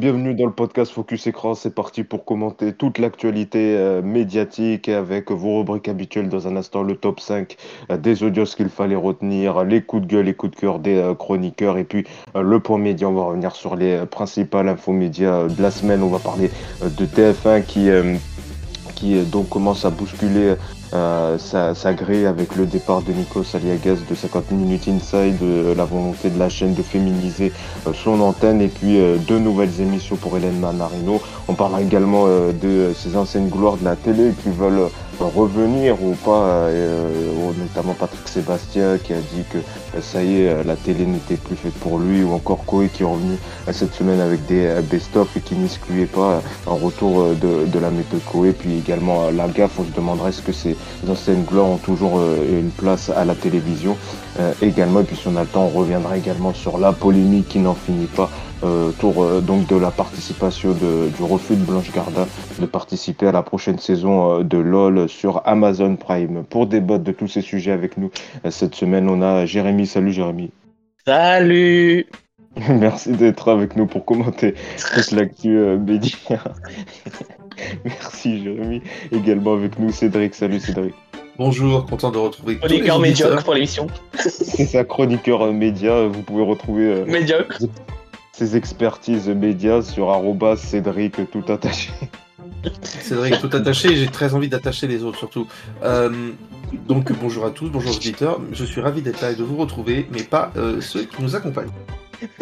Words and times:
Bienvenue 0.00 0.34
dans 0.34 0.46
le 0.46 0.52
podcast 0.52 0.92
Focus 0.92 1.26
Écran. 1.26 1.54
C'est 1.54 1.74
parti 1.74 2.04
pour 2.04 2.24
commenter 2.24 2.72
toute 2.72 2.96
l'actualité 2.96 3.76
euh, 3.76 4.00
médiatique 4.00 4.88
avec 4.88 5.30
vos 5.30 5.58
rubriques 5.58 5.88
habituelles 5.88 6.30
dans 6.30 6.48
un 6.48 6.56
instant, 6.56 6.82
le 6.82 6.96
top 6.96 7.20
5 7.20 7.54
euh, 7.90 7.98
des 7.98 8.22
audios 8.22 8.46
qu'il 8.46 8.70
fallait 8.70 8.96
retenir, 8.96 9.62
les 9.62 9.82
coups 9.82 10.06
de 10.06 10.06
gueule, 10.06 10.24
les 10.24 10.32
coups 10.32 10.52
de 10.52 10.56
cœur 10.58 10.78
des 10.78 10.96
euh, 10.96 11.14
chroniqueurs 11.14 11.76
et 11.76 11.84
puis 11.84 12.06
le 12.34 12.60
point 12.60 12.78
média. 12.78 13.10
On 13.10 13.12
va 13.12 13.24
revenir 13.24 13.54
sur 13.54 13.76
les 13.76 14.06
principales 14.06 14.70
infos 14.70 14.92
médias 14.92 15.48
de 15.48 15.60
la 15.60 15.70
semaine. 15.70 16.02
On 16.02 16.08
va 16.08 16.18
parler 16.18 16.50
de 16.80 17.04
TF1 17.04 17.62
qui, 17.66 17.90
qui 18.94 19.22
donc 19.24 19.50
commence 19.50 19.84
à 19.84 19.90
bousculer 19.90 20.54
euh, 20.92 21.38
ça, 21.38 21.74
ça 21.74 21.90
avec 21.90 22.56
le 22.56 22.66
départ 22.66 23.02
de 23.02 23.12
Nico 23.12 23.42
Aliagas 23.54 23.98
de 24.08 24.14
50 24.14 24.50
Minutes 24.50 24.88
Inside, 24.88 25.36
euh, 25.42 25.74
la 25.74 25.84
volonté 25.84 26.30
de 26.30 26.38
la 26.38 26.48
chaîne 26.48 26.74
de 26.74 26.82
féminiser 26.82 27.52
euh, 27.86 27.92
son 27.92 28.20
antenne 28.20 28.60
et 28.60 28.68
puis 28.68 28.98
deux 29.26 29.38
nouvelles 29.38 29.80
émissions 29.80 30.16
pour 30.16 30.36
Hélène 30.36 30.58
Manarino. 30.58 31.20
On 31.46 31.54
parlera 31.54 31.82
également 31.82 32.26
de 32.26 32.92
ces 32.94 33.16
anciennes 33.16 33.48
gloires 33.48 33.76
de 33.76 33.84
la 33.84 33.96
télé 33.96 34.32
qui 34.42 34.50
veulent 34.50 34.88
revenir 35.24 36.02
ou 36.02 36.14
pas, 36.14 36.66
euh, 36.68 37.10
notamment 37.58 37.94
Patrick 37.94 38.26
Sébastien 38.28 38.98
qui 38.98 39.12
a 39.12 39.18
dit 39.18 39.44
que 39.50 39.58
euh, 39.58 40.00
ça 40.00 40.22
y 40.22 40.42
est, 40.42 40.48
euh, 40.48 40.62
la 40.64 40.76
télé 40.76 41.06
n'était 41.06 41.36
plus 41.36 41.56
faite 41.56 41.74
pour 41.74 41.98
lui, 41.98 42.22
ou 42.22 42.32
encore 42.32 42.64
Koé 42.64 42.88
qui 42.88 43.02
est 43.02 43.06
revenu 43.06 43.36
cette 43.72 43.94
semaine 43.94 44.20
avec 44.20 44.46
des 44.46 44.80
best-of 44.90 45.36
et 45.36 45.40
qui 45.40 45.54
n'excluait 45.54 46.06
pas 46.06 46.42
un 46.66 46.72
retour 46.72 47.34
de, 47.34 47.78
la 47.78 47.90
méthode 47.90 48.20
Koé, 48.24 48.52
puis 48.52 48.78
également 48.78 49.30
la 49.30 49.48
gaffe, 49.48 49.78
on 49.78 49.84
se 49.84 49.90
demanderait 49.90 50.30
est-ce 50.30 50.42
que 50.42 50.52
ces 50.52 50.76
anciennes 51.08 51.44
gloires 51.44 51.68
ont 51.68 51.76
toujours 51.76 52.20
une 52.20 52.70
place 52.70 53.10
à 53.10 53.24
la 53.24 53.34
télévision 53.34 53.96
également, 54.60 55.00
et 55.00 55.04
puis 55.04 55.16
si 55.16 55.28
on 55.28 55.36
a 55.36 55.42
le 55.42 55.46
temps, 55.46 55.70
on 55.72 55.78
reviendra 55.78 56.16
également 56.16 56.52
sur 56.52 56.78
la 56.78 56.92
polémique 56.92 57.48
qui 57.48 57.58
n'en 57.58 57.74
finit 57.74 58.06
pas 58.06 58.30
euh, 58.62 58.90
tour 58.92 59.22
euh, 59.22 59.40
donc 59.40 59.66
de 59.68 59.76
la 59.76 59.90
participation 59.90 60.72
de, 60.72 61.08
du 61.16 61.22
refus 61.22 61.54
de 61.56 61.64
Blanche 61.64 61.90
Gardin 61.92 62.26
de 62.58 62.66
participer 62.66 63.26
à 63.26 63.32
la 63.32 63.42
prochaine 63.42 63.78
saison 63.78 64.40
euh, 64.40 64.44
de 64.44 64.58
LOL 64.58 65.08
sur 65.08 65.40
Amazon 65.46 65.96
Prime. 65.96 66.44
Pour 66.44 66.66
débattre 66.66 67.04
de 67.04 67.12
tous 67.12 67.26
ces 67.26 67.40
sujets 67.40 67.72
avec 67.72 67.96
nous 67.96 68.10
cette 68.50 68.74
semaine, 68.74 69.08
on 69.08 69.22
a 69.22 69.46
Jérémy. 69.46 69.86
Salut 69.86 70.12
Jérémy. 70.12 70.50
Salut 71.06 72.06
Merci 72.68 73.12
d'être 73.12 73.48
avec 73.48 73.76
nous 73.76 73.86
pour 73.86 74.04
commenter 74.04 74.54
toute 74.94 75.10
l'actu 75.12 75.48
média. 75.78 76.16
Merci 77.84 78.42
Jérémy. 78.42 78.82
Également 79.10 79.54
avec 79.54 79.78
nous 79.78 79.90
Cédric. 79.90 80.34
Salut 80.34 80.60
Cédric. 80.60 80.94
Bonjour, 81.38 81.86
content 81.86 82.10
de 82.10 82.18
retrouver. 82.18 82.58
Chroniqueur 82.58 82.98
médiocre 82.98 83.42
pour 83.42 83.54
l'émission. 83.54 83.86
C'est 84.18 84.66
ça, 84.66 84.84
chroniqueur 84.84 85.50
média. 85.50 86.06
Vous 86.06 86.22
pouvez 86.22 86.42
retrouver. 86.42 87.04
médiocre 87.06 87.60
ses 88.40 88.56
expertises 88.56 89.28
médias 89.28 89.82
sur 89.82 90.10
arroba 90.10 90.56
Cédric 90.56 91.30
tout 91.30 91.44
attaché. 91.52 91.90
Cédric 92.82 93.38
tout 93.38 93.54
attaché, 93.54 93.94
j'ai 93.96 94.06
très 94.06 94.32
envie 94.32 94.48
d'attacher 94.48 94.86
les 94.86 95.04
autres 95.04 95.18
surtout. 95.18 95.46
Euh, 95.82 96.30
donc 96.88 97.12
bonjour 97.20 97.44
à 97.44 97.50
tous, 97.50 97.68
bonjour 97.68 97.90
aux 97.90 97.96
auditeurs, 97.96 98.40
je 98.52 98.64
suis 98.64 98.80
ravi 98.80 99.02
d'être 99.02 99.20
là 99.20 99.32
et 99.32 99.34
de 99.34 99.42
vous 99.42 99.58
retrouver, 99.58 100.08
mais 100.10 100.22
pas 100.22 100.52
euh, 100.56 100.80
ceux 100.80 101.02
qui 101.02 101.20
nous 101.20 101.36
accompagnent. 101.36 101.68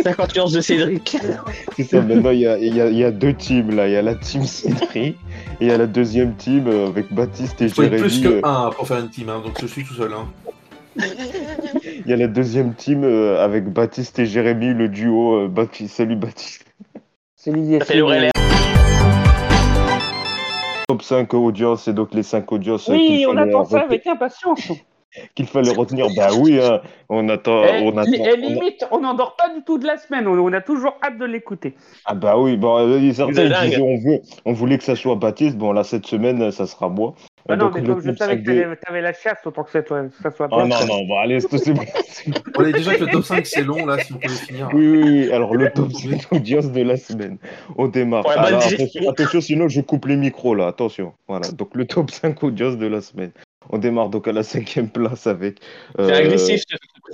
50 0.01 0.53
de 0.55 0.61
Cédric. 0.61 1.17
C'est 1.77 1.83
ça, 1.83 2.01
maintenant 2.01 2.31
il 2.31 2.43
y 2.43 2.47
a, 3.05 3.11
deux 3.11 3.35
teams 3.35 3.75
là, 3.75 3.89
il 3.89 3.95
y 3.95 3.97
a 3.97 4.03
la 4.03 4.15
team 4.15 4.45
Cédric 4.45 4.97
et 4.97 5.17
il 5.61 5.67
y 5.67 5.73
a 5.73 5.79
la 5.79 5.89
deuxième 5.89 6.37
team 6.37 6.69
euh, 6.69 6.87
avec 6.87 7.13
Baptiste 7.13 7.61
et 7.61 7.69
Jérémy. 7.69 7.97
Il 7.97 8.01
plus 8.03 8.21
que 8.21 8.47
un 8.47 8.71
pour 8.71 8.87
faire 8.87 8.99
une 8.99 9.11
team, 9.11 9.31
hein, 9.31 9.43
donc 9.45 9.61
je 9.61 9.67
suis 9.67 9.85
tout 9.85 9.95
seul. 9.95 10.13
Hein. 10.13 10.29
Il 10.99 12.07
y 12.07 12.13
a 12.13 12.17
la 12.17 12.27
deuxième 12.27 12.75
team 12.75 13.05
euh, 13.05 13.43
avec 13.43 13.65
Baptiste 13.73 14.19
et 14.19 14.27
Jérémy, 14.27 14.75
le 14.75 14.89
duo. 14.89 15.45
Euh, 15.45 15.49
Baptiste. 15.49 15.97
Salut 15.97 16.17
Baptiste. 16.17 16.65
Salut 17.37 17.79
Top 20.89 21.03
5 21.03 21.35
audience 21.35 21.87
et 21.89 21.93
donc 21.93 22.15
les 22.15 22.23
5 22.23 22.51
audiences. 22.51 22.89
Oui, 22.89 23.27
on 23.29 23.37
attend 23.37 23.65
ça 23.65 23.81
avec 23.81 24.07
impatience. 24.07 24.73
Qu'il 25.35 25.47
fallait 25.47 25.73
retenir, 25.73 26.07
bah 26.17 26.29
oui, 26.39 26.61
hein, 26.61 26.81
on 27.09 27.29
attend. 27.29 27.65
Et, 27.65 27.81
on 27.83 27.97
attend 27.97 28.13
et 28.13 28.37
limite, 28.37 28.87
on 28.91 29.01
n'endort 29.01 29.37
pas 29.37 29.49
du 29.55 29.65
tout 29.65 29.79
de 29.79 29.87
la 29.87 29.97
semaine, 29.97 30.29
on, 30.29 30.53
a 30.53 30.61
toujours 30.61 30.95
hâte 31.03 31.19
de 31.19 31.25
l'écouter. 31.25 31.75
Ah 32.05 32.15
bah 32.15 32.39
oui, 32.39 32.59
bon, 32.59 32.79
euh, 32.79 33.13
certains 33.13 33.65
disaient 33.65 33.81
on, 33.81 33.97
veut, 33.97 34.21
on 34.45 34.53
voulait 34.53 34.77
que 34.77 34.85
ça 34.85 34.97
soit 34.97 35.15
Baptiste, 35.15 35.57
bon 35.57 35.73
là 35.73 35.83
cette 35.83 36.07
semaine 36.07 36.51
ça 36.51 36.67
sera 36.67 36.91
moi. 36.91 37.15
Ah 37.51 37.57
non, 37.57 37.71
mais 37.75 37.83
comme 37.83 38.01
je 38.01 38.15
savais 38.15 38.43
que 38.43 38.75
tu 38.75 38.89
avais 38.89 39.01
la 39.01 39.15
chasse, 39.15 39.39
autant 39.47 39.65
que 39.65 39.71
ça 39.71 39.83
soit 40.31 40.49
pas. 40.49 40.57
Oh 40.57 40.67
non, 40.67 40.87
non, 40.87 41.07
bon, 41.07 41.19
allez, 41.19 41.41
c'est 41.41 41.73
bon. 41.73 41.83
On 42.57 42.65
est 42.65 42.73
déjà 42.73 42.95
que 42.95 43.05
le 43.05 43.11
top 43.11 43.25
5, 43.25 43.47
c'est 43.47 43.63
long, 43.63 43.87
là, 43.87 43.99
si 43.99 44.13
vous 44.13 44.19
pouvez 44.19 44.35
finir. 44.35 44.69
Oui, 44.75 44.89
oui, 44.89 45.03
oui. 45.03 45.33
Alors, 45.33 45.55
le 45.55 45.71
top 45.71 45.91
5 45.93 46.33
audience 46.33 46.71
de 46.71 46.83
la 46.83 46.99
semaine. 46.99 47.39
On 47.77 47.89
démarre. 47.89 48.29
Alors, 48.29 48.63
attention, 48.63 49.11
attention, 49.11 49.41
sinon, 49.41 49.69
je 49.69 49.81
coupe 49.81 50.07
les 50.07 50.17
micros, 50.17 50.55
là. 50.55 50.67
Attention. 50.67 51.15
Voilà. 51.27 51.49
Donc, 51.53 51.75
le 51.75 51.87
top 51.87 52.11
5 52.11 52.43
audience 52.43 52.77
de 52.77 52.87
la 52.87 53.01
semaine. 53.01 53.31
On 53.71 53.79
démarre 53.79 54.09
donc 54.09 54.27
à 54.29 54.33
la 54.33 54.43
cinquième 54.43 54.89
place 54.89 55.27
avec. 55.27 55.61
Euh, 55.99 56.09
agressif, 56.09 56.63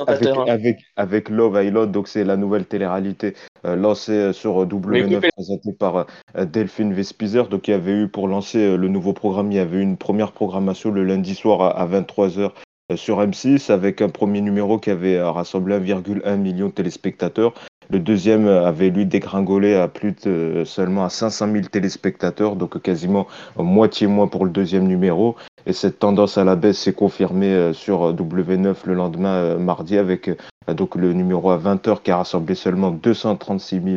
avec, 0.07 0.29
hein. 0.29 0.45
avec, 0.49 0.79
avec, 0.97 1.29
Love 1.29 1.63
Island, 1.63 1.91
donc 1.91 2.09
c'est 2.09 2.25
la 2.25 2.37
nouvelle 2.37 2.65
télé-réalité 2.65 3.35
euh, 3.65 3.77
lancée 3.77 4.13
euh, 4.13 4.33
sur 4.33 4.67
W9, 4.67 5.31
présentée 5.35 5.73
par 5.73 5.97
euh, 5.97 6.45
Delphine 6.45 6.93
Vespizer. 6.93 7.49
Donc 7.49 7.69
il 7.69 7.73
y 7.73 7.75
avait 7.75 7.93
eu 7.93 8.09
pour 8.09 8.29
lancer 8.29 8.77
le 8.77 8.89
nouveau 8.89 9.13
programme, 9.13 9.51
il 9.53 9.57
y 9.57 9.61
avait 9.61 9.79
eu 9.79 9.83
une 9.83 9.97
première 9.97 10.33
programmation 10.33 10.91
le 10.91 11.05
lundi 11.05 11.35
soir 11.35 11.63
à, 11.63 11.87
23h 11.87 12.51
sur 12.97 13.21
M6 13.21 13.73
avec 13.73 14.03
un 14.03 14.11
premier 14.11 14.43
numéro 14.43 14.79
qui 14.79 14.91
avait 14.91 15.21
rassemblé 15.23 15.79
1,1 15.79 16.37
million 16.37 16.67
de 16.67 16.73
téléspectateurs. 16.73 17.55
Le 17.91 17.99
deuxième 17.99 18.47
avait 18.47 18.91
lui 18.91 19.07
dégringolé 19.07 19.75
à 19.75 19.89
plus 19.89 20.13
de 20.25 20.65
seulement 20.65 21.05
à 21.05 21.11
500 21.11 21.53
000 21.53 21.65
téléspectateurs, 21.67 22.57
donc 22.57 22.81
quasiment 22.81 23.27
moitié 23.57 24.07
moins 24.07 24.27
pour 24.27 24.45
le 24.45 24.51
deuxième 24.51 24.87
numéro. 24.87 25.37
Et 25.67 25.73
cette 25.73 25.99
tendance 25.99 26.37
à 26.37 26.45
la 26.45 26.57
baisse 26.57 26.79
s'est 26.79 26.93
confirmée 26.93 27.53
euh, 27.53 27.73
sur 27.73 28.13
W9 28.15 28.75
le 28.85 28.95
lendemain 28.95 29.35
euh, 29.35 29.59
mardi 29.59 29.97
avec 29.97 30.29
euh, 30.29 30.75
donc 30.75 30.95
le 30.95 31.13
numéro 31.13 31.51
à 31.51 31.59
20h 31.59 32.03
qui 32.03 32.11
a 32.11 32.19
rassemblé 32.19 32.55
seulement 32.55 32.91
236 32.91 33.81
000 33.83 33.97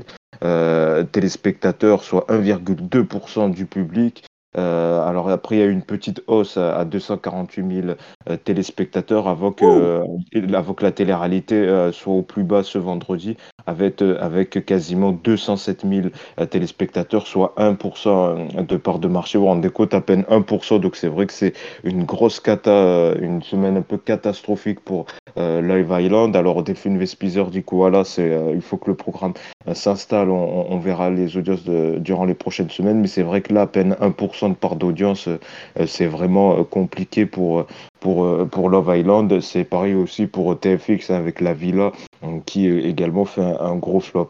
téléspectateurs, 1.11 2.03
soit 2.03 2.27
1,2% 2.29 3.49
du 3.49 3.65
public. 3.65 4.23
Alors 4.57 5.29
après, 5.29 5.57
il 5.57 5.59
y 5.59 5.61
a 5.61 5.65
eu 5.65 5.71
une 5.71 5.83
petite 5.83 6.21
hausse 6.27 6.57
à, 6.57 6.83
248 6.85 7.83
000 8.27 8.37
téléspectateurs 8.43 9.27
avant 9.27 9.51
que, 9.51 10.03
avant 10.53 10.73
que 10.73 10.83
la 10.83 10.91
télé-réalité 10.91 11.89
soit 11.93 12.13
au 12.13 12.23
plus 12.23 12.43
bas 12.43 12.63
ce 12.63 12.77
vendredi 12.77 13.37
avec, 13.67 14.01
euh, 14.01 14.17
avec 14.19 14.65
quasiment 14.65 15.11
207 15.11 15.85
000 15.87 16.07
euh, 16.39 16.45
téléspectateurs, 16.45 17.27
soit 17.27 17.53
1% 17.57 18.07
euh, 18.07 18.63
de 18.63 18.77
part 18.77 18.99
de 18.99 19.07
marché. 19.07 19.37
On 19.37 19.55
décote 19.57 19.93
à 19.93 20.01
peine 20.01 20.23
1%, 20.23 20.79
donc 20.79 20.95
c'est 20.95 21.09
vrai 21.09 21.27
que 21.27 21.33
c'est 21.33 21.53
une 21.83 22.05
grosse 22.05 22.39
cata, 22.39 23.13
une 23.19 23.43
semaine 23.43 23.77
un 23.77 23.81
peu 23.81 23.97
catastrophique 23.97 24.79
pour 24.79 25.05
Live 25.35 25.89
Island. 25.91 26.35
Alors 26.35 26.63
Delphine 26.63 26.97
Vespizer 26.97 27.51
dit 27.51 27.63
voilà, 27.69 28.03
c'est, 28.03 28.35
il 28.53 28.61
faut 28.61 28.77
que 28.77 28.89
le 28.89 28.95
programme 28.95 29.33
s'installe, 29.73 30.29
on, 30.29 30.79
verra 30.79 31.09
les 31.09 31.37
audiences 31.37 31.63
durant 31.65 32.25
les 32.25 32.33
prochaines 32.33 32.69
semaines, 32.69 32.99
mais 33.01 33.07
c'est 33.07 33.21
vrai 33.21 33.41
que 33.41 33.53
là, 33.53 33.61
à 33.63 33.67
peine 33.67 33.95
1% 34.01 34.46
de 34.49 34.55
part 34.55 34.75
d'audience, 34.75 35.29
c'est 35.85 36.07
vraiment 36.07 36.63
compliqué 36.63 37.25
pour, 37.25 37.65
pour, 37.99 38.47
pour 38.49 38.69
Love 38.69 38.95
Island. 38.95 39.39
C'est 39.41 39.63
pareil 39.63 39.93
aussi 39.95 40.27
pour 40.27 40.59
TFX 40.59 41.09
avec 41.11 41.41
la 41.41 41.53
Villa 41.53 41.91
qui 42.45 42.67
également 42.67 43.25
fait 43.25 43.41
un, 43.41 43.75
gros 43.75 43.99
flop. 43.99 44.29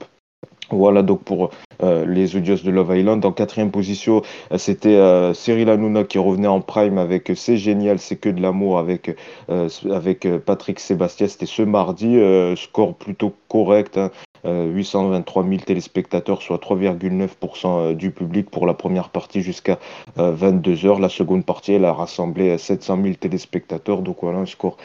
Voilà 0.70 1.02
donc 1.02 1.24
pour 1.24 1.52
euh, 1.82 2.06
les 2.06 2.36
audios 2.36 2.58
de 2.58 2.72
Love 2.72 2.98
Island. 2.98 3.24
En 3.24 3.32
quatrième 3.32 3.72
position, 3.72 4.22
euh, 4.52 4.58
c'était 4.58 4.96
euh, 4.96 5.34
Cyril 5.34 5.70
Hanouna 5.70 6.04
qui 6.04 6.18
revenait 6.18 6.48
en 6.48 6.60
prime 6.60 6.98
avec 6.98 7.32
C'est 7.36 7.56
génial, 7.56 8.00
c'est 8.00 8.18
que 8.18 8.28
de 8.28 8.42
l'amour 8.42 8.78
avec, 8.78 9.16
avec 9.48 10.28
Patrick 10.46 10.80
Sébastien. 10.80 11.28
C'était 11.28 11.46
ce 11.46 11.62
mardi, 11.62 12.20
score 12.58 12.96
plutôt 12.96 13.34
correct. 13.48 13.98
Hein. 13.98 14.12
823 14.46 15.44
000 15.44 15.58
téléspectateurs, 15.66 16.42
soit 16.42 16.62
3,9% 16.62 17.94
du 17.94 18.12
public 18.12 18.50
pour 18.50 18.66
la 18.66 18.74
première 18.74 19.10
partie 19.10 19.42
jusqu'à 19.42 19.80
22 20.16 20.86
heures. 20.86 21.00
La 21.00 21.10
seconde 21.10 21.46
partie, 21.46 21.74
elle 21.74 21.86
a 21.86 21.94
rassemblé 21.94 22.58
700 22.58 23.00
000 23.04 23.16
téléspectateurs. 23.16 24.02
Donc 24.02 24.18
voilà 24.22 24.40
un 24.40 24.46
score 24.46 24.78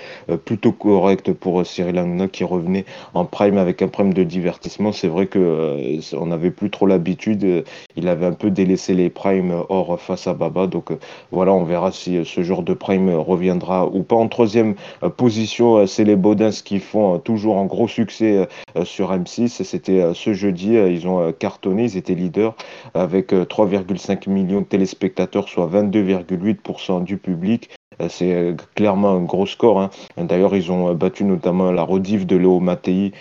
plutôt 0.45 0.73
correct 0.73 1.33
pour 1.33 1.65
Cyril 1.67 1.99
Hanouna 1.99 2.29
qui 2.29 2.45
revenait 2.45 2.85
en 3.15 3.25
prime 3.25 3.59
avec 3.59 3.83
un 3.83 3.89
prime 3.89 4.13
de 4.13 4.25
divertissement. 4.25 4.93
C'est 4.93 5.09
vrai 5.09 5.27
que 5.27 6.01
on 6.15 6.27
n'avait 6.27 6.51
plus 6.51 6.71
trop 6.71 6.87
l'habitude. 6.87 7.45
Euh, 7.45 7.63
il 7.97 8.09
avait 8.09 8.27
un 8.27 8.33
peu 8.33 8.51
délaissé 8.51 8.95
les 8.95 9.11
primes 9.11 9.63
hors 9.69 10.01
face 10.01 10.27
à 10.27 10.35
Baba. 10.35 10.67
Donc 10.67 10.91
euh, 10.91 10.99
voilà, 11.31 11.53
on 11.53 11.65
verra 11.65 11.93
si 11.93 12.17
euh, 12.17 12.25
ce 12.25 12.43
genre 12.43 12.63
de 12.63 12.75
prime 12.75 13.11
reviendra 13.11 13.87
ou 13.87 14.03
pas. 14.03 14.17
En 14.17 14.29
troisième 14.29 14.75
position, 15.17 15.87
c'est 15.87 16.05
les 16.05 16.17
Baudins 16.17 16.51
qui 16.51 16.79
font 16.79 17.19
toujours 17.19 17.59
un 17.59 17.67
gros 17.67 17.89
succès 17.89 18.49
sur 18.85 19.13
M6. 19.47 19.65
C'était 19.65 20.15
ce 20.15 20.33
jeudi. 20.33 20.75
Ils 20.75 21.07
ont 21.07 21.33
cartonné, 21.33 21.85
ils 21.85 21.97
étaient 21.97 22.15
leaders 22.15 22.55
avec 22.95 23.33
3,5 23.33 24.29
millions 24.29 24.61
de 24.61 24.67
téléspectateurs, 24.67 25.49
soit 25.49 25.67
22,8% 25.67 27.05
du 27.05 27.17
public. 27.17 27.71
C'est 28.09 28.55
clairement 28.75 29.11
un 29.11 29.23
gros 29.23 29.47
score. 29.47 29.81
Hein. 29.81 29.91
D'ailleurs, 30.17 30.55
ils 30.55 30.71
ont 30.73 30.95
battu 30.95 31.25
notamment 31.25 31.73
la 31.73 31.83
rediff 31.83 32.27
de 32.27 32.37
Léo 32.37 32.61
Mattei, 32.61 33.13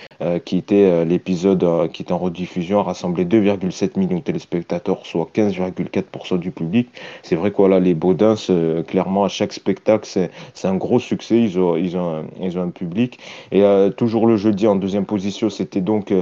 qui 0.45 0.57
était 0.57 1.05
l'épisode 1.05 1.91
qui 1.91 2.03
est 2.03 2.11
en 2.11 2.17
rediffusion, 2.17 2.79
a 2.79 2.83
rassemblé 2.83 3.25
2,7 3.25 3.97
millions 3.97 4.17
de 4.17 4.23
téléspectateurs, 4.23 5.05
soit 5.05 5.29
15,4% 5.33 6.37
du 6.37 6.51
public. 6.51 6.89
C'est 7.23 7.35
vrai 7.35 7.51
que 7.51 7.57
voilà, 7.57 7.79
les 7.79 7.93
Baudins, 7.93 8.35
clairement, 8.87 9.23
à 9.23 9.29
chaque 9.29 9.53
spectacle, 9.53 10.07
c'est 10.07 10.67
un 10.67 10.75
gros 10.75 10.99
succès. 10.99 11.39
Ils 11.39 11.57
ont, 11.57 11.75
un, 11.75 12.23
ils 12.39 12.57
ont 12.57 12.63
un 12.63 12.69
public. 12.69 13.19
Et 13.51 13.63
toujours 13.97 14.27
le 14.27 14.37
jeudi, 14.37 14.67
en 14.67 14.75
deuxième 14.75 15.05
position, 15.05 15.49
c'était 15.49 15.81
donc 15.81 16.13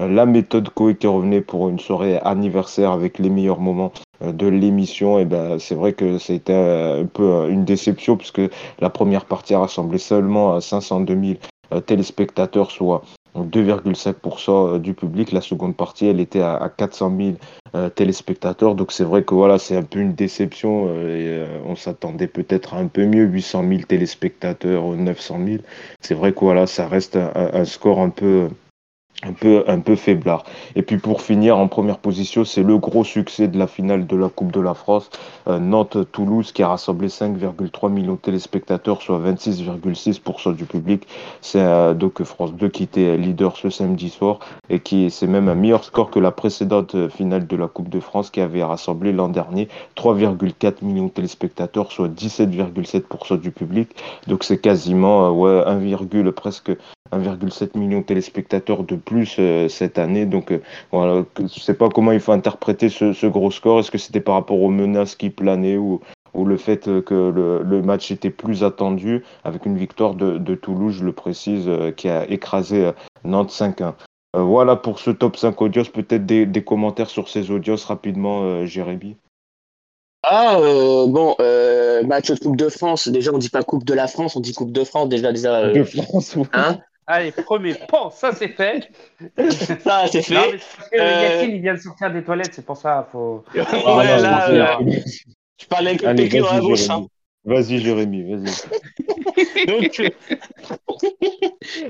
la 0.00 0.26
méthode 0.26 0.68
Koé 0.70 0.94
qui 0.94 1.06
revenait 1.06 1.40
pour 1.40 1.68
une 1.68 1.78
soirée 1.78 2.18
anniversaire 2.18 2.90
avec 2.90 3.18
les 3.18 3.30
meilleurs 3.30 3.60
moments 3.60 3.92
euh, 3.96 4.05
de 4.20 4.46
l'émission. 4.46 5.18
Et 5.18 5.24
ben, 5.24 5.58
c'est 5.58 5.74
vrai 5.74 5.92
que 5.92 6.18
c'était 6.18 6.54
un 6.54 7.06
peu 7.06 7.48
une 7.50 7.64
déception 7.64 8.16
puisque 8.16 8.42
la 8.80 8.90
première 8.90 9.24
partie 9.24 9.54
a 9.54 9.60
rassemblé 9.60 9.98
seulement 9.98 10.60
502 10.60 11.14
000 11.14 11.38
euh, 11.72 11.80
téléspectateurs, 11.80 12.70
soit 12.70 13.02
2,5% 13.36 14.50
euh, 14.50 14.78
du 14.78 14.94
public. 14.94 15.32
La 15.32 15.40
seconde 15.40 15.76
partie, 15.76 16.06
elle 16.06 16.20
était 16.20 16.42
à 16.42 16.70
400 16.74 17.12
000 17.16 17.90
téléspectateurs. 17.94 18.74
Donc 18.74 18.90
c'est 18.90 19.04
vrai 19.04 19.22
que 19.22 19.34
voilà, 19.34 19.58
c'est 19.58 19.76
un 19.76 19.82
peu 19.82 19.98
une 19.98 20.14
déception. 20.14 20.88
On 21.66 21.76
s'attendait 21.76 22.26
peut-être 22.26 22.72
un 22.72 22.86
peu 22.86 23.04
mieux, 23.04 23.24
800 23.24 23.68
000 23.68 23.80
téléspectateurs, 23.82 24.82
900 24.92 25.40
000. 25.44 25.58
C'est 26.00 26.14
vrai 26.14 26.32
que 26.32 26.40
voilà, 26.40 26.66
ça 26.66 26.88
reste 26.88 27.18
un 27.34 27.64
score 27.66 28.00
un 28.00 28.08
peu 28.08 28.48
un 29.22 29.32
peu, 29.32 29.64
un 29.66 29.80
peu 29.80 29.96
faiblard. 29.96 30.44
Et 30.74 30.82
puis 30.82 30.98
pour 30.98 31.22
finir, 31.22 31.58
en 31.58 31.68
première 31.68 31.98
position, 31.98 32.44
c'est 32.44 32.62
le 32.62 32.78
gros 32.78 33.04
succès 33.04 33.48
de 33.48 33.58
la 33.58 33.66
finale 33.66 34.06
de 34.06 34.16
la 34.16 34.28
Coupe 34.28 34.52
de 34.52 34.60
la 34.60 34.74
France, 34.74 35.10
euh, 35.48 35.58
Nantes-Toulouse, 35.58 36.52
qui 36.52 36.62
a 36.62 36.68
rassemblé 36.68 37.08
5,3 37.08 37.90
millions 37.90 38.14
de 38.14 38.18
téléspectateurs, 38.18 39.02
soit 39.02 39.18
26,6% 39.18 40.54
du 40.54 40.64
public. 40.64 41.06
C'est 41.40 41.60
euh, 41.60 41.94
donc 41.94 42.22
France 42.22 42.54
2 42.54 42.68
qui 42.68 42.82
était 42.82 43.16
leader 43.16 43.56
ce 43.56 43.70
samedi 43.70 44.10
soir 44.10 44.40
et 44.68 44.80
qui 44.80 45.10
c'est 45.10 45.26
même 45.26 45.48
un 45.48 45.54
meilleur 45.54 45.84
score 45.84 46.10
que 46.10 46.18
la 46.18 46.30
précédente 46.30 47.08
finale 47.08 47.46
de 47.46 47.56
la 47.56 47.68
Coupe 47.68 47.88
de 47.88 48.00
France 48.00 48.30
qui 48.30 48.40
avait 48.40 48.62
rassemblé 48.62 49.12
l'an 49.12 49.28
dernier 49.28 49.68
3,4 49.96 50.84
millions 50.84 51.06
de 51.06 51.10
téléspectateurs, 51.10 51.92
soit 51.92 52.08
17,7% 52.08 53.40
du 53.40 53.50
public. 53.50 53.90
Donc 54.26 54.44
c'est 54.44 54.58
quasiment 54.58 55.26
euh, 55.26 55.64
ouais, 55.64 56.26
1, 56.26 56.32
presque 56.32 56.70
1,7 57.12 57.78
million 57.78 58.00
de 58.00 58.04
téléspectateurs 58.04 58.82
de 58.82 58.96
plus 59.06 59.36
euh, 59.38 59.68
cette 59.70 59.98
année. 59.98 60.26
Donc 60.26 60.52
euh, 60.52 60.60
voilà, 60.92 61.24
je 61.38 61.42
ne 61.44 61.48
sais 61.48 61.72
pas 61.72 61.88
comment 61.88 62.12
il 62.12 62.20
faut 62.20 62.32
interpréter 62.32 62.90
ce, 62.90 63.26
gros 63.26 63.50
score. 63.50 63.80
Est-ce 63.80 63.90
que 63.90 63.96
c'était 63.96 64.20
par 64.20 64.34
rapport 64.34 64.60
aux 64.60 64.68
menaces 64.68 65.16
qui 65.16 65.30
planaient 65.30 65.78
ou, 65.78 66.00
ou 66.34 66.44
le 66.44 66.58
fait 66.58 66.84
que 67.02 67.62
le, 67.64 67.82
match 67.82 68.10
était 68.10 68.30
plus 68.30 68.62
attendu 68.62 69.24
avec 69.44 69.64
une 69.64 69.78
victoire 69.78 70.14
de, 70.14 70.54
Toulouse, 70.54 70.96
je 70.98 71.04
le 71.04 71.12
précise, 71.12 71.68
euh, 71.68 71.92
qui 71.92 72.10
a 72.10 72.28
écrasé 72.28 72.90
Nantes 73.24 73.50
5-1. 73.50 73.94
voilà 74.34 74.76
pour 74.76 74.98
ce 74.98 75.10
top 75.10 75.38
5 75.38 75.62
audios. 75.62 75.84
Peut-être 75.84 76.26
des, 76.26 76.64
commentaires 76.64 77.08
sur 77.08 77.30
ces 77.30 77.50
audios 77.50 77.76
rapidement, 77.86 78.66
Jérémy. 78.66 79.16
Ah, 80.28 80.58
bon, 80.58 81.36
match 82.04 82.30
de 82.30 82.38
Coupe 82.38 82.56
de 82.56 82.68
France. 82.68 83.06
Déjà, 83.08 83.32
on 83.32 83.38
dit 83.38 83.48
pas 83.48 83.62
Coupe 83.62 83.84
de 83.84 83.94
la 83.94 84.08
France, 84.08 84.34
on 84.34 84.40
dit 84.40 84.52
Coupe 84.52 84.72
de 84.72 84.82
France. 84.82 85.08
Déjà, 85.08 85.30
déjà. 85.32 85.70
de 85.72 85.84
France, 85.84 86.34
oui. 86.36 86.44
Hein 86.52 86.78
Allez, 87.06 87.30
premier 87.30 87.74
pan, 87.88 88.10
ça 88.10 88.32
c'est 88.32 88.48
fait. 88.48 88.90
ça 89.80 90.06
c'est 90.10 90.22
fait. 90.22 90.34
Non, 90.34 90.40
mais 90.52 90.58
parce 90.58 90.90
que 90.90 91.00
euh... 91.00 91.22
Yacine, 91.22 91.56
il 91.56 91.62
vient 91.62 91.74
de 91.74 91.80
sortir 91.80 92.12
des 92.12 92.24
toilettes, 92.24 92.52
c'est 92.52 92.66
pour 92.66 92.76
ça. 92.76 93.08
Faut... 93.12 93.44
ouais, 93.54 93.64
là, 93.72 94.18
là, 94.18 94.48
là. 94.50 94.78
Je 95.58 95.66
parlais 95.66 95.90
avec 95.90 96.02
le 96.02 96.14
PQ 96.14 96.38
dans 96.40 96.52
la 96.52 96.60
bouche. 96.60 96.90
Hein. 96.90 97.06
Vas-y, 97.44 97.78
Jérémy, 97.78 98.24
vas-y. 98.24 99.66
Donc, 99.66 100.00
euh, 100.00 100.08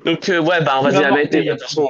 Donc 0.04 0.28
euh, 0.28 0.40
ouais, 0.40 0.62
bah 0.62 0.76
on 0.78 0.82
va 0.82 0.90
dire 0.90 1.00
la 1.00 1.14
vérité. 1.14 1.42
De 1.42 1.52
toute 1.52 1.62
façon. 1.62 1.88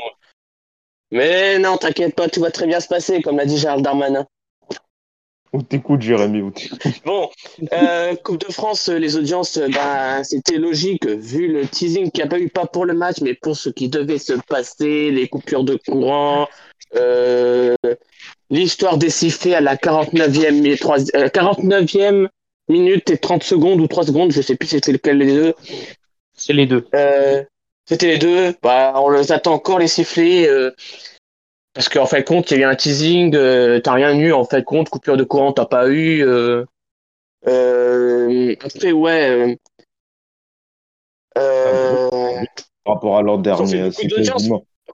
Mais 1.10 1.58
non, 1.58 1.76
t'inquiète 1.76 2.14
pas, 2.14 2.28
tout 2.28 2.40
va 2.40 2.50
très 2.50 2.66
bien 2.66 2.80
se 2.80 2.88
passer, 2.88 3.22
comme 3.22 3.36
l'a 3.36 3.44
dit 3.44 3.58
Gérald 3.58 3.82
Darmanin. 3.82 4.26
Où 5.52 5.62
t'écoutes, 5.62 6.02
Jérémy 6.02 6.42
Bon, 7.04 7.30
euh, 7.72 8.14
Coupe 8.16 8.46
de 8.46 8.52
France, 8.52 8.88
les 8.88 9.16
audiences, 9.16 9.58
bah, 9.72 10.24
c'était 10.24 10.58
logique, 10.58 11.06
vu 11.06 11.48
le 11.48 11.66
teasing 11.66 12.10
qu'il 12.10 12.22
n'y 12.22 12.28
a 12.28 12.30
pas 12.30 12.38
eu, 12.38 12.48
pas 12.48 12.66
pour 12.66 12.84
le 12.84 12.94
match, 12.94 13.20
mais 13.22 13.34
pour 13.34 13.56
ce 13.56 13.70
qui 13.70 13.88
devait 13.88 14.18
se 14.18 14.34
passer, 14.48 15.10
les 15.10 15.28
coupures 15.28 15.64
de 15.64 15.78
courant, 15.86 16.48
euh, 16.96 17.74
l'histoire 18.50 18.98
des 18.98 19.10
sifflets 19.10 19.54
à 19.54 19.60
la 19.60 19.76
49e, 19.76 20.78
3, 20.78 20.98
49e 20.98 22.28
minute 22.68 23.10
et 23.10 23.18
30 23.18 23.42
secondes 23.42 23.80
ou 23.80 23.86
3 23.86 24.04
secondes, 24.04 24.32
je 24.32 24.42
sais 24.42 24.56
plus 24.56 24.68
c'était 24.68 24.92
lequel 24.92 25.18
des 25.18 25.34
deux. 25.34 25.54
C'est 26.34 26.52
les 26.52 26.66
deux. 26.66 26.86
Euh, 26.94 27.42
c'était 27.86 28.08
les 28.08 28.18
deux. 28.18 28.54
Bah, 28.62 28.94
on 28.96 29.10
les 29.10 29.32
attend 29.32 29.54
encore, 29.54 29.78
les 29.78 29.88
sifflets. 29.88 30.48
Parce 31.76 31.90
qu'en 31.90 32.06
fait 32.06 32.24
compte, 32.24 32.50
il 32.50 32.54
y 32.58 32.64
a 32.64 32.66
eu 32.68 32.70
un 32.70 32.74
teasing, 32.74 33.34
euh, 33.36 33.80
t'as 33.80 33.92
rien 33.92 34.14
eu 34.14 34.32
en 34.32 34.46
fait 34.46 34.64
compte, 34.64 34.88
coupure 34.88 35.18
de 35.18 35.24
courant, 35.24 35.52
t'as 35.52 35.66
pas 35.66 35.90
eu. 35.90 36.24
Euh, 36.24 36.64
euh, 37.46 38.54
après, 38.64 38.92
ouais. 38.92 39.58
Par 41.34 42.94
rapport 42.94 43.18
à 43.18 43.22
l'an 43.22 43.36
dernier, 43.36 43.90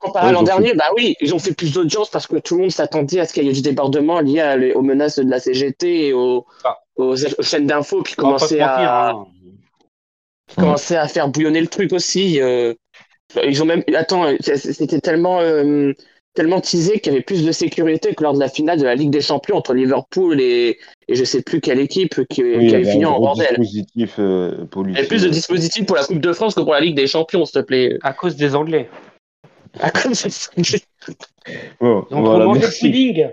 Comparé 0.01 0.31
à 0.31 0.33
l'an 0.33 0.43
dernier, 0.43 0.75
bah 0.75 0.87
oui, 0.97 1.15
ils 1.21 1.33
ont 1.37 1.39
fait 1.39 1.55
plus 1.55 1.73
d'audience 1.73 2.11
parce 2.11 2.27
que 2.27 2.37
tout 2.39 2.57
le 2.57 2.63
monde 2.63 2.73
s'attendait 2.73 3.21
à 3.21 3.27
ce 3.27 3.33
qu'il 3.33 3.45
y 3.45 3.49
ait 3.49 3.53
du 3.53 3.63
débordement 3.63 4.19
lié 4.19 4.73
aux 4.75 4.83
menaces 4.83 5.21
de 5.21 5.31
la 5.31 5.39
CGT 5.39 6.09
et 6.09 6.13
aux, 6.13 6.45
ah. 6.65 6.81
chaînes 7.43 7.69
d'infos 7.69 8.03
qui 8.03 8.17
commençaient 8.17 8.59
à, 8.59 9.11
hein. 9.11 9.27
commençaient 10.57 10.97
à 10.97 11.07
faire 11.07 11.29
bouillonner 11.29 11.61
le 11.61 11.69
truc 11.69 11.93
aussi. 11.93 12.41
ils 12.41 13.63
ont 13.63 13.67
même, 13.67 13.85
attends, 13.95 14.35
c'était 14.41 14.99
tellement 14.99 15.39
tellement 16.35 16.61
teasé 16.61 16.99
qu'il 17.01 17.13
y 17.13 17.17
avait 17.17 17.25
plus 17.25 17.45
de 17.45 17.53
sécurité 17.53 18.15
que 18.15 18.23
lors 18.23 18.35
de 18.35 18.41
la 18.41 18.49
finale 18.49 18.79
de 18.79 18.85
la 18.85 18.95
Ligue 18.95 19.11
des 19.11 19.21
Champions 19.21 19.57
entre 19.57 19.75
Liverpool 19.75 20.41
et, 20.41 20.79
et 21.09 21.15
je 21.15 21.25
sais 21.25 21.43
plus 21.43 21.61
quelle 21.61 21.81
équipe 21.81 22.27
qui, 22.29 22.43
avait 22.43 22.85
fini 22.85 23.05
en 23.05 23.21
bordel. 23.21 23.57
Dispositif, 23.59 24.17
euh, 24.19 24.67
il 24.87 24.93
y 24.93 24.99
avait 24.99 25.07
plus 25.07 25.23
de 25.23 25.29
dispositifs 25.29 25.87
pour 25.87 25.97
la 25.97 26.05
Coupe 26.05 26.21
de 26.21 26.33
France 26.33 26.55
que 26.55 26.61
pour 26.61 26.73
la 26.73 26.81
Ligue 26.81 26.97
des 26.97 27.07
Champions, 27.07 27.45
s'il 27.45 27.61
te 27.61 27.67
plaît. 27.67 27.99
À 28.03 28.13
cause 28.13 28.37
des 28.37 28.55
Anglais. 28.55 28.89
À 29.79 29.91
cause 29.91 30.23
des 30.23 30.33
Anglais. 30.57 30.81
Bon, 31.81 32.07
Donc, 32.11 32.25
voilà, 32.25 32.47
merci. 32.47 33.25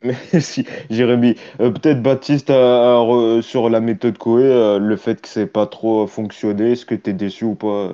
Merci, 0.32 0.64
Jérémy. 0.90 1.34
Euh, 1.60 1.72
peut-être 1.72 2.00
Baptiste, 2.00 2.46
sur 2.46 3.68
la 3.68 3.80
méthode 3.80 4.16
Coé, 4.16 4.44
euh, 4.44 4.78
le 4.78 4.96
fait 4.96 5.20
que 5.20 5.26
c'est 5.26 5.48
pas 5.48 5.66
trop 5.66 6.06
fonctionné, 6.06 6.70
est-ce 6.72 6.86
que 6.86 6.94
tu 6.94 7.10
es 7.10 7.12
déçu 7.12 7.44
ou 7.46 7.56
pas 7.56 7.90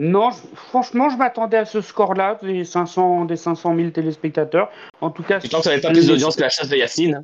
non, 0.00 0.30
franchement, 0.54 1.10
je 1.10 1.18
m'attendais 1.18 1.58
à 1.58 1.66
ce 1.66 1.82
score-là, 1.82 2.38
des 2.42 2.64
500, 2.64 3.26
des 3.26 3.36
500 3.36 3.76
000 3.76 3.90
téléspectateurs. 3.90 4.70
En 5.02 5.10
tout 5.10 5.22
cas, 5.22 5.40
tu 5.40 5.48
penses 5.50 5.60
que 5.60 5.64
ça 5.64 5.70
n'avait 5.70 5.82
pas 5.82 5.90
plus 5.90 6.06
d'audience 6.06 6.36
que 6.36 6.40
la 6.40 6.48
chasse 6.48 6.70
de 6.70 6.76
Yacine 6.76 7.22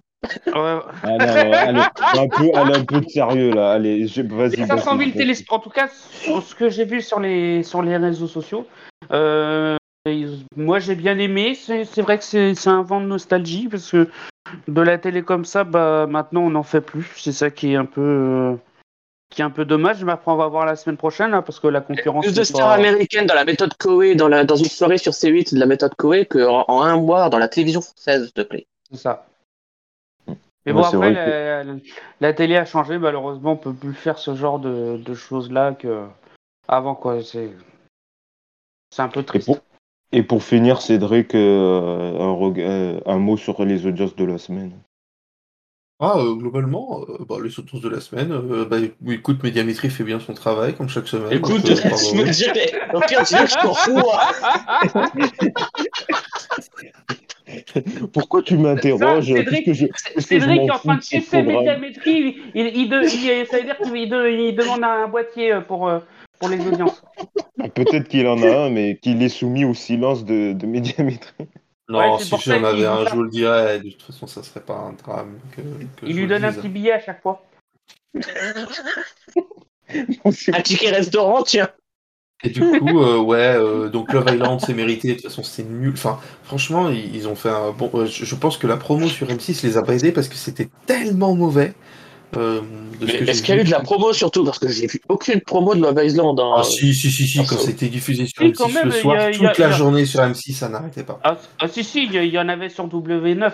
ah 0.52 0.52
non, 0.54 0.82
allez, 1.02 1.80
un 2.18 2.28
peu, 2.28 2.50
allez, 2.54 2.74
un 2.74 2.84
peu 2.84 3.00
de 3.00 3.08
sérieux 3.08 3.50
là. 3.52 3.72
Allez, 3.72 4.04
vas-y. 4.28 4.66
500 4.66 4.98
000 4.98 5.10
téléspectateurs. 5.12 5.58
En 5.58 5.62
tout 5.62 5.70
cas, 5.70 5.88
sur 5.88 6.42
ce 6.42 6.54
que 6.54 6.68
j'ai 6.68 6.84
vu 6.84 7.00
sur 7.00 7.20
les, 7.20 7.62
sur 7.62 7.80
les 7.82 7.96
réseaux 7.96 8.26
sociaux, 8.26 8.66
euh, 9.12 9.76
moi 10.56 10.78
j'ai 10.78 10.96
bien 10.96 11.18
aimé. 11.18 11.54
C'est 11.54 12.02
vrai 12.02 12.18
que 12.18 12.24
c'est 12.24 12.68
un 12.68 12.82
vent 12.82 13.00
de 13.00 13.06
nostalgie 13.06 13.68
parce 13.68 13.90
que 13.90 14.08
de 14.68 14.80
la 14.82 14.98
télé 14.98 15.22
comme 15.22 15.44
ça, 15.44 15.64
bah, 15.64 16.06
maintenant 16.08 16.42
on 16.42 16.50
n'en 16.50 16.62
fait 16.62 16.80
plus. 16.80 17.10
C'est 17.16 17.32
ça 17.32 17.50
qui 17.50 17.72
est 17.72 17.76
un 17.76 17.86
peu. 17.86 18.02
Euh, 18.02 18.54
qui 19.30 19.42
est 19.42 19.44
un 19.44 19.50
peu 19.50 19.64
dommage, 19.64 20.04
mais 20.04 20.12
après 20.12 20.30
on 20.30 20.36
va 20.36 20.46
voir 20.46 20.64
la 20.64 20.76
semaine 20.76 20.96
prochaine 20.96 21.34
hein, 21.34 21.42
parce 21.42 21.60
que 21.60 21.66
la 21.66 21.80
concurrence. 21.80 22.24
Plus 22.24 22.34
de 22.34 22.44
stars 22.44 22.70
américaines 22.70 23.26
dans 23.26 23.34
la 23.34 23.44
méthode 23.44 23.74
Koei, 23.76 24.14
dans, 24.14 24.28
la, 24.28 24.44
dans 24.44 24.56
une 24.56 24.66
soirée 24.66 24.98
sur 24.98 25.12
C8 25.12 25.54
de 25.54 25.60
la 25.60 25.66
méthode 25.66 25.94
Koei 25.96 26.26
qu'en 26.26 26.64
en 26.68 26.82
un 26.82 26.96
mois 26.96 27.28
dans 27.28 27.38
la 27.38 27.48
télévision 27.48 27.80
française, 27.80 28.24
s'il 28.24 28.32
te 28.32 28.42
plaît. 28.42 28.66
C'est 28.90 28.98
ça. 28.98 29.26
Mais 30.64 30.72
bon, 30.72 30.82
après, 30.82 31.64
la, 32.20 32.32
télé 32.32 32.56
a 32.56 32.64
changé, 32.64 32.98
malheureusement, 32.98 33.52
on 33.52 33.56
peut 33.56 33.72
plus 33.72 33.94
faire 33.94 34.18
ce 34.18 34.34
genre 34.34 34.58
de, 34.58 34.96
de 34.96 35.14
choses-là 35.14 35.74
que 35.74 36.06
avant, 36.66 36.96
quoi. 36.96 37.22
C'est 37.22 37.52
un 38.98 39.08
peu 39.08 39.22
triste. 39.22 39.50
Et 40.12 40.22
pour, 40.22 40.42
finir, 40.42 40.80
Cédric, 40.80 41.34
euh, 41.34 42.18
un, 42.18 42.58
euh, 42.58 43.00
un 43.06 43.18
mot 43.18 43.36
sur 43.36 43.64
les 43.64 43.86
audiences 43.86 44.16
de 44.16 44.24
la 44.24 44.38
semaine. 44.38 44.72
Ah, 45.98 46.18
euh, 46.18 46.34
globalement, 46.34 47.06
euh, 47.08 47.24
bah, 47.26 47.36
les 47.42 47.58
audiences 47.58 47.80
de 47.80 47.88
la 47.88 48.02
semaine, 48.02 48.30
euh, 48.30 48.66
bah, 48.66 48.76
écoute, 49.08 49.42
Médiamétrie 49.42 49.88
fait 49.88 50.04
bien 50.04 50.20
son 50.20 50.34
travail, 50.34 50.74
comme 50.74 50.90
chaque 50.90 51.08
semaine. 51.08 51.32
Écoute, 51.32 51.66
je 51.66 52.14
me 52.14 52.30
dirais, 52.30 52.70
au 52.92 53.00
pire, 53.00 53.24
tu 53.24 53.34
que 53.34 53.46
je 53.46 53.54
t'en 53.54 53.72
fous, 53.72 54.02
Pourquoi 58.12 58.42
tu 58.42 58.58
m'interroges 58.58 59.32
Cédric, 59.32 59.72
je, 59.72 59.86
Cédric 60.18 60.62
est 60.62 60.70
en 60.70 60.78
train 60.78 60.96
de 60.96 61.02
chercher 61.02 61.42
Médiamétrie, 61.42 62.36
il, 62.54 62.66
il, 62.66 62.92
il, 62.92 63.46
ça 63.46 63.56
veut 63.56 63.64
dire 63.64 63.78
qu'il 63.78 64.54
demande 64.54 64.84
un 64.84 65.08
boîtier 65.08 65.60
pour, 65.66 65.90
pour 66.38 66.48
les 66.50 66.60
audiences. 66.66 67.02
Peut-être 67.74 68.08
qu'il 68.08 68.26
en 68.26 68.42
a 68.42 68.66
un, 68.66 68.70
mais 68.70 68.98
qu'il 68.98 69.22
est 69.22 69.30
soumis 69.30 69.64
au 69.64 69.72
silence 69.72 70.26
de, 70.26 70.52
de 70.52 70.66
Médiamétrie. 70.66 71.46
Non, 71.88 72.18
si 72.18 72.34
j'en 72.44 72.64
avais 72.64 72.86
un, 72.86 73.06
je 73.06 73.14
vous 73.14 73.22
le 73.22 73.30
dirais. 73.30 73.78
De 73.78 73.90
toute 73.90 74.02
façon, 74.02 74.26
ça 74.26 74.42
serait 74.42 74.60
pas 74.60 74.74
un 74.74 74.92
drame. 74.92 75.38
il 76.02 76.16
lui 76.16 76.26
donne 76.26 76.44
un 76.44 76.52
petit 76.52 76.68
billet 76.68 76.92
à 76.92 77.00
chaque 77.00 77.22
fois. 77.22 77.44
Un 79.88 80.62
ticket 80.62 80.90
restaurant, 80.90 81.44
tiens. 81.44 81.70
Et 82.42 82.50
du 82.50 82.60
coup, 82.60 83.00
euh, 83.00 83.18
ouais, 83.18 83.54
euh, 83.56 83.88
donc 83.88 84.12
Love 84.12 84.26
Island, 84.32 84.60
c'est 84.60 84.74
mérité. 84.74 85.08
De 85.08 85.14
toute 85.14 85.24
façon, 85.24 85.42
c'est 85.42 85.62
nul. 85.62 85.92
Enfin, 85.94 86.18
franchement, 86.42 86.90
ils, 86.90 87.28
ont 87.28 87.34
fait 87.34 87.48
un 87.48 87.70
bon. 87.70 87.90
Euh, 87.94 88.06
je 88.06 88.34
pense 88.34 88.58
que 88.58 88.66
la 88.66 88.76
promo 88.76 89.08
sur 89.08 89.28
M6 89.28 89.64
les 89.64 89.76
a 89.76 89.82
pas 89.82 89.94
aidés 89.94 90.12
parce 90.12 90.28
que 90.28 90.34
c'était 90.34 90.68
tellement 90.86 91.34
mauvais. 91.34 91.72
Euh, 92.36 92.60
est-ce 93.26 93.42
qu'il 93.42 93.54
y 93.54 93.58
a 93.58 93.60
eu 93.60 93.64
de 93.64 93.70
la 93.70 93.80
promo 93.80 94.12
surtout? 94.12 94.44
Parce 94.44 94.58
que 94.58 94.68
j'ai 94.68 94.86
vu 94.86 95.00
aucune 95.08 95.40
promo 95.40 95.74
de 95.74 95.80
Love 95.80 96.02
Island. 96.02 96.38
Hein. 96.40 96.54
Ah 96.58 96.62
si, 96.64 96.92
si, 96.94 97.10
si, 97.10 97.26
si, 97.26 97.44
quand 97.46 97.58
c'était 97.58 97.88
diffusé 97.88 98.26
sur 98.26 98.42
M6 98.42 98.84
le 98.84 98.90
soir, 98.90 99.30
toute 99.32 99.58
la 99.58 99.70
journée 99.70 100.06
sur 100.06 100.20
M6, 100.20 100.54
ça 100.54 100.68
n'arrêtait 100.68 101.04
pas. 101.04 101.20
Ah, 101.22 101.36
ah, 101.60 101.68
si, 101.68 101.84
si, 101.84 102.04
il 102.04 102.24
y, 102.24 102.38
en 102.38 102.48
avait 102.48 102.68
sur 102.68 102.88
W9. 102.88 103.52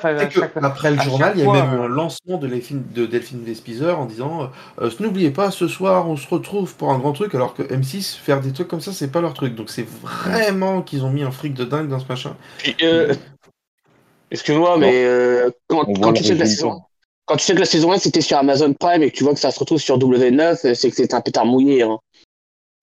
Après 0.63 0.91
le 0.91 1.01
journal, 1.03 1.33
il 1.37 1.45
y 1.45 1.47
a 1.47 1.53
même 1.53 1.81
un 1.81 1.89
lancement 1.89 2.39
de, 2.39 2.49
de 2.49 3.07
Delphine 3.07 3.43
Vespizer 3.45 3.99
en 3.99 4.07
disant 4.07 4.51
euh, 4.81 4.91
N'oubliez 5.01 5.31
pas, 5.31 5.51
ce 5.51 5.69
soir, 5.69 6.09
on 6.09 6.17
se 6.17 6.29
retrouve 6.29 6.75
pour 6.75 6.93
un 6.93 6.99
grand 6.99 7.13
truc, 7.13 7.35
alors 7.35 7.55
que 7.55 7.63
M6, 7.63 8.17
faire 8.17 8.41
des 8.41 8.53
trucs 8.53 8.69
comme 8.69 8.81
ça, 8.81 8.93
c'est 8.93 9.11
pas 9.11 9.21
leur 9.21 9.35
truc. 9.35 9.55
Donc 9.55 9.71
c'est 9.71 9.87
vraiment 9.87 10.83
qu'ils 10.83 11.05
ont 11.05 11.11
mis 11.11 11.23
un 11.23 11.31
fric 11.31 11.55
de 11.55 11.65
dingue 11.65 11.89
dans 11.89 11.99
ce 11.99 12.07
machin. 12.09 12.37
Euh, 12.83 13.15
excuse-moi, 14.31 14.79
mais 14.79 15.07
quand, 15.67 15.85
quand 16.01 16.13
tu 16.13 16.25
sais 16.25 16.35
de 16.35 16.41
la 16.41 16.47
saison 16.47 16.83
quand 17.27 17.37
tu 17.37 17.45
sais 17.45 17.55
que 17.55 17.61
la 17.61 17.67
saison 17.67 17.93
1 17.93 17.99
c'était 17.99 18.21
sur 18.21 18.37
Amazon 18.37 18.73
Prime 18.75 19.03
et 19.03 19.11
que 19.11 19.17
tu 19.17 19.25
vois 19.25 19.35
que 19.35 19.41
ça 19.41 19.51
se 19.51 19.59
retrouve 19.59 19.79
sur 19.79 19.99
W9, 19.99 20.75
c'est 20.75 20.91
que 20.91 20.97
c'est 20.97 21.15
un 21.15 21.21
pétard 21.21 21.47
mouillé. 21.47 21.83
Hein. 21.83 21.99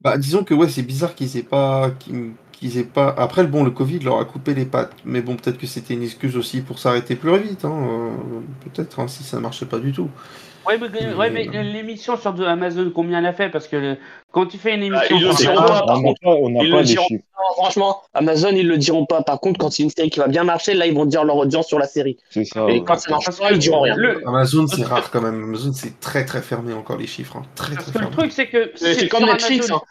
Bah, 0.02 0.18
disons 0.18 0.44
que 0.44 0.54
ouais, 0.54 0.70
c'est 0.70 0.82
bizarre 0.82 1.14
qu'ils 1.14 1.38
aient 1.38 1.44
pas. 1.44 1.92
Qu'ils 2.54 2.78
aient 2.78 2.84
pas. 2.84 3.14
Après, 3.18 3.46
bon, 3.46 3.64
le 3.64 3.72
Covid 3.72 4.00
leur 4.00 4.20
a 4.20 4.26
coupé 4.26 4.54
les 4.54 4.66
pattes. 4.66 4.94
Mais 5.06 5.22
bon, 5.22 5.36
peut-être 5.36 5.58
que 5.58 5.68
c'était 5.68 5.94
une 5.94 6.04
excuse 6.04 6.38
aussi 6.38 6.62
pour 6.62 6.80
s'arrêter 6.80 7.16
plus 7.16 7.38
vite. 7.38 7.66
Hein. 7.66 7.88
Euh, 7.88 8.40
peut-être 8.64 9.00
hein, 9.00 9.08
si 9.08 9.24
ça 9.24 9.40
marchait 9.40 9.66
pas 9.66 9.80
du 9.80 9.92
tout. 9.92 10.10
Ouais, 10.68 11.30
mais, 11.30 11.48
euh, 11.48 11.62
l'émission 11.64 12.18
sur 12.18 12.40
Amazon, 12.48 12.92
combien 12.94 13.20
elle 13.20 13.26
a 13.26 13.34
fait? 13.34 13.50
Parce 13.50 13.68
que 13.68 13.98
quand 14.32 14.46
tu 14.46 14.58
fais 14.58 14.76
une 14.76 14.84
émission. 14.84 15.18
on 16.24 16.50
n'a 16.50 16.60
pas, 16.60 16.82
les 16.82 16.88
chiffres. 16.88 17.24
franchement, 17.56 18.02
Amazon, 18.14 18.50
ils 18.50 18.68
le 18.68 18.78
diront 18.78 19.06
pas. 19.06 19.24
Par 19.24 19.40
contre, 19.40 19.60
quand 19.60 19.72
c'est 19.72 19.84
une 19.84 19.90
série 19.90 20.10
qui 20.10 20.20
va 20.20 20.28
bien 20.28 20.44
marcher, 20.44 20.74
là, 20.74 20.86
ils 20.86 20.94
vont 20.94 21.06
dire 21.06 21.24
leur 21.24 21.38
audience 21.38 21.68
sur 21.68 21.80
la 21.80 21.88
série. 21.88 22.18
C'est 22.30 22.46
ça. 22.46 22.68
Et 22.70 22.84
quand 22.84 23.00
ça 23.00 23.12
marche 23.12 23.38
pas, 23.38 23.52
ils 23.52 23.60
diront 23.60 23.82
rien. 23.82 23.96
Amazon, 24.26 24.68
c'est 24.68 24.84
rare 24.84 25.10
quand 25.12 25.22
même. 25.22 25.44
Amazon, 25.44 25.74
c'est 25.74 26.00
très 26.00 26.26
très 26.26 26.42
fermé 26.42 26.74
encore 26.74 26.98
les 26.98 27.08
chiffres. 27.08 27.38
Hein. 27.38 27.44
Très, 27.56 27.76
très 27.76 27.92
fermé. 27.92 28.08
Le 28.08 28.16
truc, 28.16 28.32
c'est 28.32 28.48
que. 28.48 28.72
C'est 28.76 29.08
comme 29.08 29.26
Netflix. 29.26 29.72
Hein. 29.72 29.82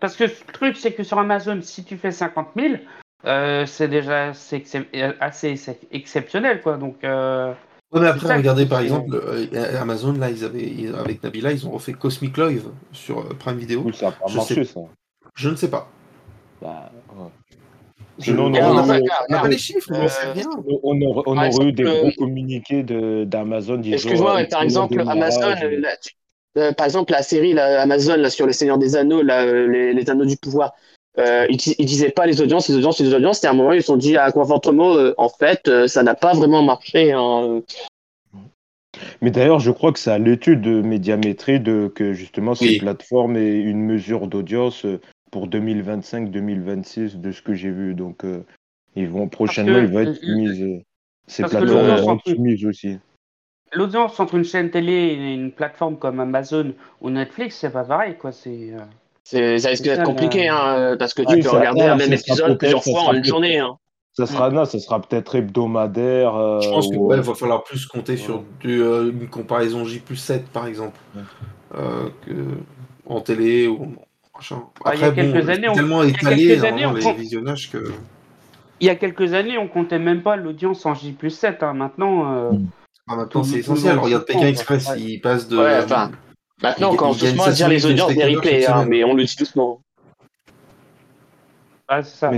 Parce 0.00 0.16
que 0.16 0.24
le 0.24 0.52
truc, 0.52 0.76
c'est 0.76 0.92
que 0.92 1.04
sur 1.04 1.18
Amazon, 1.18 1.60
si 1.62 1.84
tu 1.84 1.96
fais 1.96 2.10
50 2.10 2.48
000, 2.56 2.74
euh, 3.24 3.66
c'est 3.66 3.88
déjà 3.88 4.32
assez 5.20 5.56
exceptionnel, 5.90 6.60
quoi. 6.60 6.76
Donc. 6.76 7.02
Euh... 7.04 7.52
Ouais, 7.92 8.00
mais 8.00 8.06
après, 8.06 8.36
regardez 8.36 8.64
par 8.64 8.80
exemple, 8.80 9.14
euh, 9.14 9.80
Amazon, 9.80 10.14
là, 10.14 10.30
ils 10.30 10.44
avaient, 10.44 10.72
avec 10.98 11.22
Nabila, 11.22 11.52
ils 11.52 11.66
ont 11.66 11.72
refait 11.72 11.92
Cosmic 11.92 12.38
Live 12.38 12.68
sur 12.92 13.20
euh, 13.20 13.34
Prime 13.38 13.58
Video. 13.58 13.82
Oui, 13.84 13.92
ça 13.94 14.08
a 14.08 14.12
pas 14.12 14.26
je 14.28 14.36
marché, 14.36 14.64
ça. 14.64 14.80
Je 15.34 15.50
ne 15.50 15.56
sais 15.56 15.68
pas. 15.68 15.88
Bah, 16.60 16.90
ouais. 17.14 17.26
On 18.38 18.50
n'a 18.50 19.40
pas 19.40 19.48
les 19.48 19.58
chiffres, 19.58 19.90
on 19.90 20.08
sait 20.08 20.32
rien. 20.32 20.48
On, 20.82 21.00
aurait, 21.02 21.22
on 21.26 21.36
aurait 21.36 21.66
eu 21.66 21.72
des 21.72 21.84
gros 21.84 22.10
communiqués 22.18 22.82
d'Amazon. 22.82 23.82
Excuse-moi, 23.82 24.44
par 24.50 24.62
exemple, 24.62 24.98
Amazon, 25.00 25.54
euh, 26.58 26.72
par 26.72 26.86
exemple, 26.86 27.12
la 27.12 27.22
série 27.22 27.58
Amazon 27.58 28.16
là, 28.16 28.28
sur 28.28 28.46
le 28.46 28.52
Seigneur 28.52 28.78
des 28.78 28.96
Anneaux, 28.96 29.22
là, 29.22 29.46
les, 29.46 29.94
les, 29.94 30.10
Anneaux 30.10 30.26
du 30.26 30.36
Pouvoir, 30.36 30.74
euh, 31.18 31.46
ils, 31.50 31.60
ils, 31.78 31.86
disaient 31.86 32.10
pas 32.10 32.26
les 32.26 32.40
audiences, 32.40 32.68
les 32.68 32.76
audiences, 32.76 33.00
les 33.00 33.12
audiences. 33.12 33.36
C'était 33.36 33.48
un 33.48 33.54
moment, 33.54 33.72
ils 33.72 33.82
se 33.82 33.88
sont 33.88 33.96
dit 33.96 34.16
à 34.16 34.24
ah, 34.24 34.32
Confortement, 34.32 34.96
euh, 34.96 35.12
en 35.18 35.28
fait, 35.28 35.68
euh, 35.68 35.86
ça 35.86 36.02
n'a 36.02 36.14
pas 36.14 36.32
vraiment 36.32 36.62
marché. 36.62 37.12
Hein. 37.12 37.60
Mais 39.20 39.30
d'ailleurs, 39.30 39.58
je 39.58 39.70
crois 39.70 39.92
que 39.92 39.98
c'est 39.98 40.10
à 40.10 40.18
l'étude 40.18 40.62
de 40.62 40.80
médiamétrie 40.80 41.60
de, 41.60 41.90
que 41.94 42.12
justement 42.12 42.54
ces 42.54 42.78
plateformes 42.78 43.36
aient 43.36 43.60
une 43.60 43.82
mesure 43.82 44.26
d'audience 44.26 44.86
pour 45.30 45.48
2025-2026 45.48 47.20
de 47.20 47.32
ce 47.32 47.42
que 47.42 47.54
j'ai 47.54 47.70
vu. 47.70 47.94
Donc, 47.94 48.22
ils 48.94 49.08
vont 49.08 49.28
prochainement, 49.28 49.78
ils 49.78 49.86
vont 49.86 50.00
être 50.00 50.14
soumises. 50.14 50.82
Ces 51.26 51.42
plateformes 51.44 52.00
vont 52.00 52.14
être 52.16 52.28
soumises 52.28 52.66
aussi. 52.66 52.98
L'audience 53.72 54.20
entre 54.20 54.34
une 54.34 54.44
chaîne 54.44 54.70
télé 54.70 54.92
et 54.92 55.34
une 55.34 55.52
plateforme 55.52 55.96
comme 55.96 56.20
Amazon 56.20 56.74
ou 57.00 57.08
Netflix, 57.08 57.56
c'est 57.56 57.70
pas 57.70 57.84
pareil, 57.84 58.16
quoi. 58.18 58.30
C'est 58.30 58.74
ça 59.24 59.68
risque 59.68 59.84
d'être 59.84 60.04
compliqué, 60.04 60.48
hein, 60.48 60.96
parce 60.98 61.14
que 61.14 61.22
tu 61.22 61.40
peux 61.40 61.50
regarder 61.50 61.82
un 61.82 61.96
même 61.96 62.12
épisode 62.12 62.58
plusieurs 62.58 62.82
fois 62.82 63.02
en 63.02 63.14
une 63.14 63.24
journée. 63.24 63.58
Hein. 63.58 63.78
Ça 64.14 64.26
sera, 64.26 64.50
mm. 64.50 64.66
ça 64.66 64.78
sera 64.78 65.00
peut-être 65.00 65.36
hebdomadaire. 65.36 66.36
Euh, 66.36 66.60
je 66.60 66.68
pense 66.68 66.88
qu'il 66.88 66.98
va 66.98 67.22
falloir 67.34 67.64
plus 67.64 67.86
compter 67.86 68.16
sur 68.16 68.44
euh, 68.66 69.10
une 69.10 69.28
comparaison 69.28 69.84
J 69.84 70.00
plus 70.00 70.16
7, 70.16 70.48
par 70.48 70.66
exemple, 70.66 71.00
euh, 71.74 72.08
que, 72.26 72.32
en 73.06 73.20
télé 73.22 73.66
ou 73.68 73.96
machin. 74.34 74.64
Après, 74.80 74.96
il 74.96 75.00
y 75.00 75.04
a 75.04 75.12
quelques 75.12 75.48
années, 75.48 75.68
on... 75.68 75.74
tellement 75.74 76.02
étalé 76.02 76.58
hein, 76.58 76.94
les 76.94 77.12
visionnages 77.14 77.70
que... 77.70 77.92
Il 78.80 78.86
y 78.86 78.90
a 78.90 78.96
quelques 78.96 79.32
années, 79.32 79.56
on 79.56 79.68
comptait 79.68 80.00
même 80.00 80.22
pas 80.22 80.36
l'audience 80.36 80.84
en 80.84 80.94
J 80.94 81.12
plus 81.12 81.30
7. 81.30 81.62
Hein. 81.62 81.72
Maintenant, 81.72 82.52
mm. 82.52 82.66
ah, 83.08 83.16
maintenant 83.16 83.44
c'est 83.44 83.60
essentiel. 83.60 83.98
Regarde 83.98 84.26
Pékin 84.26 84.46
Express, 84.46 84.90
il 84.98 85.20
passe 85.22 85.48
de... 85.48 85.56
Maintenant, 86.62 86.92
on 86.92 86.96
commence 86.96 87.18
doucement 87.18 87.44
à 87.44 87.52
dire 87.52 87.68
les 87.68 87.84
audiences 87.86 88.14
des 88.14 88.24
replays, 88.24 88.66
hein, 88.66 88.84
mais 88.86 89.04
on 89.04 89.14
le 89.14 89.24
dit 89.24 89.36
doucement. 89.36 89.80
Ah, 91.88 92.02
ça. 92.02 92.30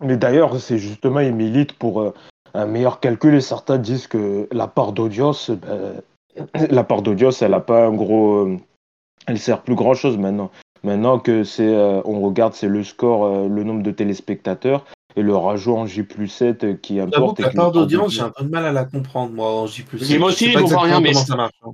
Mais 0.00 0.16
d'ailleurs, 0.16 0.58
c'est 0.58 0.78
justement, 0.78 1.20
ils 1.20 1.34
militent 1.34 1.74
pour 1.74 2.00
euh, 2.00 2.14
un 2.54 2.66
meilleur 2.66 3.00
calcul 3.00 3.34
et 3.34 3.40
certains 3.40 3.78
disent 3.78 4.06
que 4.06 4.48
la 4.52 4.66
part 4.66 4.92
d'audience, 4.92 5.50
ben, 5.50 6.02
la 6.70 6.84
part 6.84 7.02
d'audience, 7.02 7.42
elle 7.42 7.52
n'a 7.52 7.60
pas 7.60 7.86
un 7.86 7.92
gros. 7.92 8.46
Elle 8.46 8.52
euh, 8.52 8.58
elle 9.26 9.38
sert 9.38 9.62
plus 9.62 9.76
grand 9.76 9.94
chose 9.94 10.18
maintenant. 10.18 10.50
Maintenant 10.82 11.20
que 11.20 11.44
c'est, 11.44 11.72
euh, 11.72 12.00
on 12.04 12.20
regarde, 12.20 12.54
c'est 12.54 12.66
le 12.66 12.82
score, 12.82 13.48
le 13.48 13.62
nombre 13.62 13.84
de 13.84 13.92
téléspectateurs 13.92 14.84
et 15.14 15.22
le 15.22 15.36
rajout 15.36 15.76
en 15.76 15.86
J 15.86 16.04
7 16.26 16.80
qui 16.80 16.98
importe. 16.98 17.38
La 17.38 17.50
part 17.50 17.70
d'audience, 17.70 18.14
j'ai 18.14 18.22
un 18.22 18.30
peu 18.30 18.42
de 18.42 18.48
mal 18.48 18.64
à 18.64 18.72
la 18.72 18.84
comprendre, 18.84 19.32
moi, 19.32 19.48
en 19.48 19.66
J 19.66 19.84
7. 19.96 20.18
Moi 20.18 20.28
aussi, 20.28 20.50
je 20.50 20.58
comprends 20.58 20.80
rien, 20.80 21.00
mais. 21.00 21.14
Ça 21.14 21.36
marche. 21.36 21.52
Hein. 21.64 21.72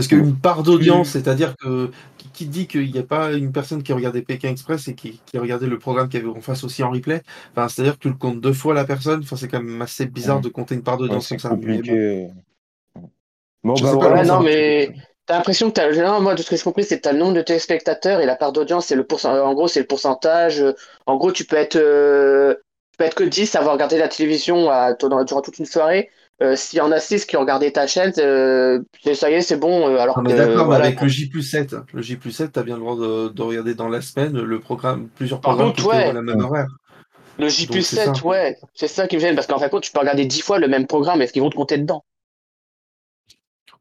Parce 0.00 0.08
qu'une 0.08 0.34
part 0.34 0.62
d'audience, 0.62 1.10
c'est-à-dire 1.10 1.54
que 1.58 1.90
qui 2.32 2.46
dit 2.46 2.66
qu'il 2.66 2.90
n'y 2.90 2.98
a 2.98 3.02
pas 3.02 3.32
une 3.32 3.52
personne 3.52 3.82
qui 3.82 3.92
a 3.92 3.94
regardé 3.94 4.22
Pékin 4.22 4.48
Express 4.48 4.88
et 4.88 4.94
qui, 4.94 5.20
a 5.34 5.38
regardé 5.38 5.66
le 5.66 5.78
programme 5.78 6.08
qui 6.08 6.16
avait 6.16 6.26
en 6.26 6.40
face 6.40 6.64
aussi 6.64 6.82
en 6.82 6.90
replay, 6.90 7.20
enfin, 7.52 7.68
c'est-à-dire 7.68 7.96
que 7.96 7.98
tu 7.98 8.08
le 8.08 8.14
comptes 8.14 8.40
deux 8.40 8.54
fois 8.54 8.72
la 8.72 8.86
personne, 8.86 9.20
enfin, 9.22 9.36
c'est 9.36 9.46
quand 9.46 9.62
même 9.62 9.82
assez 9.82 10.06
bizarre 10.06 10.40
de 10.40 10.48
compter 10.48 10.74
une 10.74 10.82
part 10.82 10.96
d'audience 10.96 11.28
comme 11.28 11.38
ça. 11.38 11.50
Compliqué. 11.50 12.28
Bon, 13.62 13.74
bah, 13.74 14.24
non, 14.24 14.40
mais 14.40 14.90
t'as 15.26 15.36
l'impression 15.36 15.70
que 15.70 15.78
as... 15.78 16.20
moi, 16.20 16.34
de 16.34 16.40
ce 16.40 16.48
que 16.48 16.56
j'ai 16.56 16.62
compris, 16.62 16.84
c'est 16.84 16.98
que 16.98 17.10
le 17.10 17.18
nombre 17.18 17.34
de 17.34 17.42
téléspectateurs 17.42 18.22
et 18.22 18.26
la 18.26 18.36
part 18.36 18.52
d'audience, 18.52 18.86
c'est 18.86 18.96
le 18.96 19.04
pourcentage. 19.04 19.42
En 19.42 19.52
gros, 19.52 19.68
c'est 19.68 19.80
le 19.80 19.86
pourcentage. 19.86 20.64
En 21.04 21.18
gros, 21.18 21.30
tu 21.30 21.44
peux 21.44 21.56
être, 21.56 21.76
euh, 21.76 22.54
tu 22.92 22.96
peux 22.96 23.04
être 23.04 23.16
que 23.16 23.24
10 23.24 23.54
à 23.54 23.58
avoir 23.58 23.74
regardé 23.74 23.98
la 23.98 24.08
télévision 24.08 24.70
à... 24.70 24.94
durant 24.94 25.42
toute 25.42 25.58
une 25.58 25.66
soirée 25.66 26.08
euh, 26.42 26.56
s'il 26.56 26.78
y 26.78 26.80
en 26.80 26.90
a 26.90 27.00
6 27.00 27.26
qui 27.26 27.36
ont 27.36 27.40
regardé 27.40 27.70
ta 27.70 27.86
chaîne, 27.86 28.12
euh, 28.18 28.80
ça 29.14 29.30
y 29.30 29.34
est, 29.34 29.42
c'est 29.42 29.58
bon. 29.58 29.88
Euh, 29.88 29.98
alors 29.98 30.22
d'accord, 30.22 30.68
mais 30.68 30.76
avec 30.76 31.00
le 31.00 31.08
J 31.08 31.30
7, 31.30 31.76
le 31.92 32.00
J 32.00 32.18
7, 32.30 32.52
tu 32.52 32.58
as 32.58 32.62
bien 32.62 32.76
le 32.76 32.80
droit 32.80 32.96
de, 32.96 33.42
regarder 33.42 33.74
dans 33.74 33.88
la 33.88 34.00
semaine 34.00 34.40
le 34.40 34.60
programme, 34.60 35.08
plusieurs 35.14 35.40
programmes 35.40 35.74
contre, 35.74 35.88
ouais. 35.88 36.12
la 36.12 36.22
même 36.22 36.40
horaire. 36.40 36.68
Le 37.38 37.48
J 37.48 37.82
7, 37.82 38.22
ouais, 38.22 38.56
c'est 38.74 38.88
ça 38.88 39.06
qui 39.06 39.16
me 39.16 39.20
gêne, 39.20 39.34
parce 39.34 39.46
qu'en 39.46 39.58
fait, 39.58 39.70
tu 39.80 39.92
peux 39.92 40.00
regarder 40.00 40.24
10 40.24 40.40
fois 40.40 40.58
le 40.58 40.68
même 40.68 40.86
programme, 40.86 41.20
est-ce 41.20 41.32
qu'ils 41.34 41.42
vont 41.42 41.50
te 41.50 41.56
compter 41.56 41.76
dedans? 41.76 42.04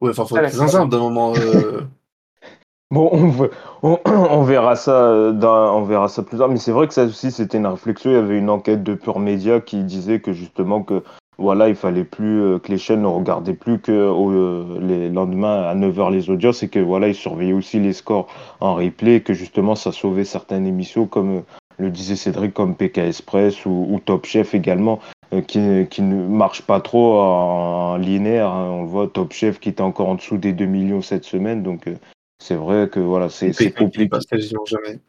Ouais, 0.02 0.10
enfin, 0.12 0.26
faut 0.26 0.38
être 0.38 0.52
très 0.52 0.88
d'un 0.88 1.00
moment. 1.00 1.34
Bon, 2.92 3.08
on, 3.84 4.00
on, 4.10 4.42
verra 4.42 4.76
ça 4.76 5.32
dans, 5.32 5.78
on 5.78 5.84
verra 5.84 6.08
ça 6.08 6.24
plus 6.24 6.40
tard, 6.40 6.50
mais 6.50 6.58
c'est 6.58 6.72
vrai 6.72 6.88
que 6.88 6.94
ça 6.96 7.06
aussi 7.06 7.30
c'était 7.30 7.60
une 7.60 7.68
réflexion. 7.68 8.10
Il 8.10 8.16
y 8.16 8.18
avait 8.18 8.40
une 8.40 8.50
enquête 8.50 8.82
de 8.82 8.96
Pure 8.96 9.20
Média 9.20 9.60
qui 9.60 9.84
disait 9.84 10.20
que 10.22 10.34
justement 10.34 10.82
que 10.82 11.04
voilà, 11.40 11.70
il 11.70 11.76
fallait 11.76 12.04
plus 12.04 12.42
euh, 12.42 12.60
que 12.60 12.72
les 12.72 12.78
chaînes 12.78 13.02
ne 13.02 13.08
regardaient 13.08 13.54
plus 13.54 13.80
que 13.80 13.92
euh, 13.92 14.80
les 14.82 15.10
lendemains 15.10 15.64
à 15.64 15.74
9h 15.74 16.12
les 16.12 16.30
audiences 16.30 16.64
et 16.64 16.68
que 16.68 16.80
voilà, 16.80 17.08
ils 17.08 17.16
surveillaient 17.16 17.54
aussi 17.54 17.80
les 17.80 17.94
scores 17.94 18.28
en 18.60 18.76
replay 18.76 19.22
que 19.22 19.34
justement 19.34 19.76
ça 19.76 19.92
sauvait 19.92 20.26
certaines 20.26 20.68
émissions 20.68 21.08
comme 21.08 21.38
euh, 21.38 21.42
le 21.78 21.90
disait 21.90 22.18
Cédric 22.18 22.54
comme 22.54 22.76
PK 22.76 23.00
Express 23.00 23.66
ou, 23.66 24.00
Top 24.04 24.26
Chef 24.26 24.54
également 24.54 25.00
qui, 25.48 25.60
ne 25.60 26.28
marche 26.28 26.64
pas 26.64 26.82
trop 26.82 27.20
en, 27.22 27.96
linéaire. 27.96 28.50
Hein. 28.50 28.70
On 28.72 28.82
le 28.82 28.88
voit 28.88 29.08
Top 29.08 29.32
Chef 29.32 29.60
qui 29.60 29.70
était 29.70 29.82
encore 29.82 30.10
en 30.10 30.16
dessous 30.16 30.38
des 30.38 30.52
2 30.52 30.66
millions 30.66 31.02
cette 31.02 31.24
semaine 31.24 31.64
donc 31.64 31.86
c'est 32.42 32.56
vrai 32.56 32.90
que 32.90 33.00
voilà, 33.00 33.30
c'est 33.30 33.54
compliqué. 33.74 34.18
jamais. 34.66 35.00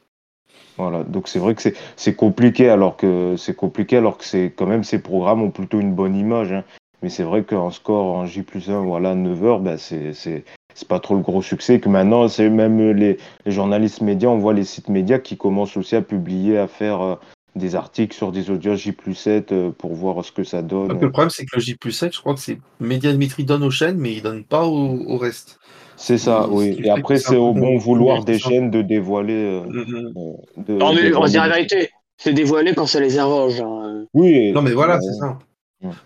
Voilà, 0.77 1.03
donc 1.05 1.29
c'est 1.29 1.39
vrai 1.39 1.55
que 1.55 1.63
c'est 1.97 2.15
compliqué 2.15 2.71
alors 2.71 2.97
que 2.97 3.35
c'est 3.37 3.55
compliqué 3.55 3.99
alors 3.99 4.17
que 4.17 4.25
c'est 4.25 4.53
quand 4.57 4.67
même 4.67 4.83
ces 4.83 4.99
programmes 4.99 5.43
ont 5.43 5.51
plutôt 5.51 5.79
une 5.79 5.95
bonne 5.95 6.17
image. 6.17 6.53
Hein. 6.53 6.65
Mais 7.03 7.09
c'est 7.09 7.23
vrai 7.23 7.45
qu'en 7.45 7.71
score 7.71 8.15
en 8.15 8.27
J 8.27 8.43
plus 8.43 8.71
1, 8.71 8.81
voilà, 8.81 9.15
9 9.15 9.45
heures, 9.45 9.61
ben 9.61 9.77
c'est 9.79 10.45
pas 10.89 11.01
trop 11.01 11.15
le 11.15 11.23
gros 11.23 11.43
succès. 11.43 11.81
Que 11.81 11.89
maintenant, 11.89 12.29
c'est 12.29 12.51
même 12.51 12.93
les, 12.93 13.19
journalistes 13.47 14.01
médias, 14.03 14.29
on 14.29 14.39
voit 14.39 14.55
les 14.55 14.65
sites 14.65 14.89
médias 14.89 15.19
qui 15.19 15.37
commencent 15.37 15.77
aussi 15.77 15.97
à 15.97 16.03
publier, 16.03 16.59
à 16.59 16.67
faire 16.67 17.01
euh, 17.01 17.15
des 17.57 17.75
articles 17.75 18.15
sur 18.15 18.33
des 18.33 18.51
audios 18.51 18.77
J 18.77 18.93
plus 18.93 19.15
7 19.15 19.53
euh, 19.53 19.71
pour 19.71 19.95
voir 19.95 20.25
ce 20.25 20.33
que 20.33 20.45
ça 20.45 20.63
donne. 20.63 20.99
le 20.99 21.11
problème, 21.11 21.31
c'est 21.31 21.45
que 21.45 21.57
le 21.57 21.63
J 21.63 21.75
plus 21.75 21.93
7, 21.93 22.15
je 22.15 22.21
crois 22.21 22.35
que 22.35 22.41
c'est 22.41 22.59
Média 22.81 23.11
Dimitri 23.13 23.45
donne 23.45 23.65
aux 23.65 23.71
chaînes, 23.71 23.99
mais 23.99 24.13
il 24.13 24.23
donne 24.23 24.45
pas 24.45 24.65
au, 24.67 25.01
au 25.07 25.17
reste. 25.17 25.59
C'est 26.01 26.17
ça, 26.19 26.49
oui. 26.49 26.81
Et 26.83 26.89
après, 26.89 27.19
c'est 27.19 27.37
au 27.37 27.53
bon 27.53 27.77
vouloir 27.77 28.25
des 28.25 28.39
chaînes 28.39 28.71
de 28.71 28.81
dévoiler. 28.81 29.61
Mm-hmm. 29.61 30.79
non, 30.79 30.95
mais 30.95 31.15
on 31.15 31.21
va 31.21 31.29
dire 31.29 31.47
la 31.47 31.55
vérité. 31.55 31.91
C'est 32.17 32.33
dévoilé 32.33 32.75
quand 32.75 32.87
ça 32.87 33.01
les 33.01 33.19
arrange. 33.19 33.61
Hein. 33.61 34.07
Oui. 34.15 34.51
Non, 34.53 34.63
mais 34.63 34.73
voilà, 34.73 34.99
c'est 35.01 35.13
ça. 35.13 35.39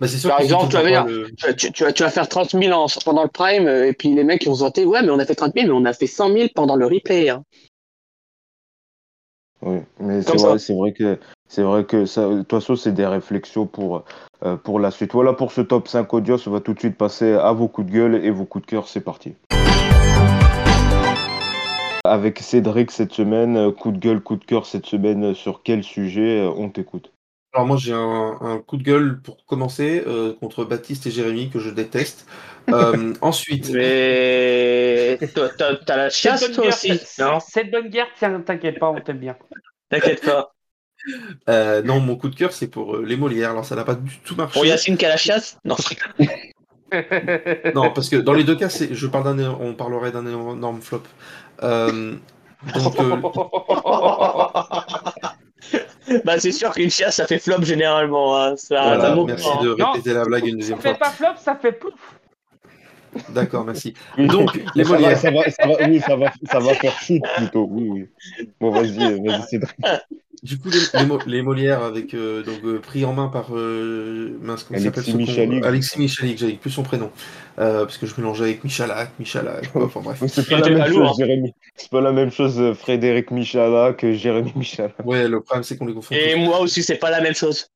Bah, 0.01 0.07
sûr 0.07 0.31
Par 0.31 0.41
exemple, 0.41 0.69
tu 0.69 1.47
vas, 1.47 1.53
tu, 1.55 1.73
tu, 1.73 2.03
vas, 2.03 2.11
faire 2.11 2.29
30 2.29 2.51
000 2.51 2.73
en, 2.73 2.87
pendant 3.05 3.23
le 3.23 3.29
prime, 3.29 3.69
et 3.69 3.93
puis 3.93 4.15
les 4.15 4.23
mecs 4.23 4.45
ils 4.45 4.49
ont 4.49 4.55
voté, 4.55 4.85
ouais, 4.85 5.03
mais 5.03 5.11
on 5.11 5.19
a 5.19 5.25
fait 5.25 5.35
30 5.35 5.53
000, 5.55 5.67
mais 5.67 5.73
on 5.73 5.85
a 5.85 5.93
fait 5.93 6.07
100 6.07 6.33
000 6.33 6.49
pendant 6.55 6.77
le 6.77 6.87
replay. 6.87 7.29
Hein. 7.29 7.43
Oui, 9.65 9.79
mais 9.99 10.21
c'est 10.21 10.37
vrai, 10.37 10.57
vrai, 10.57 10.93
que 10.93 11.19
c'est 11.49 11.63
vrai 11.63 11.85
que 11.85 12.05
ça, 12.05 12.29
de 12.29 12.39
toute 12.39 12.51
façon, 12.51 12.77
c'est 12.77 12.93
des 12.93 13.07
réflexions 13.07 13.67
pour, 13.67 14.05
euh, 14.45 14.57
pour 14.57 14.79
la 14.79 14.91
suite. 14.91 15.13
Voilà 15.15 15.33
pour 15.33 15.53
ce 15.53 15.63
top 15.63 15.89
5 15.89 16.13
audios. 16.13 16.37
On 16.47 16.51
va 16.51 16.61
tout 16.61 16.75
de 16.75 16.79
suite 16.79 16.99
passer 16.99 17.33
à 17.33 17.53
vos 17.53 17.67
coups 17.67 17.87
de 17.87 17.93
gueule 17.93 18.15
et 18.17 18.31
vos 18.31 18.45
coups 18.45 18.67
de 18.67 18.71
cœur. 18.71 18.89
C'est 18.89 19.01
parti. 19.01 19.35
Avec 22.05 22.41
Cédric 22.41 22.91
cette 22.91 23.13
semaine, 23.15 23.57
euh, 23.57 23.73
coup 23.73 23.91
de 23.91 23.99
gueule, 23.99 24.21
coup 24.21 24.37
de 24.37 24.45
cœur 24.45 24.67
cette 24.67 24.85
semaine, 24.85 25.25
euh, 25.25 25.35
sur 25.35 25.63
quel 25.63 25.83
sujet 25.83 26.47
on 26.59 26.69
t'écoute? 26.69 27.14
Alors 27.55 27.67
moi 27.67 27.77
j'ai 27.77 27.93
un, 27.95 28.63
coup 28.67 28.77
de 28.77 28.83
gueule 28.83 29.21
pour 29.23 29.45
commencer 29.47 30.05
contre 30.41 30.65
Baptiste 30.65 31.07
et 31.07 31.11
Jérémy 31.11 31.51
que 31.51 31.61
je 31.61 31.71
déteste. 31.71 32.27
ensuite. 33.21 33.71
Mais 33.71 35.19
t'as 35.87 35.97
la 35.97 36.11
chasse 36.11 36.51
toi 36.53 36.67
aussi. 36.67 36.99
Cette 36.99 37.71
bonne 37.71 37.89
guerre, 37.89 38.09
tiens, 38.19 38.41
t'inquiète 38.41 38.79
pas, 38.79 38.91
on 38.91 39.01
t'aime 39.01 39.19
bien. 39.19 39.37
T'inquiète 39.89 40.25
pas. 40.25 40.51
Euh, 41.49 41.83
non, 41.83 42.01
mon 42.01 42.17
coup 42.17 42.29
de 42.29 42.35
cœur, 42.35 42.53
c'est 42.53 42.69
pour 42.69 42.97
euh, 42.97 43.05
les 43.05 43.17
Molières. 43.17 43.51
Alors, 43.51 43.65
ça 43.65 43.77
n'a 43.77 43.85
pas 43.85 43.95
du 43.95 44.19
tout 44.21 44.35
marché. 44.37 44.55
Pour 44.55 44.65
Yacine 44.65 44.97
qui 44.97 45.05
a 45.05 45.11
la 45.11 45.17
chasse 45.17 45.59
Non, 45.65 45.77
Non, 47.75 47.91
parce 47.91 48.09
que 48.09 48.17
dans 48.17 48.33
les 48.33 48.45
deux 48.45 48.57
cas, 48.57 48.69
je 48.69 49.07
parle 49.07 49.39
on 49.61 49.75
parlerait 49.75 50.13
d'un 50.13 50.27
énorme 50.27 50.81
flop. 50.81 51.03
Euh, 51.63 52.15
donc, 52.75 52.97
bah, 56.25 56.39
c'est 56.39 56.53
sûr 56.53 56.73
qu'une 56.73 56.91
chasse, 56.91 57.17
ça 57.17 57.27
fait 57.27 57.39
flop 57.39 57.63
généralement. 57.63 58.41
Hein. 58.41 58.55
merci 59.27 59.49
de 59.63 59.83
répéter 59.83 60.15
la 60.15 60.25
blague 60.25 60.47
une 60.47 60.59
deuxième 60.59 60.81
fois. 60.81 60.91
Ça 60.91 60.95
fait 60.95 60.99
pas 60.99 61.11
flop, 61.11 61.37
ça 61.39 61.55
fait 61.57 61.73
pouf. 61.73 61.95
D'accord, 63.31 63.65
merci. 63.65 63.95
Donc, 64.19 64.61
les 64.75 64.85
Molières. 64.85 65.19
Ça 65.19 65.31
va, 65.31 65.51
ça 65.51 65.67
va, 65.67 65.89
oui, 65.89 66.01
ça 66.01 66.17
va, 66.17 66.33
ça 66.51 66.59
va 66.59 66.75
faire 66.75 66.99
chute 67.01 67.23
plutôt. 67.37 67.69
Oui, 67.71 67.89
oui. 67.91 68.09
Bon, 68.61 68.71
vas-y, 68.71 69.21
vas-y, 69.21 69.43
Cédric. 69.49 69.77
Du 70.45 70.59
coup, 70.59 70.69
les, 71.27 71.41
Molières 71.41 71.83
avec 71.83 72.13
euh, 72.13 72.43
donc 72.43 72.63
euh, 72.65 72.79
pris 72.79 73.07
en 73.07 73.15
main 73.15 73.29
par 73.29 73.57
euh, 73.57 74.39
mince, 74.43 74.67
Alexis 74.71 75.17
Michalik. 75.17 75.65
Alexis 75.65 75.99
Michalik, 75.99 76.37
j'avais 76.37 76.53
plus 76.53 76.71
son 76.71 76.83
prénom 76.83 77.11
parce 77.57 77.97
que 77.97 78.07
je 78.07 78.15
mélangeais 78.19 78.45
avec 78.45 78.63
Michalak, 78.63 79.19
Michalak. 79.19 79.71
Enfin 79.75 80.01
bref. 80.01 80.23
C'est 80.27 80.47
pas, 80.47 80.59
la 80.59 80.69
même 80.69 80.93
chose, 80.93 81.09
hein. 81.09 81.13
Jérémy. 81.17 81.55
C'est 81.77 81.89
pas 81.89 82.03
la 82.03 82.13
même 82.13 82.31
chose, 82.31 82.75
Frédéric 82.75 83.31
Michalak 83.31 83.97
que 83.97 84.13
Jérémy 84.13 84.53
Michalak. 84.55 84.95
Ouais, 85.07 85.27
le 85.27 85.41
problème 85.41 85.63
c'est 85.63 85.79
qu'on 85.79 85.87
les 85.87 85.95
confond. 85.95 86.15
Et 86.15 86.37
moi 86.37 86.61
aussi, 86.61 86.83
c'est 86.83 86.99
pas 86.99 87.11
la 87.11 87.23
même 87.23 87.35
chose. 87.35 87.71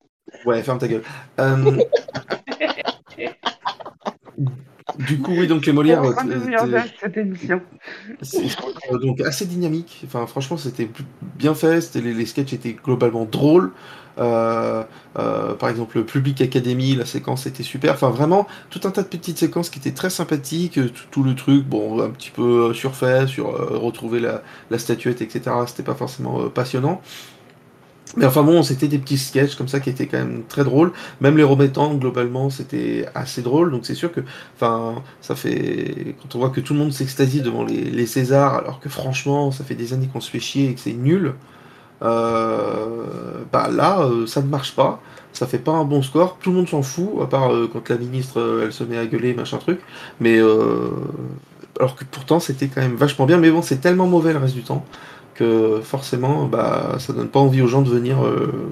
Ouais, 0.44 0.62
ferme 0.62 0.78
ta 0.78 0.88
gueule. 0.88 1.02
Du 4.96 5.18
coup, 5.18 5.32
oui, 5.32 5.46
donc 5.46 5.66
les 5.66 5.72
Molières. 5.72 6.02
cette 7.00 7.16
émission. 7.16 7.60
Euh, 8.90 8.98
donc 8.98 9.20
assez 9.20 9.44
dynamique. 9.44 10.02
Enfin, 10.06 10.26
franchement, 10.26 10.56
c'était 10.56 10.88
bien 11.36 11.54
fait. 11.54 11.94
Les, 11.94 12.14
les 12.14 12.26
sketchs 12.26 12.52
étaient 12.52 12.72
globalement 12.72 13.24
drôles. 13.24 13.72
Euh, 14.18 14.82
euh, 15.18 15.54
par 15.54 15.68
exemple, 15.68 15.98
le 15.98 16.04
Public 16.04 16.40
Academy, 16.40 16.96
la 16.96 17.06
séquence 17.06 17.46
était 17.46 17.62
super. 17.62 17.92
Enfin, 17.94 18.10
vraiment, 18.10 18.46
tout 18.70 18.80
un 18.84 18.90
tas 18.90 19.02
de 19.02 19.08
petites 19.08 19.38
séquences 19.38 19.70
qui 19.70 19.78
étaient 19.78 19.92
très 19.92 20.10
sympathiques. 20.10 20.80
Tout, 21.10 21.22
le 21.22 21.34
truc, 21.34 21.66
bon, 21.66 22.00
un 22.02 22.10
petit 22.10 22.30
peu 22.30 22.72
surfait, 22.72 23.26
sur 23.26 23.46
retrouver 23.80 24.20
la, 24.20 24.42
la, 24.70 24.78
statuette, 24.78 25.20
etc. 25.20 25.50
C'était 25.66 25.82
pas 25.82 25.94
forcément 25.94 26.48
passionnant. 26.48 27.02
Mais 28.18 28.26
enfin 28.26 28.42
bon, 28.42 28.64
c'était 28.64 28.88
des 28.88 28.98
petits 28.98 29.16
sketchs 29.16 29.54
comme 29.54 29.68
ça 29.68 29.78
qui 29.78 29.90
étaient 29.90 30.08
quand 30.08 30.18
même 30.18 30.42
très 30.48 30.64
drôles. 30.64 30.92
Même 31.20 31.36
les 31.36 31.44
remettants, 31.44 31.94
globalement, 31.94 32.50
c'était 32.50 33.06
assez 33.14 33.42
drôle. 33.42 33.70
Donc 33.70 33.86
c'est 33.86 33.94
sûr 33.94 34.12
que, 34.12 34.20
enfin, 34.56 35.02
ça 35.20 35.36
fait. 35.36 36.16
Quand 36.20 36.34
on 36.34 36.38
voit 36.40 36.50
que 36.50 36.60
tout 36.60 36.72
le 36.72 36.80
monde 36.80 36.92
s'extasie 36.92 37.42
devant 37.42 37.64
les, 37.64 38.06
Césars, 38.06 38.56
alors 38.56 38.80
que 38.80 38.88
franchement, 38.88 39.52
ça 39.52 39.62
fait 39.62 39.76
des 39.76 39.92
années 39.92 40.08
qu'on 40.12 40.20
se 40.20 40.30
fait 40.30 40.40
chier 40.40 40.70
et 40.70 40.74
que 40.74 40.80
c'est 40.80 40.94
nul, 40.94 41.34
euh, 42.02 43.44
bah 43.52 43.68
là, 43.70 44.00
euh, 44.00 44.26
ça 44.26 44.42
ne 44.42 44.48
marche 44.48 44.74
pas. 44.74 45.00
Ça 45.32 45.46
fait 45.46 45.58
pas 45.58 45.72
un 45.72 45.84
bon 45.84 46.02
score. 46.02 46.38
Tout 46.40 46.50
le 46.50 46.56
monde 46.56 46.68
s'en 46.68 46.82
fout, 46.82 47.10
à 47.22 47.26
part 47.26 47.52
euh, 47.52 47.70
quand 47.72 47.88
la 47.88 47.98
ministre, 47.98 48.62
elle 48.64 48.72
se 48.72 48.82
met 48.82 48.98
à 48.98 49.06
gueuler, 49.06 49.34
machin 49.34 49.58
truc. 49.58 49.80
Mais. 50.20 50.40
alors 51.78 51.94
que 51.94 52.04
pourtant, 52.10 52.40
c'était 52.40 52.66
quand 52.66 52.80
même 52.80 52.96
vachement 52.96 53.26
bien. 53.26 53.38
Mais 53.38 53.52
bon, 53.52 53.62
c'est 53.62 53.80
tellement 53.80 54.08
mauvais 54.08 54.32
le 54.32 54.40
reste 54.40 54.54
du 54.54 54.62
temps 54.62 54.84
forcément, 55.82 56.46
bah, 56.46 56.96
ça 56.98 57.12
donne 57.12 57.28
pas 57.28 57.40
envie 57.40 57.62
aux 57.62 57.66
gens 57.66 57.82
de 57.82 57.90
venir 57.90 58.24
euh, 58.24 58.70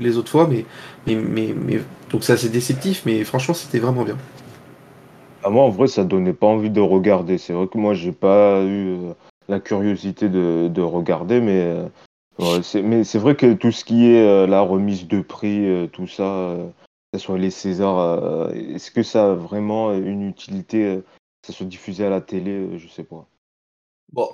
les 0.00 0.16
autres 0.16 0.30
fois. 0.30 0.48
Mais, 0.48 0.64
mais, 1.06 1.54
mais, 1.54 1.80
donc 2.10 2.24
c'est 2.24 2.32
assez 2.32 2.48
déceptif, 2.48 3.02
mais 3.06 3.24
franchement, 3.24 3.54
c'était 3.54 3.78
vraiment 3.78 4.04
bien. 4.04 4.16
Ah, 5.44 5.50
moi, 5.50 5.64
en 5.64 5.70
vrai, 5.70 5.88
ça 5.88 6.04
donnait 6.04 6.32
pas 6.32 6.46
envie 6.46 6.70
de 6.70 6.80
regarder. 6.80 7.38
C'est 7.38 7.52
vrai 7.52 7.66
que 7.66 7.78
moi, 7.78 7.94
j'ai 7.94 8.12
pas 8.12 8.62
eu 8.62 8.88
euh, 8.88 9.12
la 9.48 9.60
curiosité 9.60 10.28
de, 10.28 10.80
regarder, 10.80 11.40
mais 11.40 11.60
euh, 12.38 12.62
c'est 12.62 12.82
mais 12.82 13.04
c'est 13.04 13.18
vrai 13.18 13.34
que 13.34 13.52
tout 13.52 13.72
ce 13.72 13.84
qui 13.84 14.06
est 14.06 14.46
la 14.46 14.60
remise 14.60 15.06
de 15.06 15.20
prix, 15.20 15.88
tout 15.92 16.06
ça, 16.06 16.56
que 17.12 17.18
ce 17.18 17.24
soit 17.24 17.38
les 17.38 17.50
Césars, 17.50 18.50
est-ce 18.54 18.90
que 18.90 19.02
ça 19.02 19.32
a 19.32 19.34
vraiment 19.34 19.92
une 19.92 20.26
utilité, 20.26 21.00
ça 21.46 21.52
soit 21.52 21.66
diffusé 21.66 22.06
à 22.06 22.10
la 22.10 22.20
télé, 22.20 22.78
je 22.78 22.88
sais 22.88 23.04
pas. 23.04 23.26
Bon, 24.12 24.28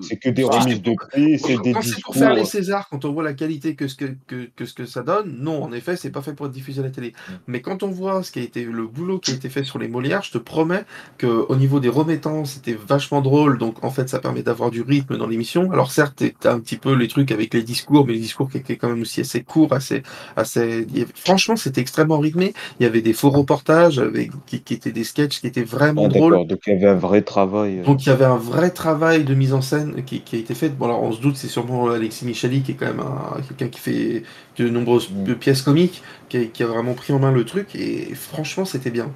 c'est 0.00 0.16
que 0.16 0.30
des 0.30 0.44
remises 0.44 0.80
de 0.80 0.94
prix, 0.94 1.38
c'est 1.38 1.58
des 1.58 1.74
discours. 1.74 2.02
pour 2.04 2.14
faire 2.14 2.34
les 2.34 2.46
Césars, 2.46 2.88
quand 2.88 3.04
on 3.04 3.12
voit 3.12 3.22
la 3.22 3.34
qualité 3.34 3.74
que 3.74 3.86
ce 3.86 3.94
que, 3.94 4.16
que, 4.26 4.64
ce 4.64 4.72
que 4.72 4.86
ça 4.86 5.02
donne, 5.02 5.36
non, 5.40 5.62
en 5.62 5.72
effet, 5.72 5.96
c'est 5.96 6.10
pas 6.10 6.22
fait 6.22 6.32
pour 6.32 6.46
être 6.46 6.52
diffusé 6.52 6.80
à 6.80 6.84
la 6.84 6.90
télé. 6.90 7.08
Mm. 7.10 7.32
Mais 7.48 7.60
quand 7.60 7.82
on 7.82 7.88
voit 7.88 8.22
ce 8.22 8.32
qui 8.32 8.38
a 8.38 8.42
été 8.42 8.64
le 8.64 8.86
boulot 8.86 9.18
qui 9.18 9.32
a 9.32 9.34
été 9.34 9.50
fait 9.50 9.64
sur 9.64 9.78
les 9.78 9.88
Molières, 9.88 10.22
je 10.22 10.32
te 10.32 10.38
promets 10.38 10.84
que 11.18 11.26
au 11.26 11.56
niveau 11.56 11.80
des 11.80 11.90
remettants, 11.90 12.44
c'était 12.44 12.72
vachement 12.74 13.20
drôle. 13.20 13.58
Donc 13.58 13.84
en 13.84 13.90
fait, 13.90 14.08
ça 14.08 14.20
permet 14.20 14.42
d'avoir 14.42 14.70
du 14.70 14.82
rythme 14.82 15.18
dans 15.18 15.26
l'émission. 15.26 15.70
Alors 15.70 15.92
certes, 15.92 16.22
t'as 16.40 16.54
un 16.54 16.60
petit 16.60 16.76
peu 16.76 16.94
les 16.94 17.08
trucs 17.08 17.30
avec 17.30 17.52
les 17.52 17.62
discours, 17.62 18.06
mais 18.06 18.14
les 18.14 18.20
discours 18.20 18.50
qui 18.50 18.56
étaient 18.56 18.76
quand 18.76 18.88
même 18.88 19.02
aussi 19.02 19.20
assez 19.20 19.42
courts, 19.42 19.72
assez, 19.72 20.02
assez. 20.36 20.86
Franchement, 21.14 21.56
c'était 21.56 21.80
extrêmement 21.80 22.18
rythmé. 22.18 22.54
Il 22.80 22.84
y 22.84 22.86
avait 22.86 23.02
des 23.02 23.12
faux 23.12 23.30
reportages 23.30 23.98
avec 23.98 24.30
qui, 24.46 24.56
étaient 24.56 24.92
des 24.92 25.04
sketchs 25.04 25.40
qui 25.40 25.46
étaient 25.46 25.62
vraiment 25.62 26.06
ah, 26.06 26.08
drôles. 26.08 26.46
Donc 26.46 26.60
il 26.66 26.72
y 26.72 26.76
avait 26.76 26.88
un 26.88 26.94
vrai 26.94 27.22
travail. 27.22 27.80
Euh. 27.80 27.84
Donc 27.84 28.06
il 28.06 28.08
y 28.08 28.12
avait 28.12 28.24
un 28.24 28.36
vrai 28.36 28.70
travail 28.78 29.24
de 29.24 29.34
mise 29.34 29.52
en 29.52 29.60
scène 29.60 30.04
qui, 30.04 30.22
a 30.32 30.36
été 30.36 30.54
fait. 30.54 30.68
Bon, 30.70 30.86
alors 30.86 31.02
on 31.02 31.12
se 31.12 31.20
doute, 31.20 31.36
c'est 31.36 31.48
sûrement 31.48 31.90
Alexis 31.90 32.24
Michali 32.24 32.62
qui 32.62 32.72
est 32.72 32.74
quand 32.74 32.86
même 32.86 33.04
quelqu'un 33.48 33.68
qui 33.68 33.80
fait 33.80 34.22
de 34.56 34.68
nombreuses 34.68 35.10
mm. 35.10 35.34
pièces 35.34 35.62
comiques, 35.62 36.02
qui 36.28 36.62
a, 36.62 36.66
vraiment 36.66 36.94
pris 36.94 37.12
en 37.12 37.18
main 37.18 37.32
le 37.32 37.44
truc, 37.44 37.74
et 37.74 38.14
franchement, 38.14 38.64
c'était 38.64 38.90
bien. 38.90 39.12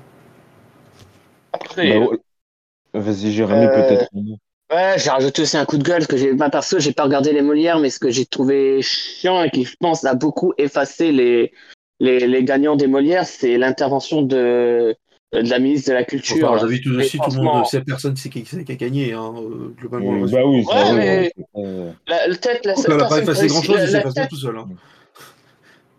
Bah 1.76 3.00
vas-y, 3.00 3.32
Jérémy, 3.32 3.66
euh, 3.66 3.68
peut-être. 3.68 4.08
Ouais, 4.70 4.94
j'ai 4.98 5.10
rajouté 5.10 5.42
aussi 5.42 5.56
un 5.56 5.64
coup 5.64 5.78
de 5.78 5.84
gueule, 5.84 6.06
que 6.06 6.16
j'ai, 6.16 6.34
pas 6.34 6.50
perso, 6.50 6.78
j'ai 6.78 6.92
pas 6.92 7.04
regardé 7.04 7.32
les 7.32 7.42
Molières, 7.42 7.78
mais 7.78 7.90
ce 7.90 7.98
que 7.98 8.10
j'ai 8.10 8.26
trouvé 8.26 8.82
chiant 8.82 9.42
et 9.42 9.50
qui, 9.50 9.64
je 9.64 9.76
pense, 9.78 10.04
a 10.04 10.14
beaucoup 10.14 10.52
effacé 10.58 11.12
les, 11.12 11.52
les, 12.00 12.26
les 12.26 12.44
gagnants 12.44 12.76
des 12.76 12.86
Molières, 12.88 13.26
c'est 13.26 13.58
l'intervention 13.58 14.22
de, 14.22 14.96
de 15.32 15.48
la 15.48 15.58
ministre 15.58 15.90
de 15.90 15.94
la 15.94 16.04
Culture. 16.04 16.50
Enfin, 16.50 16.60
J'avais 16.60 16.80
tout 16.80 16.94
aussi, 16.94 17.18
tout 17.18 17.30
le 17.36 17.42
monde, 17.42 17.64
c'est 17.66 17.82
personne 17.82 18.14
qui, 18.14 18.28
qui, 18.28 18.42
qui 18.42 18.72
a 18.72 18.74
gagné, 18.74 19.12
hein, 19.12 19.32
euh, 19.36 19.74
globalement. 19.78 20.26
bah 20.26 20.44
oui, 20.44 20.64
ouais, 20.64 20.92
mais 20.94 21.32
peut-être 22.16 22.66
la 22.66 22.76
seule. 22.76 22.92
Elle 22.92 22.98
n'a 22.98 23.08
pas 23.08 23.18
effacé 23.18 23.46
grand-chose, 23.46 23.78
il 23.82 23.88
s'est 23.88 24.02
passé 24.02 24.26
tout 24.28 24.36
seul. 24.36 24.58
Hein. 24.58 24.68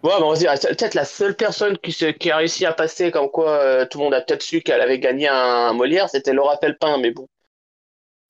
Ouais, 0.03 0.11
on 0.21 0.33
va 0.33 0.37
dire, 0.37 0.51
peut-être 0.53 0.95
la 0.95 1.05
seule 1.05 1.33
personne 1.33 1.77
qui, 1.77 1.93
qui, 1.93 2.31
a 2.31 2.37
réussi 2.37 2.65
à 2.65 2.73
passer, 2.73 3.09
comme 3.09 3.29
quoi 3.29 3.51
euh, 3.51 3.85
tout 3.89 3.99
le 3.99 4.03
monde 4.03 4.13
a 4.13 4.21
peut-être 4.21 4.43
su 4.43 4.61
qu'elle 4.61 4.81
avait 4.81 4.99
gagné 4.99 5.29
un, 5.29 5.33
un 5.33 5.73
Molière, 5.73 6.09
c'était 6.09 6.33
Laura 6.33 6.57
Pelpin, 6.57 6.97
mais 6.97 7.11
bon. 7.11 7.27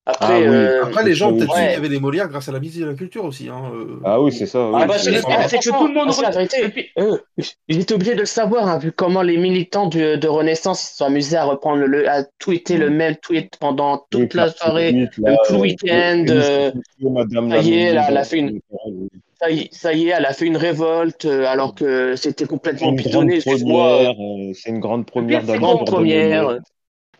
Après, 0.06 0.46
ah 0.46 0.50
euh, 0.50 0.84
Après, 0.84 1.02
les 1.02 1.14
gens 1.14 1.32
ont 1.32 1.36
peut-être 1.36 1.54
qu'il 1.54 1.64
y 1.64 1.74
avait 1.74 1.88
des 1.88 1.98
Molières 1.98 2.28
grâce 2.28 2.48
à 2.50 2.52
la 2.52 2.60
musique 2.60 2.82
et 2.82 2.84
la 2.84 2.92
culture 2.92 3.24
aussi. 3.24 3.48
Hein, 3.48 3.72
euh. 3.74 4.00
Ah 4.04 4.20
oui, 4.20 4.32
c'est 4.32 4.44
ça. 4.44 4.70
Ah 4.74 4.84
bah, 4.84 4.98
c'est 4.98 5.12
que 5.12 5.78
tout 5.78 5.86
le 5.86 5.94
monde. 5.94 6.10
La 6.20 6.30
vérité, 6.30 6.90
euh, 6.98 7.16
J'étais 7.68 7.94
obligé 7.94 8.14
de 8.14 8.20
le 8.20 8.26
savoir, 8.26 8.68
hein, 8.68 8.78
vu 8.78 8.92
comment 8.92 9.22
les 9.22 9.38
militants 9.38 9.86
de, 9.86 10.16
de 10.16 10.28
Renaissance 10.28 10.82
se 10.82 10.96
sont 10.98 11.06
amusés 11.06 11.38
à 11.38 11.44
reprendre 11.44 11.84
le, 11.86 12.08
à 12.08 12.24
tweeter 12.38 12.76
le 12.76 12.90
même 12.90 13.16
tweet 13.16 13.56
pendant 13.58 14.06
toute 14.10 14.34
la 14.34 14.50
soirée, 14.50 15.08
tout 15.14 15.22
le 15.22 15.58
week-end. 15.58 16.26
ça 16.28 17.58
y 17.62 17.72
est, 17.72 17.82
elle 17.84 18.16
a 18.16 18.24
fait 18.24 18.38
une. 18.38 18.60
Ça 19.72 19.92
y, 19.92 20.08
est, 20.08 20.12
elle 20.16 20.24
a 20.26 20.32
fait 20.32 20.46
une 20.46 20.56
révolte 20.56 21.24
alors 21.24 21.74
que 21.74 22.14
c'était 22.16 22.46
complètement 22.46 22.92
bidonné. 22.92 23.40
C'est 23.40 23.52
une 24.68 24.80
grande 24.80 25.06
première. 25.06 25.42
C'est 25.46 25.54
une 25.54 25.60
grande 25.60 25.86
première. 25.86 26.58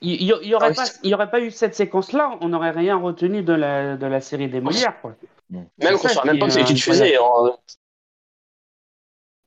Il 0.00 0.18
n'y 0.18 0.48
y 0.48 0.54
aurait, 0.54 0.74
pas, 0.74 0.84
y 1.02 1.14
aurait 1.14 1.30
pas 1.30 1.40
eu 1.40 1.50
cette 1.50 1.74
séquence-là, 1.74 2.36
on 2.40 2.48
n'aurait 2.48 2.70
rien 2.70 2.96
retenu 2.96 3.42
de 3.42 3.52
la, 3.52 3.96
de 3.96 4.06
la 4.06 4.20
série 4.20 4.48
des 4.48 4.60
Molières. 4.60 5.00
Quoi. 5.00 5.14
Même 5.50 5.98
qu'on 5.98 6.08
ne 6.08 6.26
même 6.26 6.38
pas 6.38 6.46
que 6.46 6.52
c'était 6.52 6.72
diffusé. 6.72 7.16
Hein. 7.16 7.56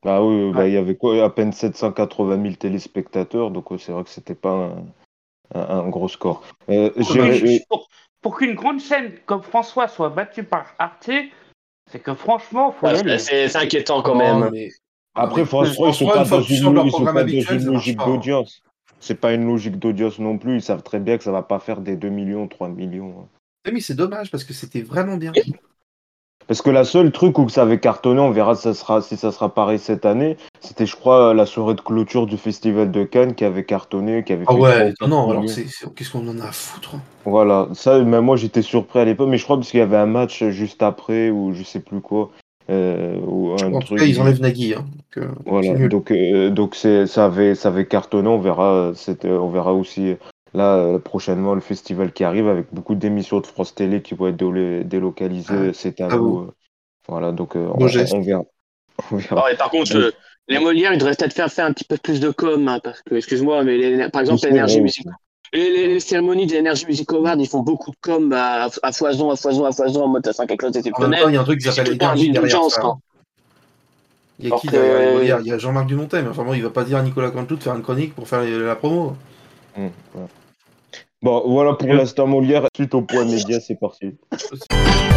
Ah 0.06 0.24
oui, 0.24 0.52
bah, 0.54 0.68
il 0.68 0.74
y 0.74 0.78
avait 0.78 0.96
quoi 0.96 1.24
À 1.24 1.30
peine 1.30 1.52
780 1.52 2.42
000 2.42 2.56
téléspectateurs, 2.56 3.52
donc 3.52 3.66
c'est 3.80 3.92
vrai 3.92 4.04
que 4.04 4.10
c'était 4.10 4.36
pas 4.36 4.76
un, 5.54 5.90
gros 5.90 6.08
score. 6.08 6.44
pour, 8.22 8.38
qu'une 8.38 8.56
grande 8.56 8.80
chaîne 8.80 9.14
comme 9.26 9.42
François 9.42 9.88
soit 9.88 10.10
battue 10.10 10.44
par 10.44 10.74
Arte, 10.80 11.12
c'est 11.90 12.00
que 12.00 12.14
franchement, 12.14 12.72
faut 12.72 12.88
C'est 13.18 13.56
inquiétant 13.56 14.02
quand 14.02 14.16
même. 14.16 14.52
Après, 15.16 15.46
François, 15.46 15.90
ils 15.90 15.94
sont 15.96 16.08
pas 16.08 16.24
dans 16.24 16.42
une, 16.42 16.74
logique 17.66 17.98
d'audience. 17.98 18.62
C'est 19.00 19.20
pas 19.20 19.34
une 19.34 19.46
logique 19.46 19.80
d'audience 19.80 20.20
non 20.20 20.38
plus. 20.38 20.56
Ils 20.56 20.62
savent 20.62 20.84
très 20.84 21.00
bien 21.00 21.18
que 21.18 21.24
ça 21.24 21.32
va 21.32 21.44
pas 21.44 21.60
faire 21.60 21.82
des 21.82 21.96
2 21.96 22.10
millions, 22.10 22.48
3 22.48 22.70
millions. 22.70 23.16
Hein. 23.20 23.28
Eh 23.70 23.80
c'est 23.82 23.96
dommage 23.96 24.32
parce 24.32 24.44
que 24.44 24.54
c'était 24.54 24.82
vraiment 24.82 25.18
bien. 25.18 25.34
Parce 26.48 26.62
que 26.62 26.70
la 26.70 26.86
seule 26.86 27.12
truc 27.12 27.38
où 27.40 27.50
ça 27.50 27.64
avait 27.64 27.80
cartonné, 27.80 28.22
on 28.22 28.32
verra 28.32 28.56
si 28.56 28.62
ça 28.62 28.74
sera, 28.74 29.02
si 29.02 29.18
ça 29.18 29.34
sera 29.34 29.54
pareil 29.54 29.80
cette 29.80 30.06
année, 30.06 30.38
c'était, 30.62 30.86
je 30.86 30.96
crois, 30.96 31.34
la 31.34 31.46
soirée 31.46 31.76
de 31.76 31.82
clôture 31.82 32.26
du 32.26 32.38
Festival 32.38 32.90
de 32.90 33.04
Cannes 33.04 33.36
qui 33.36 33.44
avait 33.44 33.66
cartonné, 33.66 34.24
qui 34.24 34.32
avait 34.32 34.46
Ah 34.48 34.56
ouais, 34.56 34.94
non, 35.06 35.30
alors 35.30 35.44
qu'est-ce 35.44 36.12
qu'on 36.12 36.26
en 36.30 36.40
a 36.40 36.46
à 36.46 36.52
foutre 36.54 36.96
hein 36.96 37.02
Voilà, 37.26 37.68
ça, 37.74 38.00
même 38.00 38.24
moi 38.24 38.38
j'étais 38.38 38.62
surpris 38.62 39.00
à 39.00 39.06
l'époque, 39.06 39.28
mais 39.28 39.38
je 39.38 39.44
crois 39.44 39.58
parce 39.58 39.70
qu'il 39.70 39.82
y 39.82 39.84
avait 39.84 39.98
un 39.98 40.06
match 40.06 40.46
juste 40.46 40.82
après 40.82 41.30
ou 41.30 41.54
je 41.54 41.64
sais 41.64 41.82
plus 41.82 42.00
quoi. 42.00 42.32
Euh, 42.70 43.18
ou 43.22 43.54
un 43.54 43.74
en 43.74 43.80
tout 43.80 43.96
cas, 43.96 44.04
ils 44.04 44.20
enlèvent 44.20 44.42
Nagui. 44.42 44.74
Hein, 44.74 44.86
donc, 44.92 45.26
euh, 45.26 45.32
voilà, 45.46 45.88
donc, 45.88 46.12
euh, 46.12 46.50
donc 46.50 46.76
ça, 46.76 47.26
avait, 47.26 47.56
ça 47.56 47.70
avait 47.70 47.86
cartonné, 47.86 48.28
on 48.28 48.40
verra, 48.40 48.92
on 49.24 49.50
verra 49.50 49.74
aussi 49.74 50.16
là 50.54 50.98
prochainement 51.00 51.56
le 51.56 51.62
festival 51.62 52.12
qui 52.12 52.24
arrive 52.24 52.48
avec 52.48 52.68
beaucoup 52.74 52.96
d'émissions 52.96 53.40
de 53.40 53.46
France 53.46 53.74
Télé 53.76 54.02
qui 54.02 54.16
vont 54.16 54.28
être 54.28 54.84
délocalisées, 54.84 55.70
ah. 55.70 55.74
c'est 55.74 56.02
un 56.02 56.10
ah 56.12 56.20
voilà, 57.08 57.32
donc 57.32 57.56
on, 57.56 57.86
verra. 57.86 58.44
par 59.58 59.70
contre, 59.70 60.14
les 60.50 60.60
Molières, 60.60 60.92
ils 60.92 60.98
devraient 60.98 61.16
peut-être 61.16 61.34
faire, 61.34 61.50
faire 61.50 61.66
un 61.66 61.72
petit 61.72 61.86
peu 61.86 61.96
plus 61.98 62.20
de 62.20 62.32
com, 62.32 62.68
hein, 62.68 62.80
parce 62.84 63.02
que, 63.02 63.16
excuse-moi, 63.16 63.64
mais 63.64 64.10
par 64.10 64.22
exemple, 64.22 64.46
l'énergie 64.46 64.82
musicale. 64.82 65.14
Les, 65.54 66.00
cérémonies 66.00 66.46
des 66.46 66.60
Energy 66.60 66.86
Music 66.86 67.12
Awards, 67.14 67.38
ils 67.40 67.48
font 67.48 67.62
beaucoup 67.62 67.92
de 67.92 67.98
com 68.02 68.34
à, 68.34 68.70
foison, 68.92 69.32
à 69.32 69.36
foison, 69.36 69.66
à 69.66 69.72
foison, 69.72 70.04
en 70.04 70.08
mode 70.08 70.26
ça 70.26 70.34
sent 70.34 70.48
quelque 70.48 70.62
chose 70.62 70.72
d'exceptionnel. 70.72 71.24
il 71.28 71.34
y 71.34 71.38
a 71.38 71.42
un 71.42 71.44
truc 71.44 71.60
qui 71.60 71.72
s'appelle 71.72 71.94
Énergie 71.94 72.32
derrière 72.32 72.64
ça. 72.70 72.96
Il 74.40 74.50
y 74.50 74.54
a 74.54 74.58
qui 74.58 74.68
derrière 74.68 75.40
Il 75.40 75.48
y 75.48 75.52
a 75.52 75.58
Jean-Marc 75.58 75.88
Dumontet, 75.88 76.22
mais 76.22 76.30
enfin 76.30 76.44
bon, 76.44 76.54
il 76.54 76.64
va 76.64 76.70
pas 76.70 76.84
dire 76.84 76.98
à 76.98 77.04
Nicolas 77.04 77.32
Cantou 77.32 77.56
de 77.56 77.64
faire 77.64 77.76
une 77.76 77.82
chronique 77.82 78.14
pour 78.14 78.28
faire 78.28 78.44
la 78.44 78.76
promo. 78.76 79.16
Mmh, 79.76 79.88
bon, 81.22 81.44
voilà 81.48 81.74
pour 81.74 81.94
l'instant 81.94 82.28
Molière. 82.28 82.68
Suite 82.76 82.94
au 82.94 83.02
point 83.02 83.26
média, 83.26 83.60
c'est 83.60 83.80
parti. 83.80 84.16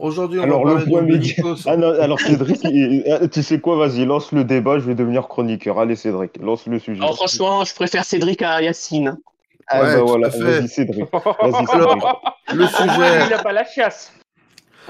Aujourd'hui, 0.00 0.38
on 0.40 0.42
alors, 0.44 0.64
va 0.64 0.74
parler 0.74 0.84
le 0.84 0.90
point 0.90 1.02
de 1.02 1.68
Ah 1.68 1.76
non, 1.76 1.88
alors 2.00 2.20
Cédric, 2.20 2.64
euh, 2.64 3.28
tu 3.28 3.42
sais 3.42 3.60
quoi, 3.60 3.76
vas-y, 3.76 4.04
lance 4.04 4.32
le 4.32 4.44
débat, 4.44 4.78
je 4.78 4.84
vais 4.84 4.94
devenir 4.94 5.28
chroniqueur. 5.28 5.78
Allez 5.78 5.96
Cédric, 5.96 6.36
lance 6.40 6.66
le 6.66 6.78
sujet. 6.78 7.00
Alors, 7.00 7.16
franchement, 7.16 7.64
je 7.64 7.74
préfère 7.74 8.04
Cédric 8.04 8.42
à 8.42 8.62
Yacine. 8.62 9.18
Ah 9.66 9.82
ouais, 9.82 9.94
bah 9.96 10.02
voilà, 10.02 10.28
vas-y 10.28 10.68
Cédric. 10.68 11.04
Vas-y 11.12 11.66
Cédric. 11.66 12.02
le 12.54 12.66
sujet. 12.66 13.24
Il 13.24 13.30
n'a 13.30 13.42
pas 13.42 13.52
la 13.52 13.64
chasse. 13.64 14.12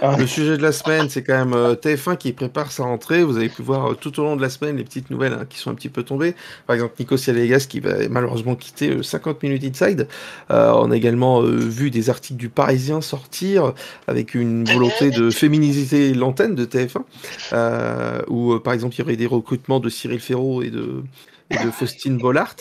Ah. 0.00 0.16
Le 0.16 0.28
sujet 0.28 0.56
de 0.56 0.62
la 0.62 0.70
semaine, 0.70 1.08
c'est 1.10 1.24
quand 1.24 1.36
même 1.36 1.54
euh, 1.54 1.74
TF1 1.74 2.16
qui 2.18 2.32
prépare 2.32 2.70
sa 2.70 2.84
rentrée. 2.84 3.24
Vous 3.24 3.36
avez 3.36 3.48
pu 3.48 3.62
voir 3.62 3.90
euh, 3.90 3.94
tout 3.94 4.20
au 4.20 4.22
long 4.22 4.36
de 4.36 4.42
la 4.42 4.48
semaine 4.48 4.76
les 4.76 4.84
petites 4.84 5.10
nouvelles 5.10 5.32
hein, 5.32 5.44
qui 5.48 5.58
sont 5.58 5.70
un 5.70 5.74
petit 5.74 5.88
peu 5.88 6.04
tombées. 6.04 6.36
Par 6.68 6.74
exemple, 6.74 6.94
Nico 7.00 7.16
Cialegas 7.16 7.66
qui 7.68 7.80
va 7.80 8.08
malheureusement 8.08 8.54
quitter 8.54 9.02
50 9.02 9.36
euh, 9.36 9.48
minutes 9.48 9.64
inside. 9.64 10.06
on 10.48 10.90
a 10.90 10.96
également 10.96 11.40
vu 11.40 11.90
des 11.90 12.10
articles 12.10 12.38
du 12.38 12.48
Parisien 12.48 13.00
sortir 13.00 13.72
avec 14.06 14.34
une 14.34 14.64
volonté 14.64 15.10
de 15.10 15.30
féminiser 15.32 16.14
l'antenne 16.14 16.54
de 16.54 16.64
TF1, 16.64 18.24
où 18.28 18.58
par 18.60 18.74
exemple 18.74 18.94
il 18.94 18.98
y 18.98 19.02
aurait 19.02 19.16
des 19.16 19.26
recrutements 19.26 19.80
de 19.80 19.88
Cyril 19.88 20.20
Ferraud 20.20 20.62
et 20.62 20.70
de, 20.70 21.02
de 21.50 21.70
Faustine 21.72 22.18
Bollard. 22.18 22.56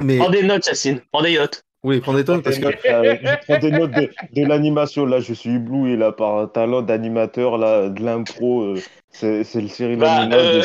Mais... 0.00 0.18
Prends 0.18 0.30
des 0.30 0.42
notes, 0.42 0.66
Yacine, 0.66 1.00
prends 1.10 1.22
des 1.22 1.36
notes. 1.36 1.65
Oui, 1.86 2.00
prends 2.00 2.14
des 2.14 2.24
notes 2.24 2.42
parce 2.42 2.58
que. 2.58 2.68
je 2.68 3.46
prends 3.46 3.58
des 3.60 3.70
notes 3.70 3.92
de, 3.92 4.44
l'animation. 4.44 5.06
Là, 5.06 5.20
je 5.20 5.32
suis 5.32 5.54
ébloui 5.54 5.96
là, 5.96 6.10
par 6.10 6.36
un 6.36 6.48
talent 6.48 6.82
d'animateur, 6.82 7.58
là, 7.58 7.88
de 7.88 8.02
l'impro. 8.02 8.62
Euh, 8.62 8.82
c'est, 9.12 9.44
le 9.54 9.68
Cyril 9.68 9.96
bah, 9.96 10.28
euh, 10.32 10.62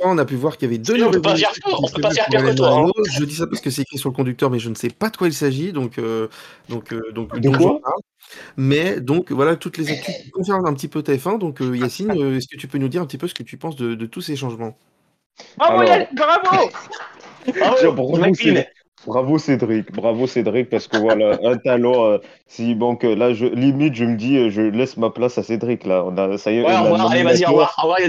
on 0.00 0.18
a 0.18 0.26
pu 0.26 0.34
voir 0.34 0.58
qu'il 0.58 0.68
y 0.68 0.70
avait 0.70 0.78
deux 0.78 1.02
on 1.02 1.10
peut 1.10 1.22
pas 1.22 1.32
dire 1.32 1.50
on 1.64 1.88
peut 1.88 2.02
pas 2.02 2.10
dire 2.10 2.26
pire 2.30 2.44
que 2.44 2.54
toi. 2.54 2.72
Hein. 2.72 2.90
Je 3.10 3.24
dis 3.24 3.36
ça 3.36 3.46
parce 3.46 3.62
que 3.62 3.70
c'est 3.70 3.80
écrit 3.82 3.96
sur 3.96 4.10
le 4.10 4.14
conducteur, 4.14 4.50
mais 4.50 4.58
je 4.58 4.68
ne 4.68 4.74
sais 4.74 4.90
pas 4.90 5.08
de 5.08 5.16
quoi 5.16 5.28
il 5.28 5.32
s'agit. 5.32 5.72
Donc, 5.72 5.96
euh, 5.98 6.28
donc, 6.68 6.94
donc, 7.14 7.40
de 7.40 7.48
quoi 7.48 7.80
mais 8.58 9.00
donc 9.00 9.32
voilà 9.32 9.56
toutes 9.56 9.78
les 9.78 9.90
études 9.90 10.14
qui 10.22 10.30
concernent 10.30 10.66
un 10.66 10.74
petit 10.74 10.88
peu 10.88 11.00
TF1. 11.00 11.38
Donc 11.38 11.60
Yacine, 11.60 12.10
est-ce 12.36 12.48
que 12.48 12.58
tu 12.58 12.68
peux 12.68 12.76
nous 12.76 12.88
dire 12.88 13.00
un 13.00 13.06
petit 13.06 13.16
peu 13.16 13.28
ce 13.28 13.34
que 13.34 13.42
tu 13.42 13.56
penses 13.56 13.76
de, 13.76 14.04
tous 14.04 14.20
ces 14.20 14.36
changements? 14.36 14.76
Bravo, 15.56 15.84
bravo, 16.12 16.70
bravo 17.46 17.94
Bravo 17.94 18.68
Cédric, 19.38 19.92
bravo 19.92 20.26
Cédric, 20.26 20.68
parce 20.70 20.88
que 20.88 20.96
voilà, 20.96 21.38
un 21.44 21.56
talent. 21.56 22.04
Euh, 22.04 22.18
si 22.46 22.74
donc 22.74 23.02
là, 23.02 23.32
je 23.32 23.46
limite, 23.46 23.94
je 23.94 24.04
me 24.04 24.16
dis, 24.16 24.36
euh, 24.38 24.50
je 24.50 24.62
laisse 24.62 24.96
ma 24.96 25.10
place 25.10 25.38
à 25.38 25.42
Cédric 25.42 25.84
là. 25.84 26.04
On 26.06 26.16
a, 26.16 26.38
ça 26.38 26.50
y 26.50 26.58
est. 26.58 26.62
Ouais, 26.62 26.72
on 26.74 26.94
allez, 26.94 27.22
vas-y, 27.22 27.44
au 27.44 27.48
revoir, 27.48 27.74
au 27.78 27.88
revoir, 27.88 28.00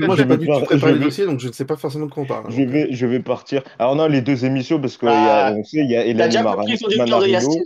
Moi, 0.00 0.16
j'ai 0.16 0.24
pas 0.26 0.36
du 0.36 0.46
tout 0.46 0.60
préparé 0.60 0.92
le 0.92 0.98
dossier, 0.98 1.26
donc 1.26 1.40
je 1.40 1.48
ne 1.48 1.52
sais 1.52 1.64
pas 1.64 1.76
forcément 1.76 2.06
de 2.06 2.10
quoi 2.10 2.24
on 2.24 2.26
parle. 2.26 2.44
Je 2.48 2.62
vais, 2.62 2.88
je 2.90 3.06
vais 3.06 3.20
partir. 3.20 3.62
Alors 3.78 3.94
on 3.94 3.98
a 3.98 4.08
les 4.08 4.20
deux 4.20 4.44
émissions 4.44 4.80
parce 4.80 4.96
que 4.96 5.06
bah, 5.06 5.54
on 5.56 5.64
sait, 5.64 5.78
il 5.78 5.90
y 5.90 5.96
a 5.96 6.04
Hélène 6.04 6.32
Manarino 6.98 7.56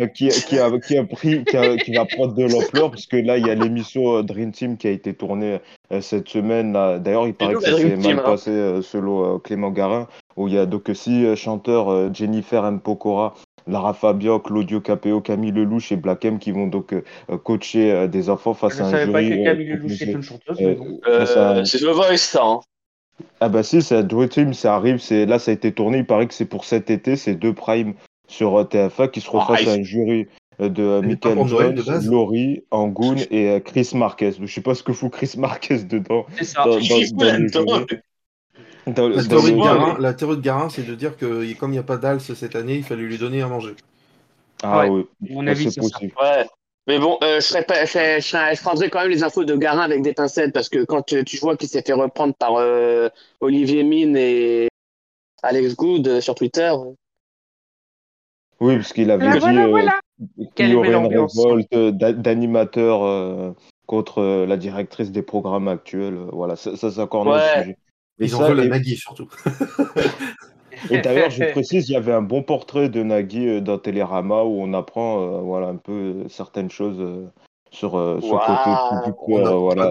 euh, 0.00 0.06
qui, 0.08 0.28
qui, 0.28 0.58
a, 0.58 0.70
qui 0.80 0.96
a 0.96 1.04
pris, 1.04 1.44
qui, 1.44 1.56
a, 1.56 1.76
qui 1.76 1.94
va 1.94 2.04
prendre 2.04 2.34
de 2.34 2.42
l'ampleur 2.42 2.90
parce 2.90 3.06
que 3.06 3.16
là, 3.16 3.38
il 3.38 3.46
y 3.46 3.50
a 3.50 3.54
l'émission 3.54 4.22
Dream 4.22 4.50
Team 4.50 4.76
qui 4.76 4.88
a 4.88 4.90
été 4.90 5.14
tournée 5.14 5.58
cette 6.00 6.28
semaine. 6.28 6.72
D'ailleurs, 6.72 7.28
il 7.28 7.34
paraît 7.34 7.54
que 7.54 7.60
ça 7.60 7.76
s'est 7.76 7.96
mal 7.96 8.22
passé 8.22 8.50
selon 8.82 9.38
Clément 9.38 9.70
Garin 9.70 10.08
où 10.36 10.48
il 10.48 10.54
y 10.54 10.58
a 10.58 10.66
donc 10.66 10.90
six 10.94 11.24
euh, 11.24 11.36
chanteurs, 11.36 11.90
euh, 11.90 12.10
Jennifer 12.12 12.64
M. 12.64 12.80
Pokora, 12.80 13.34
Lara 13.66 13.94
Fabian, 13.94 14.40
Claudio 14.40 14.80
Capeo, 14.80 15.20
Camille 15.20 15.52
Lelouch 15.52 15.92
et 15.92 15.96
Black 15.96 16.24
M 16.24 16.38
qui 16.38 16.52
vont 16.52 16.66
donc 16.66 16.92
euh, 16.92 17.02
coacher 17.38 18.08
des 18.08 18.28
enfants 18.28 18.54
face 18.54 18.80
à 18.80 18.86
un 18.86 18.90
jury. 18.90 19.00
Je 19.00 19.06
ne 19.06 19.12
savais 19.12 19.12
pas 19.12 19.36
que 19.36 19.44
Camille 19.44 19.66
Lelouch 19.68 20.02
était 20.02 20.12
une 20.12 20.22
chanteuse. 20.22 20.58
C'est 21.64 21.78
The 21.78 21.84
Voice, 21.84 22.16
ça. 22.18 22.42
Hein. 22.44 22.60
Ah 23.40 23.48
bah 23.48 23.62
si, 23.62 23.80
c'est 23.80 24.02
Dream 24.02 24.28
Team, 24.28 24.54
ça 24.54 24.74
arrive. 24.74 25.00
Là, 25.10 25.38
ça 25.38 25.50
a 25.50 25.54
été 25.54 25.72
tourné. 25.72 25.98
Il 25.98 26.06
paraît 26.06 26.26
que 26.26 26.34
c'est 26.34 26.44
pour 26.44 26.64
cet 26.64 26.90
été. 26.90 27.16
C'est 27.16 27.34
deux 27.34 27.54
primes 27.54 27.94
sur 28.28 28.60
TF1 28.64 29.10
qui 29.10 29.20
se 29.20 29.30
retrouvent 29.30 29.56
face 29.56 29.68
à 29.68 29.72
un 29.72 29.82
jury 29.82 30.26
de 30.58 31.00
Michael 31.00 31.46
Jones, 31.46 31.82
Laurie, 32.06 32.64
Angoon 32.70 33.16
et 33.30 33.62
Chris 33.64 33.90
Marquez. 33.94 34.32
Je 34.40 34.52
sais 34.52 34.60
pas 34.60 34.74
ce 34.74 34.82
que 34.82 34.92
fout 34.92 35.12
Chris 35.12 35.34
Marquez 35.38 35.84
dedans. 35.84 36.26
C'est 36.36 36.44
ça. 36.44 36.64
Dans, 36.64 37.64
dans, 37.64 37.86
la, 38.86 40.12
théorie 40.14 40.36
de 40.36 40.42
Garin, 40.42 40.68
c'est 40.68 40.86
de 40.86 40.94
dire 40.94 41.16
que 41.16 41.52
comme 41.54 41.70
il 41.70 41.74
n'y 41.74 41.78
a 41.78 41.82
pas 41.82 41.96
d'Als 41.96 42.20
cette 42.20 42.56
année, 42.56 42.76
il 42.76 42.84
fallait 42.84 43.02
lui 43.02 43.18
donner 43.18 43.42
à 43.42 43.48
manger. 43.48 43.74
Ah 44.62 44.86
oui, 44.88 45.06
mon 45.20 45.46
avis, 45.46 45.70
c'est 45.70 45.80
possible. 45.80 46.12
Ouais. 46.20 46.46
Mais 46.86 46.98
bon, 46.98 47.16
euh, 47.22 47.36
je, 47.36 47.40
serais 47.40 47.64
pas, 47.64 47.86
je, 47.86 47.92
je, 47.92 48.62
prendrais 48.62 48.90
quand 48.90 49.00
même 49.00 49.10
les 49.10 49.22
infos 49.22 49.44
de 49.44 49.56
Garin 49.56 49.80
avec 49.80 50.02
des 50.02 50.12
pincettes 50.12 50.52
parce 50.52 50.68
que 50.68 50.84
quand 50.84 51.02
tu, 51.02 51.24
vois 51.38 51.56
qu'il 51.56 51.68
s'est 51.68 51.82
fait 51.82 51.94
reprendre 51.94 52.34
par 52.34 52.56
euh, 52.56 53.08
Olivier 53.40 53.82
Mine 53.84 54.16
et 54.18 54.68
Alex 55.42 55.76
Good 55.76 56.06
euh, 56.06 56.20
sur 56.20 56.34
Twitter. 56.34 56.72
Oui, 58.60 58.76
parce 58.76 58.92
qu'il 58.92 59.10
avait 59.10 59.30
dit 59.30 59.40
qu'il 60.54 60.68
y 60.68 60.74
aurait 60.74 60.92
une 60.92 61.06
révolte 61.06 61.74
d'animateurs 61.74 63.54
contre 63.86 64.44
la 64.46 64.56
directrice 64.56 65.10
des 65.10 65.22
programmes 65.22 65.68
actuels. 65.68 66.18
Voilà, 66.32 66.54
ça, 66.54 66.76
ça 66.76 66.90
c'est 66.90 67.00
encore 67.00 67.26
un 67.26 67.36
autre 67.36 67.62
sujet. 67.62 67.78
Ils 68.18 68.36
ont 68.36 68.52
la 68.52 68.66
Nagui 68.66 68.96
surtout. 68.96 69.28
Et 70.90 70.98
d'ailleurs, 70.98 71.30
je 71.30 71.44
précise, 71.52 71.88
il 71.88 71.92
y 71.92 71.96
avait 71.96 72.12
un 72.12 72.22
bon 72.22 72.42
portrait 72.42 72.88
de 72.88 73.02
Nagui 73.02 73.48
euh, 73.48 73.60
dans 73.60 73.78
Télérama 73.78 74.42
où 74.42 74.60
on 74.60 74.72
apprend 74.74 75.22
euh, 75.22 75.40
voilà, 75.40 75.68
un 75.68 75.76
peu 75.76 75.92
euh, 75.92 76.28
certaines 76.28 76.70
choses 76.70 77.30
sur 77.70 77.92
ce 77.92 78.20
côté 78.20 79.06
du 79.06 79.12
voilà. 79.56 79.90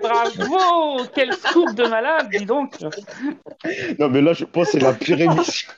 bravo 0.00 1.04
Quel 1.14 1.32
scoop 1.32 1.74
de 1.74 1.88
malade, 1.88 2.28
dis 2.30 2.44
donc 2.44 2.76
Non, 3.98 4.08
mais 4.08 4.20
là, 4.20 4.34
je 4.34 4.44
pense 4.44 4.66
que 4.66 4.72
c'est 4.72 4.84
la 4.84 4.92
pire 4.92 5.20
émission. 5.20 5.68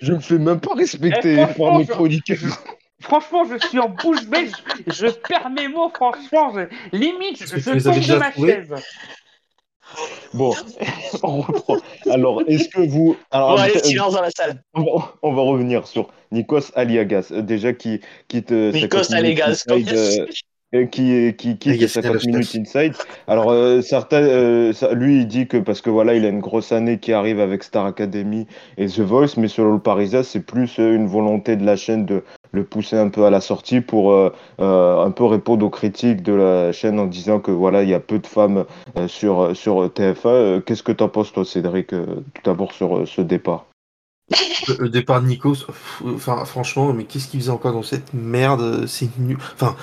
je 0.00 0.12
me 0.12 0.20
fais 0.20 0.38
même 0.38 0.60
pas 0.60 0.74
respecter 0.74 1.44
par 1.56 1.78
mes 1.78 1.86
chroniqueurs. 1.86 2.38
Franchement, 3.00 3.44
je 3.44 3.66
suis 3.68 3.78
en 3.78 3.88
bouche 3.90 4.26
bée, 4.26 4.50
je, 4.88 5.06
perds 5.06 5.50
mes 5.50 5.68
mots, 5.68 5.90
franchement, 5.94 6.52
limite, 6.92 7.38
je, 7.40 7.58
je 7.58 7.84
tombe 7.84 8.00
de 8.00 8.16
ma 8.16 8.32
chaise. 8.32 8.74
Bon, 10.34 10.54
on 11.22 11.40
reprend. 11.40 11.76
Alors, 12.10 12.42
est-ce 12.46 12.68
que 12.68 12.80
vous. 12.80 13.16
Alors, 13.30 13.50
on 13.50 13.54
va 13.54 13.62
aller 13.62 13.78
silence 13.78 14.14
dans 14.14 14.20
la 14.20 14.30
salle. 14.30 14.62
On 14.74 15.32
va, 15.32 15.42
revenir 15.42 15.86
sur 15.86 16.10
Nikos 16.32 16.72
Aliagas, 16.74 17.28
euh, 17.30 17.40
déjà 17.40 17.72
qui 17.72 18.00
quitte. 18.26 18.50
Nikos 18.50 19.14
Aliagas, 19.14 19.64
euh, 20.74 20.84
qui 20.84 21.34
qui 21.34 21.56
qui 21.56 21.88
50 21.88 22.26
minutes 22.26 22.54
inside. 22.54 22.92
Alors 23.26 23.50
euh, 23.50 23.80
certains, 23.80 24.22
euh, 24.22 24.72
lui 24.92 25.20
il 25.20 25.26
dit 25.26 25.46
que 25.46 25.56
parce 25.56 25.80
que 25.80 25.88
voilà 25.88 26.12
il 26.12 26.26
a 26.26 26.28
une 26.28 26.40
grosse 26.40 26.72
année 26.72 26.98
qui 26.98 27.14
arrive 27.14 27.40
avec 27.40 27.62
Star 27.62 27.86
Academy 27.86 28.46
et 28.76 28.86
The 28.86 29.00
Voice, 29.00 29.38
mais 29.38 29.48
selon 29.48 29.72
le 29.72 29.78
Parisien 29.78 30.22
c'est 30.22 30.40
plus 30.40 30.76
une 30.76 31.06
volonté 31.06 31.56
de 31.56 31.64
la 31.64 31.76
chaîne 31.76 32.04
de 32.04 32.22
le 32.52 32.64
pousser 32.64 32.96
un 32.96 33.08
peu 33.08 33.24
à 33.24 33.30
la 33.30 33.40
sortie 33.40 33.80
pour 33.80 34.14
un 34.58 35.10
peu 35.10 35.24
répondre 35.24 35.64
aux 35.66 35.70
critiques 35.70 36.22
de 36.22 36.32
la 36.32 36.72
chaîne 36.72 36.98
en 36.98 37.06
disant 37.06 37.40
que 37.40 37.50
voilà, 37.50 37.82
il 37.82 37.88
y 37.88 37.94
a 37.94 38.00
peu 38.00 38.18
de 38.18 38.26
femmes 38.26 38.64
sur, 39.06 39.56
sur 39.56 39.86
TF1. 39.86 40.62
Qu'est-ce 40.62 40.82
que 40.82 40.92
tu 40.92 41.04
en 41.04 41.08
penses, 41.08 41.32
toi, 41.32 41.44
Cédric, 41.44 41.88
tout 41.88 42.42
d'abord 42.44 42.72
sur 42.72 43.06
ce 43.06 43.20
départ? 43.20 43.66
Le, 44.78 44.88
départ 44.88 45.22
de 45.22 45.26
Nikos, 45.26 45.66
enfin, 46.04 46.44
franchement, 46.44 46.92
mais 46.92 47.04
qu'est-ce 47.04 47.28
qu'il 47.28 47.40
faisait 47.40 47.50
encore 47.50 47.72
dans 47.72 47.82
cette 47.82 48.12
merde 48.12 48.86
C'est 48.86 49.08
nul. 49.18 49.38
Enfin, 49.54 49.74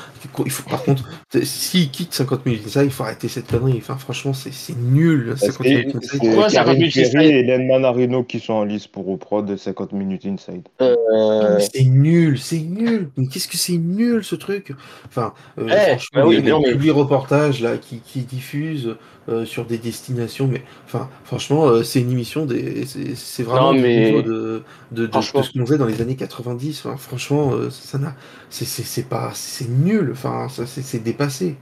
il 0.46 0.52
faut, 0.52 0.70
par 0.70 0.84
contre, 0.84 1.04
s'il 1.44 1.90
quitte 1.90 2.14
50 2.14 2.46
minutes 2.46 2.68
ça, 2.68 2.84
il 2.84 2.92
faut 2.92 3.04
arrêter 3.04 3.28
cette 3.28 3.48
connerie. 3.48 3.78
Enfin, 3.78 3.98
franchement, 3.98 4.34
c'est 4.34 4.52
minul. 4.76 5.36
50 5.38 5.60
minutes 5.62 5.96
inside. 5.96 6.20
Pourquoi 6.20 6.50
50 6.50 6.78
minutes 6.78 6.98
inside 6.98 7.22
et 7.22 7.40
Hélène 7.40 7.68
Manarino 7.68 8.24
qui 8.24 8.40
sont 8.40 8.54
en 8.54 8.64
lice 8.66 8.88
pour 8.88 9.10
Oprod 9.10 9.46
de 9.46 9.56
50 9.56 9.94
minutes 9.94 10.26
inside? 10.26 10.68
Euh... 10.82 11.60
C'est 11.60 11.86
nul, 11.86 12.38
c'est 12.38 12.60
nul. 12.60 13.10
Mais 13.18 13.28
qu'est-ce 13.28 13.48
que 13.48 13.58
c'est 13.58 13.78
nul 13.78 14.24
ce 14.24 14.36
truc? 14.36 14.74
Enfin, 15.08 15.34
euh, 15.58 15.68
eh, 15.68 15.92
franchement, 15.92 16.22
bah 16.22 16.28
oui, 16.28 16.38
il 16.40 16.48
y 16.48 16.52
a 16.52 16.60
des 16.60 16.76
mais... 16.76 16.92
reportages 16.92 17.62
là 17.62 17.78
qui, 17.78 18.00
qui 18.00 18.22
diffusent. 18.22 18.96
Euh, 19.28 19.44
sur 19.44 19.66
des 19.66 19.80
destinations. 19.80 20.46
Mais 20.48 20.62
enfin, 20.86 21.10
franchement, 21.24 21.66
euh, 21.66 21.82
c'est 21.82 22.00
une 22.00 22.12
émission 22.12 22.46
des. 22.46 22.86
C'est 23.16 23.42
vraiment 23.42 23.74
mais... 23.74 24.12
niveau 24.12 24.22
de, 24.22 24.62
de, 24.92 25.08
de, 25.08 25.22
ce 25.22 25.32
qu'on 25.32 25.66
faisait 25.66 25.80
dans 25.80 25.88
les 25.88 26.00
années 26.00 26.16
90. 26.16 26.84
franchement, 26.98 27.54
euh, 27.54 27.72
ça 27.72 27.98
n'a. 27.98 28.14
C'est 28.52 29.10
pas. 29.10 29.32
C'est 29.34 29.68
nul. 29.68 30.12
Enfin, 30.12 30.46
c'est 30.68 31.04
dépassé. 31.04 31.56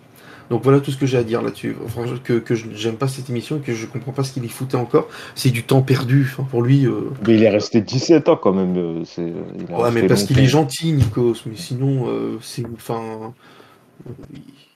Donc 0.49 0.62
voilà 0.63 0.82
tout 0.82 0.91
ce 0.91 0.97
que 0.97 1.06
j'ai 1.06 1.17
à 1.17 1.23
dire 1.23 1.41
là-dessus. 1.41 1.78
que, 2.26 2.34
que 2.34 2.54
j'aime 2.54 2.97
pas 2.97 3.08
cette 3.08 3.30
émission 3.30 3.56
et 3.56 3.60
que 3.62 3.73
je 3.73 3.86
comprends 3.86 4.12
pas 4.12 4.26
ce 4.26 4.34
qu'il 4.34 4.43
y 4.43 4.49
foutait 4.49 4.76
encore. 4.76 5.08
C'est 5.34 5.49
du 5.49 5.63
temps 5.63 5.82
perdu. 5.82 6.28
Enfin, 6.30 6.43
pour 6.43 6.63
lui. 6.63 6.86
Mais 7.26 7.36
il 7.36 7.43
est 7.43 7.49
resté 7.49 7.80
17 7.80 8.28
ans 8.28 8.36
quand 8.36 8.52
même. 8.52 8.76
ouais, 9.08 9.91
mais 9.93 10.06
parce 10.06 10.23
qu'il 10.26 10.38
est 10.39 10.47
gentil, 10.47 10.91
Nikos. 10.91 11.43
Mais 11.45 11.56
sinon, 11.56 12.10
c'est. 12.41 12.65
Enfin. 12.76 13.34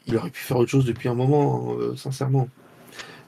Il 0.09 0.15
aurait 0.15 0.29
pu 0.29 0.39
faire 0.39 0.55
autre 0.55 0.71
chose 0.71 0.85
depuis 0.85 1.09
un 1.09 1.15
moment, 1.15 1.73
hein, 1.73 1.93
sincèrement. 1.97 2.47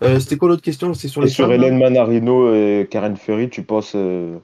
Euh, 0.02 0.20
c'était 0.20 0.38
quoi 0.38 0.50
l'autre 0.50 0.62
question? 0.62 0.94
C'est 0.94 1.08
sur 1.08 1.22
les 1.22 1.30
Sur 1.30 1.52
Hélène 1.52 1.78
Manarino 1.78 2.54
et 2.54 2.88
Karen 2.90 3.18
Ferry, 3.18 3.50
tu 3.50 3.64
penses 3.64 3.94
euh, 3.96 4.38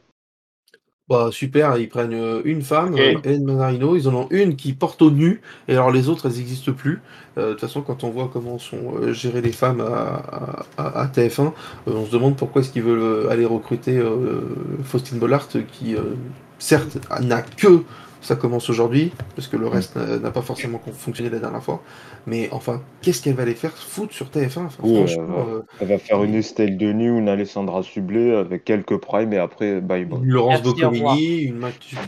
bah, 1.07 1.29
super, 1.31 1.77
ils 1.77 1.87
prennent 1.87 2.13
euh, 2.13 2.41
une 2.45 2.61
femme, 2.61 2.97
Hélène 2.97 3.45
Manarino, 3.45 3.95
ils 3.95 4.07
en 4.07 4.15
ont 4.15 4.27
une 4.31 4.55
qui 4.55 4.73
porte 4.73 5.01
au 5.01 5.11
nu, 5.11 5.41
et 5.67 5.73
alors 5.73 5.91
les 5.91 6.09
autres, 6.09 6.25
elles 6.25 6.37
n'existent 6.37 6.73
plus. 6.73 6.99
de 7.37 7.51
toute 7.51 7.61
façon, 7.61 7.81
quand 7.81 8.03
on 8.03 8.09
voit 8.09 8.29
comment 8.33 8.57
sont 8.57 9.13
gérées 9.13 9.41
les 9.41 9.51
femmes 9.51 9.81
à, 9.81 10.65
à 10.77 11.05
TF1, 11.05 11.53
on 11.87 12.05
se 12.05 12.11
demande 12.11 12.35
pourquoi 12.35 12.61
est-ce 12.61 12.71
qu'ils 12.71 12.83
veulent 12.83 13.29
aller 13.29 13.45
recruter 13.45 14.01
Faustine 14.83 15.19
Bollard, 15.19 15.47
qui, 15.47 15.95
certes, 16.57 16.97
n'a 17.21 17.43
que 17.43 17.83
ça 18.25 18.35
commence 18.35 18.69
aujourd'hui, 18.69 19.11
parce 19.35 19.47
que 19.47 19.55
le 19.55 19.67
reste 19.67 19.97
n'a 19.97 20.31
pas 20.31 20.41
forcément 20.41 20.81
fonctionné 20.97 21.29
la 21.29 21.39
dernière 21.39 21.63
fois. 21.63 21.83
Mais 22.25 22.49
enfin, 22.51 22.81
qu'est-ce 23.01 23.21
qu'elle 23.21 23.35
va 23.35 23.43
aller 23.43 23.53
faire 23.53 23.71
foutre 23.71 24.13
sur 24.13 24.27
TF1 24.27 24.69
franchement, 24.69 25.45
euh, 25.47 25.61
elle, 25.79 25.87
va, 25.87 25.99
faire 25.99 26.23
une 26.23 26.33
Estelle 26.33 26.77
Denis 26.77 27.09
ou 27.09 27.19
une 27.19 27.29
Alessandra 27.29 27.83
Sublet 27.83 28.35
avec 28.35 28.65
quelques 28.65 28.97
primes 28.97 29.33
et 29.33 29.37
après 29.37 29.79
bye 29.79 30.05
bye. 30.05 30.19
Laurence 30.23 30.63
Boccolini, 30.63 31.53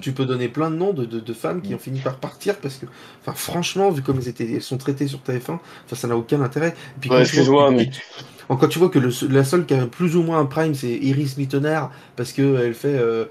tu, 0.01 0.11
peux 0.11 0.25
donner 0.25 0.47
plein 0.47 0.71
de 0.71 0.75
noms 0.75 0.93
de, 0.93 1.33
femmes 1.33 1.61
qui 1.61 1.75
ont 1.75 1.79
fini 1.79 1.99
par 1.99 2.17
partir 2.17 2.55
parce 2.55 2.77
que, 2.77 2.87
enfin, 3.21 3.33
franchement, 3.33 3.91
vu 3.91 4.01
comme 4.01 4.17
elles, 4.17 4.29
étaient, 4.29 4.51
elles 4.51 4.61
sont 4.63 4.77
traitées 4.77 5.07
sur 5.07 5.19
TF1, 5.19 5.59
ça 5.93 6.07
n'a 6.07 6.17
aucun 6.17 6.41
intérêt. 6.41 6.69
Et 6.69 6.99
puis, 6.99 7.11
mais... 7.11 7.89
Quand 8.47 8.67
tu 8.69 8.79
vois 8.79 8.89
que 8.89 8.99
la 9.29 9.43
seule 9.43 9.65
qui 9.65 9.73
a 9.73 9.85
plus 9.87 10.15
ou 10.15 10.23
moins 10.23 10.39
un 10.39 10.45
prime, 10.45 10.73
c'est 10.73 10.89
Iris 10.89 11.37
Mittener, 11.37 11.81
parce 12.15 12.31
qu'elle 12.31 12.73
fait, 12.73 12.95
euh, 12.95 13.25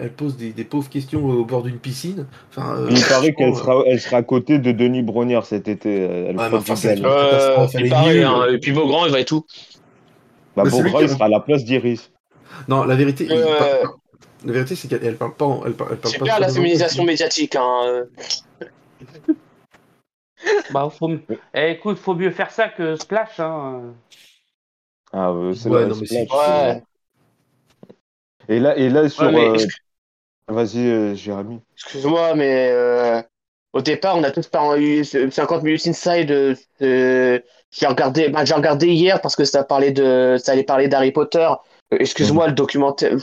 elle 0.00 0.12
pose 0.12 0.36
des, 0.36 0.64
pauvres 0.64 0.88
questions 0.88 1.24
au 1.24 1.44
bord 1.44 1.62
d'une 1.62 1.78
piscine. 1.78 2.26
Enfin, 2.50 2.76
euh, 2.76 2.88
il 2.90 3.02
paraît 3.04 3.34
qu'elle 3.34 3.54
sera, 3.54 3.82
elle 3.86 4.00
sera 4.00 4.18
à 4.18 4.22
côté 4.22 4.58
de 4.58 4.72
Denis 4.72 5.02
Brognard 5.02 5.46
cet 5.46 5.68
été. 5.68 6.02
Elle 6.02 6.36
ouais, 6.36 6.44
enfin, 6.52 6.74
il 7.78 7.88
paraît, 7.88 8.22
hein, 8.22 8.46
et 8.50 8.58
puis 8.58 8.72
Beaugrand, 8.72 9.06
il 9.06 9.12
va 9.12 9.20
et 9.20 9.24
tout. 9.24 9.44
Bah, 10.56 10.64
Beaugrand, 10.64 11.00
il 11.00 11.08
sera 11.08 11.26
à 11.26 11.28
la 11.28 11.40
place 11.40 11.64
d'Iris. 11.64 12.10
Non, 12.68 12.84
la 12.84 12.94
vérité, 12.94 13.26
la 13.26 14.52
vérité, 14.52 14.74
c'est 14.74 14.88
qu'elle 14.88 15.16
parle 15.16 15.34
pas. 15.34 15.60
Elle 15.66 15.72
parle, 15.72 15.98
c'est 16.04 16.22
bien 16.22 16.38
la 16.38 16.48
féminisation 16.48 17.04
médiatique. 17.04 17.56
Hein. 17.56 18.04
bah, 20.72 20.90
faut... 20.90 21.10
eh, 21.54 21.70
écoute, 21.72 21.98
faut 21.98 22.14
mieux 22.14 22.30
faire 22.30 22.50
ça 22.50 22.68
que 22.68 22.96
Splash. 22.96 23.40
Hein. 23.40 23.94
Ah, 25.12 25.32
c'est 25.54 25.68
ouais, 25.68 25.86
non, 25.86 25.96
mais 26.00 26.10
ouais. 26.10 26.82
Et 28.48 28.58
là, 28.60 28.76
et 28.76 28.88
là 28.88 29.08
sur. 29.08 29.24
Euh, 29.24 29.56
vas-y, 30.48 30.86
euh, 30.86 31.14
Jérémy. 31.14 31.60
Excuse-moi, 31.74 32.34
mais 32.34 32.70
euh, 32.72 33.22
au 33.72 33.80
départ, 33.80 34.16
on 34.16 34.22
a 34.22 34.30
tous 34.30 34.48
pas 34.48 34.78
eu 34.78 35.04
50 35.04 35.62
minutes 35.62 35.86
inside. 35.86 36.56
j'ai 36.80 37.86
regardé, 37.86 38.28
bah, 38.28 38.44
j'ai 38.44 38.54
regardé 38.54 38.88
hier 38.88 39.20
parce 39.20 39.36
que 39.36 39.44
ça 39.44 39.64
parlait 39.64 39.92
de, 39.92 40.36
ça 40.38 40.52
allait 40.52 40.64
parler 40.64 40.88
d'Harry 40.88 41.12
Potter. 41.12 41.48
excuse-moi, 41.90 42.48
le 42.48 42.52
documentaire, 42.52 43.16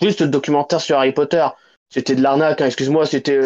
juste 0.00 0.20
le 0.20 0.28
documentaire 0.28 0.80
sur 0.80 0.98
Harry 0.98 1.12
Potter, 1.12 1.46
c'était 1.88 2.16
de 2.16 2.22
l'arnaque. 2.22 2.60
Hein, 2.60 2.66
excuse-moi, 2.66 3.06
c'était 3.06 3.40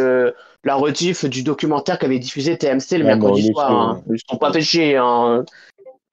la 0.64 0.74
rediff 0.74 1.24
du 1.24 1.42
documentaire 1.42 1.98
qu'avait 1.98 2.18
diffusé 2.18 2.56
TMC 2.58 2.98
le 2.98 3.04
mercredi 3.04 3.46
soir. 3.52 3.70
Hein. 3.70 4.02
Ils 4.10 4.20
sont 4.28 4.38
pas 4.38 4.52
fait 4.52 4.60
chier. 4.60 4.96
Hein. 4.96 5.44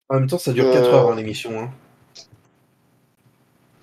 En 0.10 0.16
même 0.16 0.28
temps, 0.28 0.38
ça 0.38 0.54
dure 0.54 0.72
4 0.72 0.94
heures 0.94 1.12
hein, 1.12 1.16
l'émission. 1.16 1.70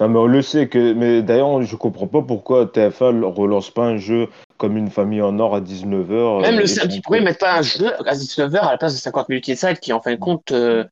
Non, 0.03 0.09
mais 0.09 0.19
on 0.19 0.27
le 0.27 0.43
sait 0.43 0.67
que. 0.67 0.93
Mais 0.95 1.23
d'ailleurs, 1.23 1.63
je 1.63 1.77
comprends 1.77 2.09
pas 2.09 2.23
pourquoi 2.23 2.65
TF1 2.65 3.23
relance 3.23 3.71
pas 3.71 3.85
un 3.85 3.99
jeu 3.99 4.27
comme 4.59 4.77
une 4.77 4.91
famille 4.91 5.23
en 5.23 5.39
or 5.39 5.55
à 5.55 5.61
19h. 5.61 6.43
Même 6.43 6.59
le 6.59 6.67
samedi, 6.67 7.01
pourquoi 7.01 7.19
ils 7.19 7.25
mettent 7.25 7.39
pas 7.39 7.59
un 7.59 7.63
jeu 7.63 7.93
à 8.05 8.15
19h 8.15 8.57
à 8.57 8.73
la 8.73 8.79
place 8.79 8.95
de 8.95 8.99
50 8.99 9.29
minutes 9.29 9.49
inside 9.51 9.79
qui, 9.79 9.93
en 9.93 10.01
fin 10.01 10.11
de 10.11 10.19
compte, 10.19 10.51
euh, 10.51 10.83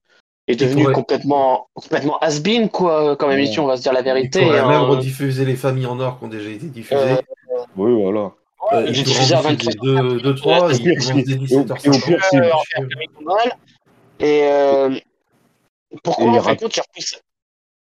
est 0.47 0.55
devenu 0.55 0.85
complètement, 0.93 1.67
complètement 1.75 2.21
has-been, 2.21 2.69
quoi, 2.69 3.17
comme 3.17 3.33
émission, 3.33 3.65
on 3.65 3.67
va 3.67 3.77
se 3.77 3.83
dire 3.83 3.93
la 3.93 4.03
vérité. 4.03 4.45
On 4.45 4.53
hein. 4.53 4.69
même 4.69 4.83
rediffuser 4.83 5.45
les 5.45 5.57
familles 5.57 5.87
en 5.87 5.99
or 5.99 6.21
qui 6.21 6.27
ont 6.27 6.29
déjà 6.29 6.49
été 6.49 6.67
diffusées. 6.67 7.03
Euh, 7.03 7.17
oui, 7.77 7.93
voilà. 8.01 8.31
Euh, 8.75 8.85
ils 8.87 9.03
diffusé 9.03 9.35
à 9.35 9.41
23 9.41 9.73
2, 10.23 10.35
3, 10.37 10.73
ils 10.75 10.87
vont 10.87 11.65
17h50. 11.65 13.51
Et 14.21 14.49
pourquoi, 16.05 16.27
en 16.27 16.41
fin 16.43 16.55
de 16.55 16.61
compte, 16.61 16.81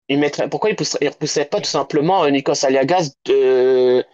ils 0.08 0.16
repoussaient, 0.16 0.48
pourquoi 0.48 0.70
ils 0.70 0.76
ne 1.02 1.10
repoussaient 1.10 1.44
pas 1.44 1.58
tout 1.58 1.68
simplement 1.68 2.24
euh, 2.24 2.30
Nikos 2.30 2.64
Aliagas 2.64 3.10
de, 3.26 4.04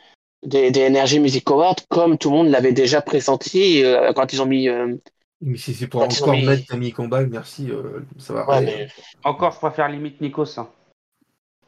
des, 0.44 0.70
des 0.70 0.86
Energy 0.86 1.20
Music 1.20 1.48
Awards 1.50 1.76
comme 1.88 2.18
tout 2.18 2.30
le 2.30 2.36
monde 2.36 2.48
l'avait 2.48 2.72
déjà 2.72 3.00
pressenti 3.00 3.84
euh, 3.84 4.12
quand 4.12 4.32
ils 4.32 4.42
ont 4.42 4.46
mis. 4.46 4.68
Euh, 4.68 4.94
mais 5.40 5.56
si 5.56 5.74
c'est 5.74 5.86
pour 5.86 6.02
encore 6.02 6.32
mis... 6.32 6.44
mettre 6.44 6.66
Camille 6.66 6.92
Combal, 6.92 7.28
merci, 7.28 7.70
ça 8.18 8.32
va. 8.32 8.60
Ouais, 8.60 8.88
Encore, 9.24 9.52
je 9.52 9.58
préfère 9.58 9.88
limite 9.88 10.20
Nikos. 10.20 10.58
Hein. 10.58 10.68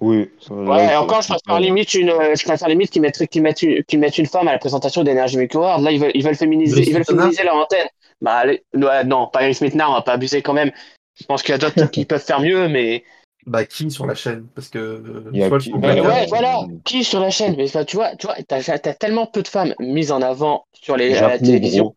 Oui. 0.01 0.31
Ouais, 0.51 0.95
encore, 0.97 1.23
je 1.23 1.29
préfère 1.29 1.61
limite 1.61 1.95
une, 1.95 2.11
je 2.11 2.45
préfère 2.45 2.69
limite 2.69 2.91
qu'ils 2.91 3.03
mettent, 3.03 3.27
qu'ils 3.27 3.43
mettent, 3.43 3.65
qu'ils 3.87 3.99
mettent 3.99 4.19
une 4.19 4.27
femme 4.27 4.49
à 4.49 4.53
la 4.53 4.59
présentation 4.59 5.05
d'Energy 5.05 5.37
Music 5.37 5.55
Awards. 5.57 5.81
Là, 5.81 5.91
ils 5.91 6.01
veulent, 6.01 6.13
ils 6.15 6.25
veulent 6.25 6.37
féminiser, 6.37 6.83
ils 6.87 6.95
veulent 6.95 7.05
féminiser 7.05 7.45
leur 7.45 7.57
antenne. 7.57 7.89
Bah, 8.21 8.37
allez, 8.37 8.63
non, 8.73 9.27
pas 9.27 9.43
Iris 9.43 9.61
Mitnar, 9.61 9.91
on 9.91 9.95
va 9.95 10.03
pas 10.03 10.13
abuser 10.13 10.43
quand 10.43 10.55
même. 10.55 10.71
Je 11.19 11.25
pense 11.25 11.43
qu'il 11.43 11.53
y 11.53 11.55
a 11.55 11.59
d'autres 11.59 11.87
qui 11.91 12.05
peuvent 12.05 12.25
faire 12.25 12.41
mieux, 12.41 12.69
mais. 12.69 13.05
Bah, 13.47 13.65
qui 13.65 13.91
sur 13.93 14.07
la 14.07 14.15
chaîne? 14.15 14.49
Parce 14.55 14.69
que. 14.69 15.31
ouais, 15.33 16.27
voilà, 16.29 16.67
qui 16.85 17.05
sur 17.05 17.21
la 17.21 17.31
chaîne? 17.31 17.55
Mais 17.57 17.69
tu 17.85 17.97
vois, 17.97 18.17
tu 18.17 18.27
vois, 18.27 18.35
t'as 18.47 18.59
as 18.59 18.95
tellement 18.95 19.27
peu 19.27 19.43
de 19.43 19.49
femmes 19.49 19.75
mises 19.79 20.11
en 20.11 20.21
avant 20.21 20.67
sur 20.73 20.97
les, 20.97 21.11
la 21.11 21.39
télévision 21.39 21.95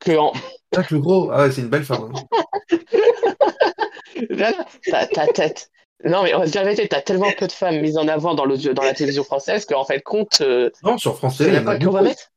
que 0.00 0.16
en. 0.16 0.32
Jacques 0.74 0.90
le 0.90 1.00
gros, 1.00 1.30
ah 1.32 1.44
ouais, 1.44 1.50
c'est 1.50 1.62
une 1.62 1.68
belle 1.68 1.84
femme. 1.84 2.12
Hein. 2.14 2.22
ta, 4.90 5.06
ta 5.06 5.26
tête. 5.26 5.70
Non, 6.04 6.22
mais 6.22 6.32
en 6.32 6.44
vérité, 6.44 6.88
t'as 6.88 7.02
tellement 7.02 7.30
peu 7.36 7.46
de 7.46 7.52
femmes 7.52 7.80
mises 7.80 7.98
en 7.98 8.08
avant 8.08 8.34
dans, 8.34 8.46
dans 8.46 8.82
la 8.82 8.94
télévision 8.94 9.24
française 9.24 9.66
qu'en 9.66 9.84
fait, 9.84 10.00
compte. 10.00 10.40
Euh, 10.40 10.70
non, 10.82 10.96
sur 10.96 11.16
français, 11.16 11.48
il 11.48 11.54
y 11.54 11.58
en 11.58 11.66
a 11.66 11.78
qu'on 11.78 11.90
va 11.90 12.02
mettre 12.02 12.30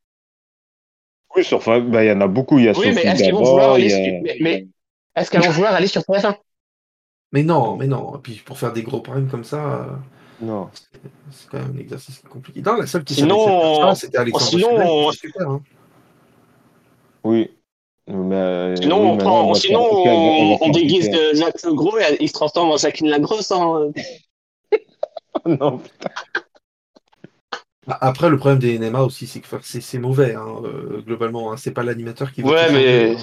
Oui, 1.34 1.44
sur 1.44 1.60
bah, 1.60 2.04
il 2.04 2.08
y 2.08 2.12
en 2.12 2.20
a 2.20 2.26
beaucoup. 2.26 2.58
Il 2.58 2.66
y 2.66 2.68
a 2.68 2.78
oui, 2.78 2.92
mais 2.94 3.02
est-ce 3.02 3.22
qu'ils 3.22 3.32
vont 3.32 3.42
vouloir 3.42 3.74
aller... 3.74 4.22
mais, 4.40 4.66
est-ce 5.16 5.30
qu'elles 5.30 5.42
vont 5.42 5.50
vouloir 5.50 5.74
aller 5.74 5.86
sur 5.86 6.02
TF1 6.02 6.36
Mais 7.34 7.42
non, 7.42 7.76
mais 7.76 7.88
non. 7.88 8.14
Et 8.16 8.18
puis 8.20 8.40
pour 8.44 8.56
faire 8.56 8.72
des 8.72 8.84
gros 8.84 9.00
primes 9.00 9.28
comme 9.28 9.42
ça. 9.42 9.56
Euh, 9.56 9.86
non. 10.40 10.70
C'est 11.32 11.50
quand 11.50 11.58
même 11.58 11.72
un 11.74 11.80
exercice 11.80 12.22
compliqué. 12.30 12.62
Non, 12.62 12.76
la 12.76 12.86
seule 12.86 13.02
qui 13.02 13.14
sinon, 13.14 13.92
c'était 13.96 14.18
Alexandre 14.18 14.50
sinon, 14.50 15.10
super, 15.10 15.50
hein. 15.50 15.62
Oui. 17.24 17.50
Mais, 18.06 18.76
sinon, 18.76 19.00
oui, 19.00 19.08
on, 19.12 19.16
prend, 19.16 19.54
sinon 19.54 19.80
on, 19.80 20.58
on, 20.60 20.68
déguise 20.70 21.10
Jacques 21.32 21.62
le 21.64 21.72
Gros 21.72 21.98
et 21.98 22.18
il 22.20 22.28
se 22.28 22.34
transforme 22.34 22.70
en 22.70 22.76
Jacqueline 22.76 23.08
la 23.10 23.18
Grosse. 23.18 23.50
Hein. 23.50 23.90
non, 25.46 25.78
putain. 25.78 26.10
Après, 27.86 28.30
le 28.30 28.36
problème 28.36 28.60
des 28.60 28.78
NMA 28.78 29.02
aussi, 29.02 29.26
c'est 29.26 29.40
que 29.40 29.48
c'est 29.62 29.98
mauvais, 29.98 30.34
hein, 30.34 30.46
euh, 30.64 31.02
globalement. 31.04 31.52
Hein. 31.52 31.56
C'est 31.56 31.72
pas 31.72 31.82
l'animateur 31.82 32.30
qui 32.30 32.42
veut. 32.42 33.16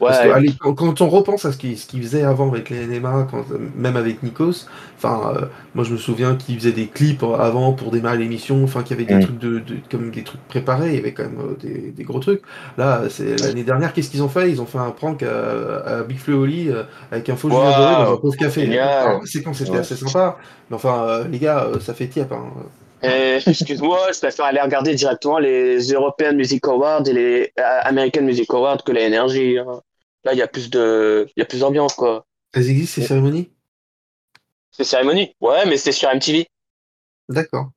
Ouais, 0.00 0.40
mais. 0.40 0.48
quand, 0.58 1.00
on 1.02 1.08
repense 1.08 1.44
à 1.44 1.52
ce 1.52 1.58
qu'il 1.58 1.76
faisait 2.02 2.22
avant 2.22 2.50
avec 2.50 2.70
les 2.70 2.86
NMA, 2.86 3.28
même 3.76 3.96
avec 3.96 4.22
Nikos, 4.22 4.66
enfin, 4.96 5.34
euh, 5.36 5.46
moi 5.74 5.84
je 5.84 5.92
me 5.92 5.98
souviens 5.98 6.36
qu'il 6.36 6.56
faisait 6.58 6.72
des 6.72 6.86
clips 6.86 7.22
avant 7.22 7.74
pour 7.74 7.90
démarrer 7.90 8.18
l'émission, 8.18 8.64
enfin 8.64 8.82
qu'il 8.82 8.98
y 8.98 9.02
avait 9.02 9.12
des 9.12 9.20
mm. 9.20 9.20
trucs 9.20 9.38
de, 9.38 9.62
comme 9.90 10.10
des 10.10 10.24
trucs 10.24 10.40
préparés, 10.48 10.88
il 10.88 10.94
y 10.96 10.98
avait 10.98 11.12
quand 11.12 11.24
même 11.24 11.38
euh, 11.38 11.92
des, 11.92 12.02
gros 12.02 12.18
trucs. 12.18 12.42
Là, 12.78 13.02
c'est 13.10 13.38
l'année 13.42 13.62
dernière, 13.62 13.92
qu'est-ce 13.92 14.10
qu'ils 14.10 14.22
ont 14.22 14.28
fait? 14.28 14.50
Ils 14.50 14.60
ont 14.60 14.66
fait 14.66 14.78
un 14.78 14.90
prank 14.90 15.22
à, 15.22 16.02
Big 16.02 16.18
Flo 16.18 16.42
Oli 16.42 16.70
euh, 16.70 16.84
avec 17.12 17.28
un 17.28 17.36
faux 17.36 17.48
wow, 17.48 17.60
Julien 17.60 17.78
Doré 17.78 18.04
dans 18.04 18.12
un 18.14 18.16
pauvre 18.16 18.36
café. 18.36 18.80
C'est 19.26 19.42
quand 19.42 19.52
c'était 19.52 19.76
assez 19.76 19.96
sympa, 19.96 20.38
mais 20.70 20.76
enfin, 20.76 21.24
les 21.30 21.38
gars, 21.38 21.68
ça 21.80 21.92
fait 21.92 22.08
tiep. 22.08 22.32
Hein. 22.32 22.44
Excuse-moi, 23.46 24.12
je 24.12 24.18
préfère 24.18 24.46
aller 24.46 24.60
regarder 24.60 24.94
directement 24.94 25.38
les 25.38 25.78
European 25.92 26.34
Music 26.34 26.66
Awards 26.66 27.06
et 27.06 27.12
les 27.12 27.52
euh, 27.58 27.80
American 27.82 28.22
Music 28.22 28.52
Awards 28.52 28.82
que 28.82 28.92
les 28.92 29.08
NRJ. 29.08 29.58
Hein. 29.58 29.80
Là, 30.24 30.32
il 30.32 30.38
y 30.38 30.42
a 30.42 30.48
plus 30.48 30.70
de, 30.70 31.26
il 31.36 31.40
y 31.40 31.42
a 31.42 31.46
plus 31.46 31.60
d'ambiance, 31.60 31.94
quoi. 31.94 32.26
Elles 32.54 32.70
existent, 32.70 33.02
ces 33.02 33.08
cérémonies 33.08 33.50
Ces 34.70 34.84
cérémonies 34.84 35.34
Ouais, 35.40 35.66
mais 35.66 35.76
c'est 35.76 35.92
sur 35.92 36.08
MTV. 36.14 36.46
D'accord. 37.28 37.70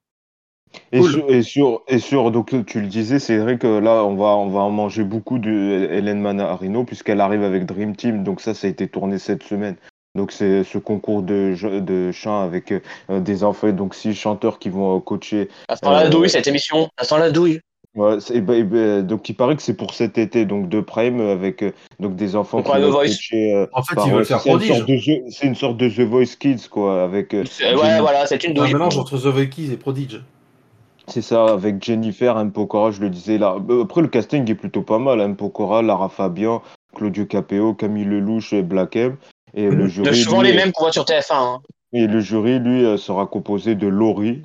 Et, 0.91 1.01
sur, 1.01 1.29
et, 1.29 1.43
sur, 1.43 1.83
et 1.87 1.99
sur, 1.99 2.31
donc 2.31 2.65
tu 2.65 2.81
le 2.81 2.87
disais, 2.87 3.19
c'est 3.19 3.37
vrai 3.37 3.57
que 3.57 3.67
là, 3.67 4.03
on 4.03 4.15
va, 4.15 4.35
on 4.35 4.49
va 4.49 4.59
en 4.61 4.69
manger 4.69 5.03
beaucoup 5.03 5.39
de 5.39 5.87
Hélène 5.91 6.19
Manarino, 6.19 6.83
puisqu'elle 6.83 7.21
arrive 7.21 7.43
avec 7.43 7.65
Dream 7.65 7.95
Team, 7.95 8.23
donc 8.23 8.41
ça, 8.41 8.53
ça 8.53 8.67
a 8.67 8.69
été 8.69 8.87
tourné 8.87 9.17
cette 9.17 9.43
semaine. 9.43 9.75
Donc 10.17 10.31
c'est 10.31 10.63
ce 10.63 10.79
concours 10.79 11.21
de, 11.21 11.53
de 11.79 12.11
chant 12.11 12.41
avec 12.41 12.71
euh, 12.71 13.19
des 13.19 13.43
enfants, 13.43 13.71
donc 13.71 13.93
six 13.93 14.15
chanteurs 14.15 14.57
qui 14.57 14.69
vont 14.69 14.97
euh, 14.97 14.99
coacher. 14.99 15.47
À 15.67 15.75
ce 15.75 15.85
la 15.85 16.09
douille, 16.09 16.29
cette 16.29 16.47
émission. 16.47 16.89
À 16.97 17.03
ce 17.03 17.15
la 17.15 17.29
douille. 17.29 17.61
Ouais, 17.95 18.17
donc 19.03 19.29
il 19.29 19.35
paraît 19.35 19.55
que 19.55 19.61
c'est 19.61 19.75
pour 19.75 19.93
cet 19.93 20.17
été, 20.17 20.45
donc 20.45 20.69
de 20.69 20.81
Prime 20.81 21.21
avec 21.21 21.63
euh, 21.63 21.71
donc 21.99 22.15
des 22.15 22.35
enfants 22.35 22.63
qui 22.63 22.71
vont 22.71 22.91
coacher. 22.91 23.67
en 23.71 23.83
fait, 23.83 23.95
ils 24.05 24.11
veulent 24.11 24.25
faire 24.25 24.39
prodige. 24.39 24.83
C'est 25.29 25.45
une 25.45 25.55
sorte 25.55 25.77
de 25.77 25.87
The 25.87 26.01
Voice 26.01 26.35
Kids 26.39 26.67
quoi, 26.69 27.03
avec. 27.03 27.33
ouais, 27.33 27.45
voilà, 27.99 28.25
c'est 28.25 28.43
une 28.43 28.53
douille. 28.55 28.71
Un 28.71 28.73
mélange 28.73 28.97
entre 28.97 29.19
The 29.19 29.27
Voice 29.27 29.45
Kids 29.45 29.71
et 29.71 29.77
Prodige. 29.77 30.21
C'est 31.07 31.21
ça, 31.21 31.45
avec 31.45 31.81
Jennifer, 31.81 32.37
M. 32.37 32.51
Pokora, 32.51 32.91
je 32.91 32.99
le 32.99 33.09
disais 33.09 33.37
là. 33.37 33.55
Après, 33.81 34.01
le 34.01 34.09
casting 34.09 34.49
est 34.51 34.55
plutôt 34.55 34.81
pas 34.81 34.99
mal. 34.99 35.21
M. 35.21 35.37
Pokora, 35.37 35.81
Lara 35.81 36.09
Fabian, 36.09 36.61
Claudio 36.95 37.25
Capeo, 37.25 37.73
Camille 37.75 38.03
Lelouch 38.03 38.51
et 38.51 38.61
Black 38.61 38.97
M. 38.97 39.15
Et 39.53 39.69
le 39.69 39.87
jury, 39.87 40.15
souvent 40.15 40.41
les 40.41 40.53
mêmes 40.53 40.71
qu'on 40.71 40.85
voit 40.85 40.91
sur 40.91 41.03
TF1. 41.03 41.31
Hein. 41.31 41.61
Et 41.93 42.07
le 42.07 42.19
jury, 42.19 42.59
lui, 42.59 42.85
euh, 42.85 42.97
sera 42.97 43.25
composé 43.25 43.75
de 43.75 43.87
Laurie. 43.87 44.41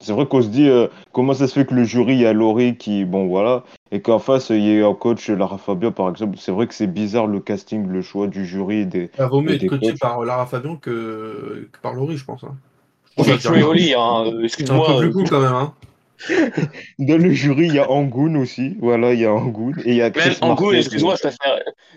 C'est 0.00 0.12
vrai 0.12 0.26
qu'on 0.26 0.42
se 0.42 0.48
dit 0.48 0.68
euh, 0.68 0.88
comment 1.12 1.32
ça 1.32 1.46
se 1.46 1.54
fait 1.54 1.64
que 1.64 1.74
le 1.74 1.84
jury, 1.84 2.14
il 2.14 2.20
y 2.20 2.26
a 2.26 2.32
Laurie 2.32 2.76
qui, 2.76 3.04
bon 3.04 3.28
voilà, 3.28 3.62
et 3.92 4.02
qu'en 4.02 4.18
face, 4.18 4.50
il 4.50 4.60
y 4.60 4.82
a 4.82 4.86
un 4.86 4.94
coach, 4.94 5.30
Lara 5.30 5.58
Fabian 5.58 5.92
par 5.92 6.10
exemple. 6.10 6.36
C'est 6.38 6.50
vrai 6.50 6.66
que 6.66 6.74
c'est 6.74 6.88
bizarre 6.88 7.28
le 7.28 7.38
casting, 7.38 7.86
le 7.86 8.02
choix 8.02 8.26
du 8.26 8.44
jury. 8.44 8.84
Des, 8.84 9.10
Il 9.18 9.24
vaut 9.26 9.40
mieux 9.40 9.54
être 9.54 9.66
coaché 9.66 9.94
par 10.00 10.24
Lara 10.24 10.46
Fabian 10.46 10.76
que, 10.76 11.68
par 11.82 11.94
Laurie, 11.94 12.16
je 12.16 12.24
pense. 12.24 12.42
Hein. 12.42 12.56
Je 13.18 13.30
hein, 13.94 14.40
excuse-moi. 14.42 14.90
un 14.90 14.94
peu 14.94 15.00
plus 15.00 15.12
cool 15.12 15.28
quand 15.28 15.40
même. 15.40 15.52
Hein. 15.52 15.74
Dans 16.98 17.18
le 17.18 17.30
jury, 17.30 17.66
il 17.66 17.74
y 17.74 17.78
a 17.78 17.90
Angoun 17.90 18.36
aussi. 18.36 18.76
Voilà, 18.80 19.12
il 19.12 19.20
y 19.20 19.26
a 19.26 19.32
Angoun. 19.32 19.74
Et 19.84 19.90
il 19.90 19.96
y 19.96 20.02
a 20.02 20.10
Chris 20.10 20.38
Même 20.40 20.50
Angoun, 20.50 20.74
excuse-moi, 20.76 21.16
je 21.16 21.28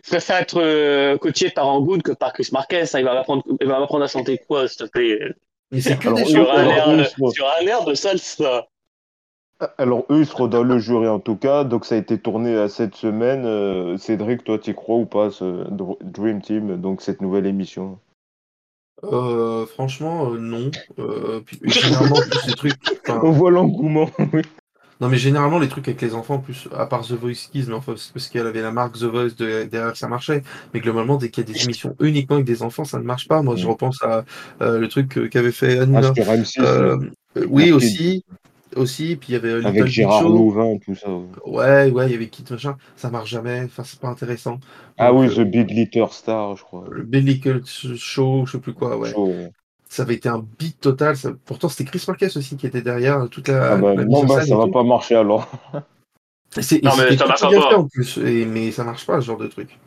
préfère, 0.09 0.37
être 0.37 0.61
euh, 0.61 1.17
coaché 1.17 1.49
par 1.49 1.67
Angoun 1.67 2.01
que 2.01 2.11
par 2.11 2.33
Chris 2.33 2.49
Marquez. 2.51 2.85
il 2.95 3.03
va 3.03 3.13
m'apprendre 3.13 4.03
à 4.03 4.07
chanter 4.07 4.39
quoi, 4.47 4.67
s'il 4.67 4.85
te 4.85 4.91
plaît? 4.91 5.19
Mais 5.71 5.81
c'est 5.81 5.97
que 5.97 6.09
des 6.09 6.25
sur, 6.25 6.51
un 6.51 6.67
air, 6.67 7.07
sur 7.31 7.47
un 7.59 7.65
air 7.65 7.85
de 7.85 7.93
salsa. 7.93 8.67
Alors, 9.77 10.05
eux, 10.09 10.19
ils 10.19 10.25
seront 10.25 10.47
dans 10.47 10.63
le 10.63 10.79
jury 10.79 11.07
en 11.07 11.19
tout 11.19 11.37
cas. 11.37 11.63
Donc, 11.63 11.85
ça 11.85 11.95
a 11.95 11.97
été 11.97 12.17
tourné 12.19 12.55
à 12.57 12.67
cette 12.67 12.95
semaine. 12.95 13.45
Euh, 13.45 13.97
Cédric, 13.97 14.43
toi, 14.43 14.59
tu 14.59 14.71
y 14.71 14.75
crois 14.75 14.97
ou 14.97 15.05
pas, 15.05 15.31
ce 15.31 15.65
Dream 16.01 16.41
Team, 16.41 16.77
donc 16.77 17.01
cette 17.01 17.21
nouvelle 17.21 17.45
émission? 17.45 17.97
Euh, 19.11 19.65
franchement, 19.65 20.31
euh, 20.31 20.37
non. 20.37 20.71
Euh, 20.99 21.41
généralement, 21.63 22.15
plus 22.15 22.47
les 22.47 22.53
trucs. 22.53 22.73
On 23.07 23.31
voit 23.31 23.51
l'engouement, 23.51 24.09
oui. 24.33 24.41
Non, 25.01 25.09
mais 25.09 25.17
généralement, 25.17 25.59
les 25.59 25.67
trucs 25.67 25.89
avec 25.89 26.01
les 26.01 26.15
enfants, 26.15 26.39
plus, 26.39 26.69
à 26.73 26.85
part 26.85 27.01
The 27.05 27.11
Voice 27.11 27.49
Kids, 27.51 27.65
mais 27.67 27.73
enfin, 27.73 27.95
parce 28.13 28.29
qu'elle 28.29 28.47
avait 28.47 28.61
la 28.61 28.71
marque 28.71 28.97
The 28.97 29.03
Voice 29.03 29.31
derrière, 29.37 29.97
ça 29.97 30.07
marchait. 30.07 30.41
Mais 30.73 30.79
globalement, 30.79 31.17
dès 31.17 31.29
qu'il 31.29 31.45
y 31.45 31.51
a 31.51 31.53
des 31.53 31.63
émissions 31.65 31.97
uniquement 31.99 32.37
avec 32.37 32.45
des 32.47 32.63
enfants, 32.63 32.85
ça 32.85 32.97
ne 32.97 33.03
marche 33.03 33.27
pas. 33.27 33.41
Moi, 33.41 33.57
je 33.57 33.67
repense 33.67 34.01
à 34.03 34.23
le 34.61 34.87
truc 34.87 35.29
qu'avait 35.29 35.51
fait 35.51 35.79
Anna. 35.79 36.13
Ah, 36.59 36.95
oui, 37.49 37.73
aussi 37.73 38.23
aussi, 38.75 39.15
puis 39.15 39.29
il 39.29 39.33
y 39.33 39.35
avait 39.35 39.65
Avec 39.65 39.85
Gérard 39.85 40.23
Louvain, 40.23 40.77
tout 40.77 40.95
ça. 40.95 41.09
Ouais, 41.45 41.89
ouais, 41.89 42.07
il 42.07 42.11
y 42.11 42.15
avait 42.15 42.27
Kit 42.27 42.45
machin, 42.49 42.77
ça 42.95 43.09
marche 43.09 43.29
jamais, 43.29 43.63
enfin 43.65 43.83
c'est 43.83 43.99
pas 43.99 44.09
intéressant. 44.09 44.59
Ah 44.97 45.13
oui, 45.13 45.27
The 45.29 45.41
Big 45.41 45.69
Little 45.71 46.11
Star, 46.11 46.55
je 46.55 46.63
crois. 46.63 46.85
Le 46.89 47.03
Big 47.03 47.25
Little 47.25 47.61
Show, 47.65 48.45
je 48.45 48.53
sais 48.53 48.59
plus 48.59 48.73
quoi, 48.73 48.97
ouais. 48.97 49.13
Ça 49.87 50.03
avait 50.03 50.15
été 50.15 50.27
un 50.27 50.43
beat 50.59 50.79
total. 50.81 51.15
Pourtant, 51.45 51.69
c'était 51.69 51.85
Chris 51.85 52.03
Marquez 52.07 52.25
aussi 52.35 52.57
qui 52.57 52.67
était 52.67 52.81
derrière 52.81 53.29
toute 53.29 53.47
la. 53.47 53.73
Ah 53.73 53.77
bah, 53.77 53.95
non, 53.95 54.25
bah, 54.25 54.43
ça 54.45 54.57
va 54.57 54.67
pas 54.67 54.83
marcher 54.83 55.15
alors. 55.15 55.47
non, 55.75 56.91
mais 56.97 57.17
ça 57.17 57.27
marche 57.27 57.41
pas. 57.41 57.77
en 57.77 57.87
plus, 57.87 58.17
mais 58.17 58.71
ça 58.71 58.83
marche 58.83 59.05
pas 59.05 59.21
ce 59.21 59.27
genre 59.27 59.37
de 59.37 59.47
truc. 59.47 59.77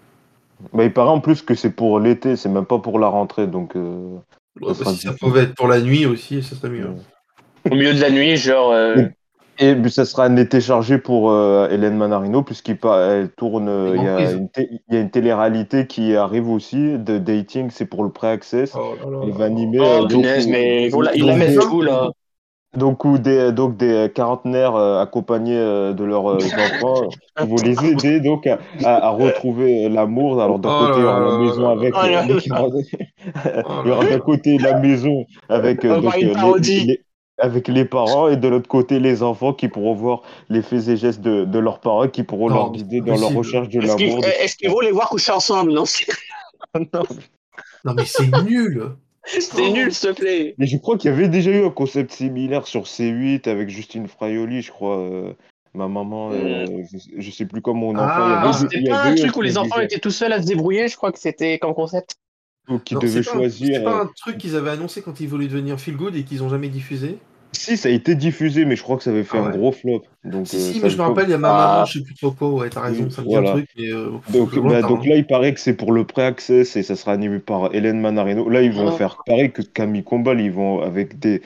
Bah, 0.72 0.85
il 0.85 0.92
paraît 0.92 1.11
en 1.11 1.20
plus 1.20 1.42
que 1.42 1.55
c'est 1.55 1.70
pour 1.70 2.01
l'été, 2.01 2.37
c'est 2.37 2.48
même 2.48 2.66
pas 2.66 2.79
pour 2.79 2.98
la 2.98 3.09
rentrée, 3.09 3.46
donc. 3.46 3.77
Euh, 3.77 4.16
ça, 4.74 4.92
si 4.92 5.07
ça 5.07 5.12
pouvait 5.12 5.42
être 5.42 5.55
pour 5.55 5.68
la 5.68 5.81
nuit 5.81 6.07
aussi, 6.07 6.42
ça 6.42 6.57
serait 6.57 6.70
mieux 6.70 6.88
au 7.70 7.74
milieu 7.74 7.94
de 7.94 8.00
la 8.00 8.11
nuit, 8.11 8.37
genre. 8.37 8.72
Euh, 8.72 9.04
et, 9.59 9.76
ça 9.88 10.04
sera 10.04 10.24
un 10.24 10.37
été 10.37 10.61
chargé 10.61 10.98
pour 10.98 11.31
euh, 11.31 11.68
Hélène 11.70 11.96
Manarino, 11.96 12.42
puisqu'il 12.42 12.78
tourne. 13.37 13.94
Il 13.96 14.02
y, 14.02 14.09
a 14.09 14.33
une 14.33 14.48
il 14.57 14.94
y, 14.94 14.96
a 14.96 15.00
une 15.00 15.11
télé-réalité 15.11 15.87
qui 15.87 16.14
arrive 16.14 16.48
aussi 16.48 16.98
de 16.98 17.18
dating, 17.18 17.70
c'est 17.70 17.87
pour 17.87 18.04
le 18.04 18.11
pré-access. 18.11 18.72
Oh 18.76 18.94
il 19.26 19.33
va 19.33 19.46
animer. 19.46 19.78
Oh, 19.81 20.07
euh, 20.11 20.42
mais 20.48 20.90
il 21.14 21.26
la 21.26 21.37
met 21.37 21.54
tout 21.54 21.83
là. 21.83 22.11
Donc, 22.76 23.07
ou 23.07 23.16
des, 23.16 23.50
donc 23.50 23.78
des 23.78 24.12
quarantenaires 24.14 24.76
accompagnés 24.76 25.57
de 25.57 26.04
leurs 26.04 26.26
enfants 26.37 27.09
vont 27.40 27.57
les 27.64 27.83
aider 27.85 28.20
donc 28.20 28.46
à, 28.85 29.11
retrouver 29.11 29.88
l'amour. 29.88 30.40
Alors 30.40 30.59
d'un 30.59 30.68
oh 30.70 30.87
côté, 30.87 31.02
la 31.02 31.38
maison 31.38 31.68
avec 31.70 31.94
il 33.85 33.88
y 33.88 33.90
aura 33.90 34.04
d'un 34.04 34.18
côté 34.18 34.59
la 34.59 34.78
maison 34.78 35.24
avec 35.48 35.85
donc, 35.85 36.14
les, 36.16 37.00
avec 37.38 37.68
les 37.68 37.85
parents 37.85 38.29
et 38.29 38.37
de 38.37 38.48
l'autre 38.48 38.68
côté 38.68 38.98
les 38.98 39.22
enfants 39.22 39.53
qui 39.53 39.68
pourront 39.68 39.94
voir 39.94 40.22
les 40.48 40.62
faits 40.62 40.88
et 40.88 40.96
gestes 40.96 41.20
de, 41.20 41.44
de 41.44 41.59
leurs 41.59 41.81
parents 41.81 42.09
qui 42.09 42.22
pourront 42.22 42.48
leur 42.48 42.72
guider 42.72 43.01
dans 43.01 43.16
leur 43.16 43.33
recherche 43.33 43.68
de 43.68 43.81
l'amour. 43.81 44.24
Est-ce 44.24 44.57
qu'ils 44.57 44.70
vont 44.70 44.81
les 44.81 44.92
voir 44.92 45.09
coucher 45.09 45.33
ensemble 45.33 45.72
Non, 45.72 45.85
non. 46.92 47.03
non 47.85 47.94
mais 47.94 48.05
c'est 48.05 48.31
nul 48.42 48.90
C'est 49.24 49.70
nul, 49.70 49.92
s'il 49.92 50.11
te 50.11 50.20
plaît 50.20 50.55
Mais 50.59 50.66
je 50.66 50.77
crois 50.79 50.98
qu'il 50.98 51.11
y 51.11 51.14
avait 51.14 51.29
déjà 51.29 51.51
eu 51.51 51.64
un 51.64 51.70
concept 51.70 52.12
similaire 52.12 52.66
sur 52.66 52.85
C8 52.85 53.48
avec 53.48 53.68
Justine 53.68 54.09
Fraioli, 54.09 54.62
je 54.62 54.72
crois. 54.72 54.98
Euh, 54.98 55.33
ma 55.74 55.87
maman, 55.87 56.33
euh, 56.33 56.66
hmm. 56.66 56.87
je, 57.18 57.31
sais 57.31 57.46
plus 57.46 57.61
comment 57.61 57.92
mon 57.92 57.98
enfant. 57.98 58.05
Ah, 58.07 58.51
c'était 58.53 58.83
pas 58.88 59.05
un 59.05 59.14
truc 59.14 59.37
où 59.37 59.42
les 59.42 59.59
enfants 59.59 59.81
étaient 59.81 59.98
tout 59.98 60.11
seuls 60.11 60.33
à 60.33 60.42
se 60.42 60.46
débrouiller, 60.46 60.88
je 60.88 60.96
crois 60.96 61.12
que 61.12 61.18
c'était 61.18 61.59
comme 61.59 61.74
concept. 61.74 62.16
Ou 62.68 62.78
qui 62.78 62.94
devaient 62.94 63.22
choisir. 63.22 63.76
C'est 63.76 63.85
pas 63.85 64.02
un 64.02 64.11
truc 64.16 64.38
qu'ils 64.38 64.57
avaient 64.57 64.70
annoncé 64.70 65.02
quand 65.02 65.20
ils 65.20 65.28
voulaient 65.28 65.46
devenir 65.46 65.81
Feel 65.81 65.96
Good 65.96 66.16
et 66.16 66.24
qu'ils 66.24 66.42
ont 66.42 66.48
jamais 66.48 66.68
diffusé 66.68 67.18
si, 67.52 67.76
ça 67.76 67.88
a 67.88 67.92
été 67.92 68.14
diffusé, 68.14 68.64
mais 68.64 68.76
je 68.76 68.83
crois 68.83 68.96
que 68.96 69.02
ça 69.02 69.11
avait 69.11 69.24
fait 69.24 69.38
ah 69.38 69.46
un 69.46 69.50
gros 69.50 69.72
flop. 69.72 70.02
Donc, 70.24 70.46
si, 70.46 70.61
si, 70.61 70.78
euh, 70.78 70.83
mais 70.83 70.90
je 70.90 70.96
me 70.96 71.02
rappelle, 71.02 71.24
il 71.24 71.31
y 71.31 71.35
a 71.35 71.38
ma 71.38 71.52
maman, 71.52 71.85
je 71.87 71.98
sais 71.98 72.04
plus 72.04 72.14
trop 72.14 72.31
quoi, 72.31 72.50
ouais, 72.50 72.70
t'as 72.70 72.83
raison, 72.83 73.09
ça 73.11 73.22
me 73.22 73.28
dit 73.28 73.37
un 73.37 73.42
truc. 73.42 73.68
Euh, 73.78 74.11
donc, 74.33 74.59
bah, 74.59 74.83
donc 74.83 75.07
là, 75.07 75.16
il 75.16 75.26
paraît 75.26 75.54
que 75.54 75.61
c'est 75.61 75.74
pour 75.74 75.92
le 75.92 76.04
pré-access 76.04 76.76
et 76.76 76.83
ça 76.83 76.96
sera 76.96 77.12
animé 77.12 77.38
par 77.38 77.74
Hélène 77.74 78.00
Manarino. 78.00 78.48
Là, 78.48 78.62
ils 78.62 78.72
vont 78.72 78.88
ah. 78.88 78.92
faire 78.92 79.18
pareil 79.24 79.50
que 79.50 79.62
Camille 79.62 80.04
Combal, 80.04 80.40
ils 80.40 80.52
vont 80.52 80.81
avec 80.81 81.18
des. 81.18 81.42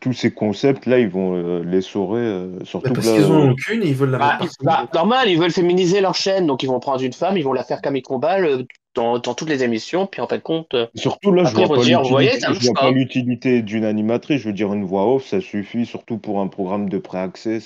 Tous 0.00 0.12
ces 0.12 0.32
concepts 0.32 0.86
là, 0.86 0.98
ils 0.98 1.08
vont 1.08 1.36
euh, 1.36 1.62
les 1.64 1.80
saurer, 1.80 2.48
surtout 2.64 2.92
parce 2.92 3.08
qu'ils 3.08 3.30
ont 3.30 3.52
aucune 3.52 3.84
et 3.84 3.88
ils 3.88 3.94
veulent 3.94 4.10
la 4.10 4.18
bah, 4.18 4.38
bah, 4.62 4.88
normal, 4.92 5.28
ils 5.30 5.38
veulent 5.38 5.52
féminiser 5.52 6.00
leur 6.00 6.16
chaîne, 6.16 6.46
donc 6.46 6.64
ils 6.64 6.66
vont 6.66 6.80
prendre 6.80 7.02
une 7.02 7.12
femme, 7.12 7.36
ils 7.36 7.44
vont 7.44 7.52
la 7.52 7.62
faire 7.62 7.80
Camille 7.80 8.02
Combal, 8.02 8.66
dans, 8.94 9.18
dans, 9.18 9.34
toutes 9.34 9.48
les 9.48 9.62
émissions, 9.62 10.06
puis 10.06 10.20
en 10.20 10.26
fait 10.26 10.42
compte. 10.42 10.74
Euh, 10.74 10.86
surtout 10.94 11.32
là, 11.32 11.44
je 11.44 11.54
vois 11.54 12.74
pas 12.74 12.90
l'utilité 12.90 13.62
d'une 13.62 13.84
animatrice. 13.84 14.42
Je 14.42 14.48
veux 14.48 14.54
dire, 14.54 14.72
une 14.72 14.84
voix 14.84 15.12
off, 15.12 15.26
ça 15.26 15.40
suffit, 15.40 15.86
surtout 15.86 16.18
pour 16.18 16.40
un 16.40 16.48
programme 16.48 16.88
de 16.88 16.98
pré-accès. 16.98 17.60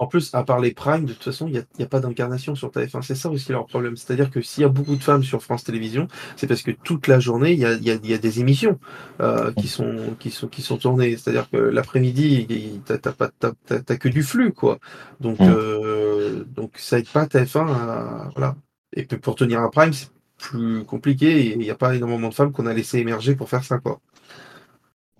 En 0.00 0.06
plus, 0.06 0.32
à 0.32 0.44
part 0.44 0.60
les 0.60 0.72
primes, 0.72 1.06
de 1.06 1.12
toute 1.12 1.24
façon, 1.24 1.48
il 1.48 1.54
n'y 1.54 1.58
a, 1.58 1.64
a, 1.80 1.86
pas 1.86 1.98
d'incarnation 1.98 2.54
sur 2.54 2.68
TF1. 2.70 3.02
C'est 3.02 3.16
ça 3.16 3.30
aussi 3.30 3.50
leur 3.50 3.66
problème. 3.66 3.96
C'est-à-dire 3.96 4.30
que 4.30 4.40
s'il 4.40 4.62
y 4.62 4.64
a 4.64 4.68
beaucoup 4.68 4.94
de 4.94 5.02
femmes 5.02 5.24
sur 5.24 5.42
France 5.42 5.64
Télévisions, 5.64 6.06
c'est 6.36 6.46
parce 6.46 6.62
que 6.62 6.70
toute 6.70 7.08
la 7.08 7.18
journée, 7.18 7.52
il 7.52 7.58
y 7.58 7.64
a, 7.64 7.72
y, 7.74 7.90
a, 7.90 7.94
y 7.94 8.14
a, 8.14 8.18
des 8.18 8.38
émissions 8.38 8.78
euh, 9.20 9.52
qui, 9.54 9.66
sont, 9.66 10.14
qui, 10.20 10.30
sont, 10.30 10.46
qui 10.46 10.62
sont 10.62 10.76
tournées. 10.76 11.16
C'est-à-dire 11.16 11.50
que 11.50 11.56
l'après-midi, 11.56 12.46
tu 12.86 12.92
n'as 12.92 13.96
que 13.96 14.08
du 14.08 14.22
flux, 14.22 14.52
quoi. 14.52 14.78
Donc, 15.18 15.40
mm. 15.40 15.48
euh, 15.48 16.44
donc 16.44 16.74
ça 16.76 17.00
aide 17.00 17.08
pas 17.08 17.24
TF1 17.24 17.68
à, 17.68 18.30
voilà. 18.36 18.54
Et 18.94 19.04
pour 19.04 19.34
tenir 19.34 19.60
un 19.60 19.68
prime, 19.68 19.92
c'est 19.92 20.08
plus 20.38 20.84
compliqué 20.84 21.40
et 21.40 21.52
il 21.52 21.58
n'y 21.58 21.70
a 21.70 21.74
pas 21.74 21.94
énormément 21.94 22.28
de 22.28 22.34
femmes 22.34 22.52
qu'on 22.52 22.66
a 22.66 22.74
laissé 22.74 22.98
émerger 22.98 23.34
pour 23.34 23.48
faire 23.48 23.64
ça, 23.64 23.78
quoi. 23.78 24.00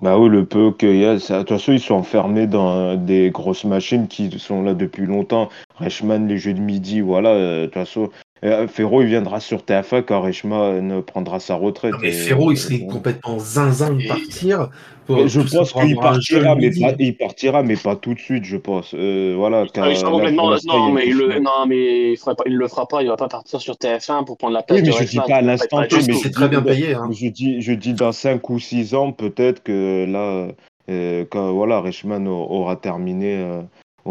Bah 0.01 0.17
oui, 0.17 0.29
le 0.29 0.47
peu 0.47 0.73
qu'il 0.73 0.97
y 0.97 1.05
a, 1.05 1.17
de 1.17 1.21
toute 1.21 1.49
façon, 1.49 1.73
ils 1.73 1.81
sont 1.81 1.95
enfermés 1.95 2.47
dans 2.47 2.95
des 2.95 3.31
grosses 3.31 3.65
machines 3.65 4.07
qui 4.07 4.31
sont 4.39 4.63
là 4.63 4.73
depuis 4.75 5.07
longtemps. 5.07 5.49
Reichmann, 5.75 6.29
les 6.29 6.39
jeux 6.39 6.55
de 6.55 6.61
midi, 6.61 7.01
voilà, 7.01 7.31
euh, 7.31 7.61
de 7.63 7.65
toute 7.67 7.75
façon, 7.75 8.11
Ferro, 8.69 9.03
il 9.03 9.09
viendra 9.09 9.41
sur 9.41 9.59
TF1 9.61 10.03
quand 10.03 10.21
Reichmann 10.21 11.03
prendra 11.03 11.41
sa 11.41 11.55
retraite. 11.57 11.95
mais 12.01 12.13
Ferro, 12.13 12.53
il 12.53 12.57
serait 12.57 12.81
complètement 12.81 13.39
zinzin 13.39 13.95
de 13.95 14.07
partir. 14.07 14.71
je 15.09 15.41
pense 15.41 15.73
qu'il 15.73 15.97
partira, 15.97 16.55
mais 16.55 16.71
pas, 16.71 16.93
il 16.99 17.17
partira, 17.17 17.63
mais 17.63 17.77
pas 17.77 17.97
tout 17.97 18.15
de 18.15 18.19
suite, 18.21 18.45
je 18.45 18.57
pense. 18.57 18.95
Euh, 18.95 19.35
voilà. 19.37 19.65
Ah, 19.77 19.93
non, 20.03 20.93
mais 20.93 21.07
il 21.07 21.17
le, 21.17 21.41
non, 21.41 21.67
mais 21.67 22.13
il, 22.13 22.17
fera 22.17 22.35
pas, 22.35 22.45
il 22.47 22.57
le 22.57 22.69
fera 22.69 22.87
pas. 22.87 23.03
Il 23.03 23.09
va 23.09 23.17
pas 23.17 23.29
partir 23.29 23.61
sur 23.61 23.75
TF1 23.75 24.25
pour 24.25 24.37
prendre 24.37 24.55
la 24.55 24.63
place. 24.63 24.81
Oui, 24.81 24.87
mais 24.87 24.93
je 24.93 25.05
dis 25.05 25.17
pas 25.17 25.37
à 25.37 25.43
l'instant 25.43 25.83
T, 25.85 25.97
mais 26.07 26.15
c'est 26.15 26.31
très 26.31 26.49
bien 26.49 26.63
payé. 26.63 26.95
Hein. 26.95 27.09
Je 27.13 27.29
dis, 27.29 27.61
je 27.61 27.73
dis 27.73 27.95
dans 27.95 28.13
5 28.13 28.49
ou 28.51 28.59
6 28.59 28.95
ans, 28.95 29.13
peut-être 29.13 29.63
que 29.63 30.07
là, 30.09 30.49
euh, 30.91 31.25
quand 31.31 31.53
voilà, 31.53 31.81
Reichmann 31.81 32.29
aura 32.29 32.77
terminé 32.77 33.63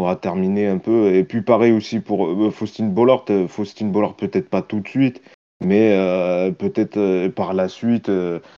aura 0.02 0.16
terminé 0.16 0.66
un 0.66 0.78
peu. 0.78 1.14
Et 1.14 1.24
puis 1.24 1.42
pareil 1.42 1.72
aussi 1.72 2.00
pour 2.00 2.28
euh, 2.28 2.50
Faustine 2.50 2.92
Bollard. 2.92 3.24
Euh, 3.30 3.48
Faustine 3.48 3.90
Bollard 3.90 4.14
peut-être 4.14 4.48
pas 4.48 4.62
tout 4.62 4.80
de 4.80 4.88
suite, 4.88 5.22
mais 5.64 5.96
euh, 5.96 6.50
peut-être 6.50 7.28
par 7.28 7.54
la 7.54 7.68
suite, 7.68 8.10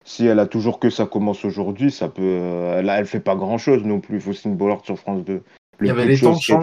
si 0.03 0.25
elle 0.25 0.39
a 0.39 0.47
toujours 0.47 0.79
que 0.79 0.89
ça 0.89 1.05
commence 1.05 1.45
aujourd'hui, 1.45 1.91
ça 1.91 2.09
peut. 2.09 2.39
elle, 2.75 2.89
elle 2.89 3.05
fait 3.05 3.19
pas 3.19 3.35
grand 3.35 3.57
chose 3.57 3.83
non 3.83 3.99
plus, 3.99 4.19
Faustine 4.19 4.55
Bollard 4.55 4.83
sur 4.85 4.97
France 4.97 5.23
2. 5.23 5.41
Il 5.81 5.87
y 5.87 5.89
avait 5.89 6.05
les 6.05 6.19
temps 6.19 6.35
ça 6.35 6.59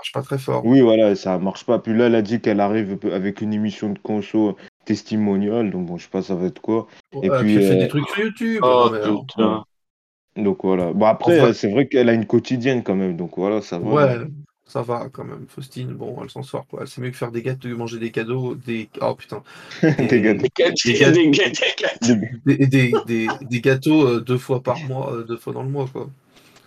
marche 0.00 0.12
pas 0.12 0.22
très 0.22 0.38
fort. 0.38 0.64
Oui, 0.64 0.80
voilà, 0.80 1.14
ça 1.14 1.38
marche 1.38 1.64
pas. 1.66 1.78
Puis 1.78 1.94
là, 1.94 2.06
elle 2.06 2.14
a 2.14 2.22
dit 2.22 2.40
qu'elle 2.40 2.60
arrive 2.60 2.98
avec 3.12 3.42
une 3.42 3.52
émission 3.52 3.90
de 3.90 3.98
conso 3.98 4.56
testimonial, 4.86 5.70
donc 5.70 5.86
bon, 5.86 5.98
je 5.98 6.04
sais 6.04 6.10
pas 6.10 6.22
ça 6.22 6.34
va 6.34 6.46
être 6.46 6.62
quoi. 6.62 6.86
et 7.22 7.28
puis, 7.28 7.56
elle 7.56 7.62
fait 7.62 7.76
des 7.76 7.88
trucs 7.88 8.08
sur 8.08 8.24
YouTube. 8.24 8.60
Oh, 8.62 8.90
donc 10.36 10.58
voilà. 10.62 10.92
Bon, 10.92 11.06
après, 11.06 11.52
c'est 11.54 11.70
vrai 11.70 11.86
qu'elle 11.86 12.08
a 12.08 12.12
une 12.12 12.26
quotidienne 12.26 12.82
quand 12.82 12.94
même, 12.94 13.16
donc 13.16 13.32
voilà, 13.36 13.62
ça 13.62 13.78
va. 13.78 13.90
Ouais, 13.90 14.16
ça 14.70 14.82
va 14.82 15.08
quand 15.12 15.24
même. 15.24 15.46
Faustine, 15.48 15.88
bon, 15.88 16.16
elle 16.22 16.30
s'en 16.30 16.44
sort 16.44 16.66
quoi. 16.68 16.84
C'est 16.86 17.00
mieux 17.00 17.10
que 17.10 17.16
faire 17.16 17.32
des 17.32 17.42
gâteaux, 17.42 17.68
manger 17.76 17.98
des 17.98 18.12
cadeaux, 18.12 18.54
des. 18.54 18.88
Oh 19.00 19.14
putain. 19.16 19.42
Des, 19.82 20.20
gâteaux. 20.20 20.46
Des, 22.46 23.60
gâteaux 23.60 24.06
euh, 24.06 24.20
deux 24.20 24.38
fois 24.38 24.62
par 24.62 24.78
mois, 24.80 25.12
euh, 25.12 25.24
deux 25.24 25.36
fois 25.36 25.52
dans 25.52 25.64
le 25.64 25.68
mois 25.68 25.88
quoi. 25.92 26.08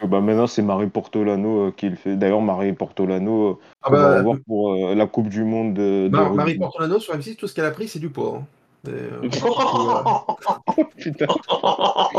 Bah 0.06 0.20
maintenant 0.20 0.48
c'est 0.48 0.62
Marie 0.62 0.90
Portolano 0.90 1.68
euh, 1.68 1.72
qui 1.72 1.88
le 1.88 1.96
fait. 1.96 2.18
D'ailleurs 2.18 2.42
Marie 2.42 2.74
Portolano, 2.74 3.62
ah 3.82 3.88
on 3.88 3.94
va 3.94 4.16
bah, 4.16 4.22
voir 4.22 4.38
pour 4.46 4.76
la 4.76 5.08
Coupe 5.08 5.30
du 5.30 5.46
Monde 5.46 5.74
de, 5.74 6.10
Marie 6.10 6.58
Portolano 6.58 7.00
sur 7.00 7.16
M6 7.16 7.38
tout 7.38 7.48
ce 7.48 7.54
qu'elle 7.54 7.64
a 7.64 7.72
pris 7.72 7.88
c'est 7.88 8.00
du 8.00 8.10
poids. 8.10 8.42
Hein. 8.42 8.46
Euh, 8.88 9.30
Putain. 10.98 11.28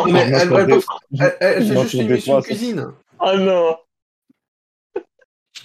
Mais 0.06 0.20
elle, 0.20 0.52
elle, 0.52 1.34
elle, 1.40 1.66
fait 1.66 1.76
juste 1.80 1.94
une 1.94 2.00
émission 2.00 2.38
de 2.38 2.44
cuisine. 2.44 2.86
Oh 3.20 3.36
non. 3.36 3.76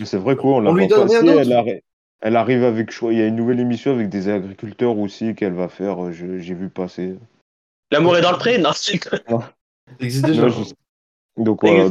C'est 0.03 0.17
vrai 0.17 0.35
quoi, 0.35 0.55
on 0.55 0.59
l'a 0.61 0.87
pas 0.87 1.03
passé. 1.03 1.15
Elle, 1.15 1.81
elle, 2.21 2.35
arrive 2.35 2.63
avec, 2.63 2.91
il 3.01 3.17
y 3.17 3.21
a 3.21 3.27
une 3.27 3.35
nouvelle 3.35 3.59
émission 3.59 3.91
avec 3.93 4.09
des 4.09 4.29
agriculteurs 4.29 4.97
aussi 4.97 5.35
qu'elle 5.35 5.53
va 5.53 5.69
faire. 5.69 6.03
Euh, 6.03 6.11
j'ai 6.11 6.53
vu 6.53 6.69
passer. 6.69 7.15
L'amour 7.91 8.17
est 8.17 8.21
dans 8.21 8.31
le 8.31 8.37
pré, 8.37 8.57
non, 8.57 8.71
c'est 8.73 8.99
existe 9.99 10.25
déjà. 10.25 10.47
Donc 11.37 11.61
voilà. 11.61 11.89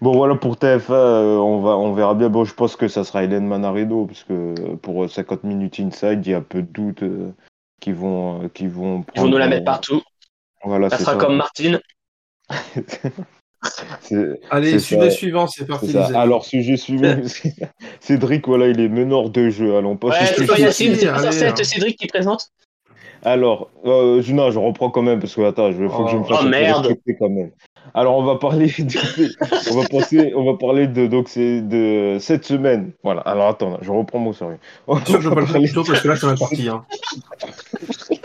Bon 0.00 0.12
voilà 0.12 0.34
pour 0.34 0.56
TF1, 0.56 0.90
euh, 0.90 1.36
on, 1.38 1.60
va, 1.60 1.76
on 1.76 1.92
verra 1.92 2.14
bien. 2.14 2.28
Bon, 2.28 2.44
je 2.44 2.54
pense 2.54 2.76
que 2.76 2.88
ça 2.88 3.04
sera 3.04 3.24
Hélène 3.24 3.46
Manarido, 3.46 4.06
parce 4.06 4.24
que 4.24 4.74
pour 4.76 5.08
50 5.08 5.44
minutes 5.44 5.80
inside, 5.80 6.20
il 6.24 6.32
y 6.32 6.34
a 6.34 6.40
peu 6.40 6.62
de 6.62 6.68
doutes 6.68 7.02
euh, 7.02 7.32
qui 7.80 7.92
vont, 7.92 8.42
euh, 8.42 8.48
qui 8.48 8.66
vont. 8.66 9.04
Ils 9.14 9.22
vont 9.22 9.28
nous 9.28 9.38
la 9.38 9.48
mettre 9.48 9.64
partout. 9.64 10.02
Voilà, 10.64 10.90
ça 10.90 10.98
sera 10.98 11.16
comme 11.16 11.36
Martine. 11.36 11.80
Allez, 14.50 14.78
sujet 14.78 15.10
suivant, 15.10 15.46
c'est 15.46 15.66
parti. 15.66 15.96
Alors, 15.96 16.44
sujet 16.44 16.76
suivant, 16.76 17.16
Cédric, 18.00 18.46
voilà, 18.46 18.68
il 18.68 18.80
est 18.80 18.88
meneur 18.88 19.30
de 19.30 19.48
jeu. 19.48 19.76
Allons 19.76 19.96
pas. 19.96 20.08
Ouais, 20.08 20.58
Yacine, 20.58 20.94
c'est 20.94 21.08
hein. 21.08 21.54
Cédric 21.62 21.98
qui 21.98 22.06
présente. 22.06 22.50
Alors, 23.24 23.70
euh, 23.84 24.22
non, 24.28 24.50
je 24.50 24.58
reprends 24.58 24.90
quand 24.90 25.02
même 25.02 25.18
parce 25.18 25.34
que 25.34 25.40
attends, 25.40 25.68
il 25.68 25.88
faut 25.88 26.04
que 26.04 26.10
je 26.10 26.16
me 26.16 26.24
fasse 26.24 26.40
oh, 26.42 26.48
merde. 26.48 26.94
quand 27.18 27.28
même. 27.28 27.50
Alors, 27.94 28.16
on 28.16 28.24
va 28.24 28.36
parler 28.36 28.66
de, 28.78 29.72
on 29.72 29.80
va 29.80 29.88
passer, 29.88 30.32
on 30.34 30.44
va 30.44 30.56
parler 30.58 30.86
de 30.86 31.06
donc 31.06 31.28
c'est 31.28 31.60
de 31.60 32.18
cette 32.20 32.44
semaine. 32.44 32.92
Voilà. 33.02 33.20
Alors 33.22 33.48
attends, 33.48 33.78
je 33.82 33.90
reprends 33.90 34.18
mon 34.18 34.32
sérieux. 34.32 34.58
Je 34.88 35.28
vais 35.28 35.34
pas 35.34 35.40
le 35.40 35.46
faire 35.46 35.84
parce 35.86 36.00
que 36.00 36.08
là, 36.08 36.16
c'est 36.16 36.26
ma 36.26 36.36
partie. 36.36 36.68
Hein. 36.68 36.84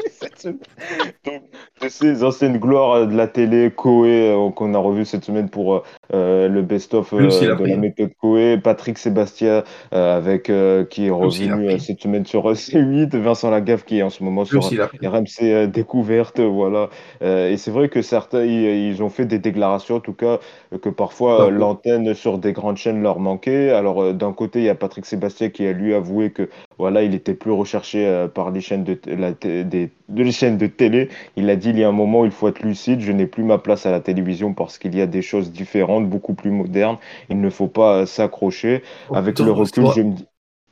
de 0.46 1.90
ces 1.90 2.24
anciennes 2.24 2.58
gloires 2.58 3.08
de 3.08 3.16
la 3.16 3.28
télé, 3.28 3.72
Koé, 3.72 4.32
euh, 4.32 4.50
qu'on 4.52 4.74
a 4.74 4.78
revu 4.78 5.06
cette 5.06 5.24
semaine 5.24 5.50
pour 5.50 5.84
euh, 6.14 6.48
le 6.48 6.62
best-of 6.62 7.14
de 7.14 7.66
la 7.66 7.78
méthode 7.78 8.12
Koé, 8.20 8.58
Patrick 8.58 8.98
Sébastien 8.98 9.64
avec 9.92 10.52
qui 10.90 11.08
est 11.08 11.12
revenu 11.12 11.80
cette 11.80 12.02
semaine 12.02 12.26
sur 12.26 12.52
C8, 12.52 13.16
Vincent 13.18 13.50
Lagaffe 13.50 13.86
qui 13.86 14.00
est 14.00 14.04
en 14.04 14.10
ce 14.10 14.24
moment 14.24 14.46
sur 14.46 14.64
RMC 14.64 15.68
Découverte, 15.68 16.40
voilà. 16.40 16.90
et 17.22 17.58
c'est 17.58 17.72
vrai 17.72 17.90
que 17.90 18.02
certains 18.02 18.44
ils, 18.44 19.02
ont 19.04 19.10
fait 19.10 19.26
des 19.26 19.40
déclarations, 19.40 19.96
en 19.96 20.00
tout 20.00 20.14
cas, 20.14 20.40
que 20.82 20.90
parfois 20.90 21.50
l'antenne 21.50 22.14
sur 22.14 22.38
des 22.38 22.54
grandes 22.54 22.78
chaînes 22.78 23.02
leur 23.02 23.20
manquait. 23.20 23.72
Alors 23.72 24.14
d'un 24.14 24.34
côté, 24.34 24.60
il 24.60 24.66
y 24.66 24.70
a 24.70 24.76
Patrick 24.76 25.06
Sébastien 25.06 25.50
qui 25.50 25.66
a 25.66 25.74
lui 25.74 25.94
avoué 25.94 26.32
que 26.32 26.50
voilà, 26.82 27.04
il 27.04 27.14
était 27.14 27.36
plus 27.36 27.52
recherché 27.52 28.28
par 28.34 28.50
les 28.50 28.60
chaînes 28.60 28.84
de, 28.84 28.98
la, 29.06 29.34
des, 29.34 29.92
de 30.10 30.24
les 30.24 30.32
chaînes 30.32 30.58
de 30.58 30.66
télé. 30.66 31.10
Il 31.36 31.48
a 31.52 31.56
dit 31.56 31.70
il 31.70 31.78
y 31.78 31.84
a 31.84 31.88
un 31.88 31.92
moment, 31.92 32.26
il 32.26 32.32
faut 32.32 32.48
être 32.48 32.64
lucide, 32.64 33.02
je 33.02 33.12
n'ai 33.12 33.28
plus 33.28 33.44
ma 33.44 33.60
place 33.60 33.86
à 33.86 33.92
la 33.92 34.00
télévision 34.00 34.56
parce 34.56 34.80
qu'il 34.80 34.96
y 34.96 35.02
a 35.02 35.06
des 35.06 35.22
choses 35.22 35.52
différentes, 35.52 36.10
beaucoup 36.10 36.34
plus 36.34 36.50
modernes. 36.50 36.98
Il 37.30 37.40
ne 37.40 37.52
faut 37.52 37.68
pas 37.68 38.08
s'accrocher. 38.08 38.82
Avec 39.14 39.38
le 39.38 39.52
recul, 39.52 39.86
je 39.96 40.02
me 40.02 40.14
dis 40.14 40.26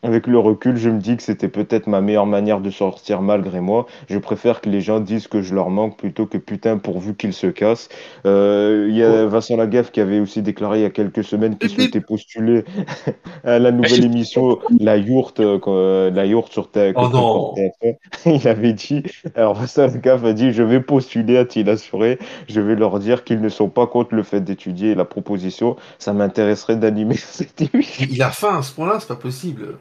avec 0.04 0.28
le 0.28 0.39
recul, 0.39 0.78
je 0.78 0.89
me 0.89 1.00
dis 1.00 1.18
que 1.18 1.24
c'était 1.24 1.50
peut-être 1.50 1.88
ma 1.88 2.02
meilleure 2.02 2.26
manière 2.26 2.62
de 2.62 2.70
sortir 2.70 3.22
malgré 3.22 3.60
moi. 3.60 3.86
Je 4.10 4.18
préfère 4.18 4.62
que 4.62 4.70
les 4.70 4.82
gens 4.82 5.00
disent 5.00 5.28
que 5.28 5.41
je 5.41 5.54
leur 5.54 5.70
manque 5.70 5.97
plutôt 5.97 6.26
que 6.26 6.38
putain 6.38 6.78
pourvu 6.78 7.16
qu'ils 7.16 7.34
se 7.34 7.47
cassent. 7.47 7.89
Euh, 8.26 8.88
il 8.89 8.95
y 8.95 9.04
a 9.04 9.26
Vincent 9.26 9.58
Lagaffe 9.58 9.91
qui 9.91 10.00
avait 10.00 10.20
aussi 10.20 10.41
déclaré 10.41 10.80
il 10.80 10.82
y 10.84 10.86
a 10.86 10.89
quelques 10.89 11.24
semaines 11.24 11.58
qu'il 11.58 11.70
souhaitait 11.70 12.02
postuler 12.02 12.64
à 13.43 13.60
la 13.60 13.72
nouvelle 13.72 14.06
émission 14.06 14.60
La 14.80 14.97
Yourte, 14.97 15.41
euh, 15.41 16.12
la 16.12 16.26
Yourte 16.26 16.54
sur 16.54 16.70
TF1. 16.74 17.10
Oh 17.14 17.56
il 18.26 18.47
avait 18.47 18.74
dit, 18.74 19.04
alors 19.36 19.56
Vincent 19.56 19.88
Lagaffe 19.88 20.24
a 20.24 20.34
dit, 20.34 20.54
je 20.54 20.64
vais 20.64 20.80
postuler, 20.80 21.38
a-t-il 21.38 21.70
assuré. 21.70 22.20
Je 22.47 22.62
vais 22.62 22.76
leur 22.76 23.00
dire 23.00 23.24
qu'ils 23.24 23.41
ne 23.41 23.50
sont 23.50 23.70
pas 23.70 23.88
contre 23.88 24.16
le 24.16 24.24
fait 24.24 24.41
d'étudier 24.41 24.95
la 24.95 25.06
proposition. 25.06 25.76
Ça 25.97 26.14
m'intéresserait 26.14 26.78
d'animer 26.78 27.16
cette 27.18 27.62
émission. 27.62 28.08
Il 28.10 28.22
a 28.22 28.32
faim 28.32 28.60
à 28.60 28.62
ce 28.62 28.74
point-là, 28.74 28.97
c'est 29.00 29.08
pas 29.08 29.16
possible. 29.16 29.76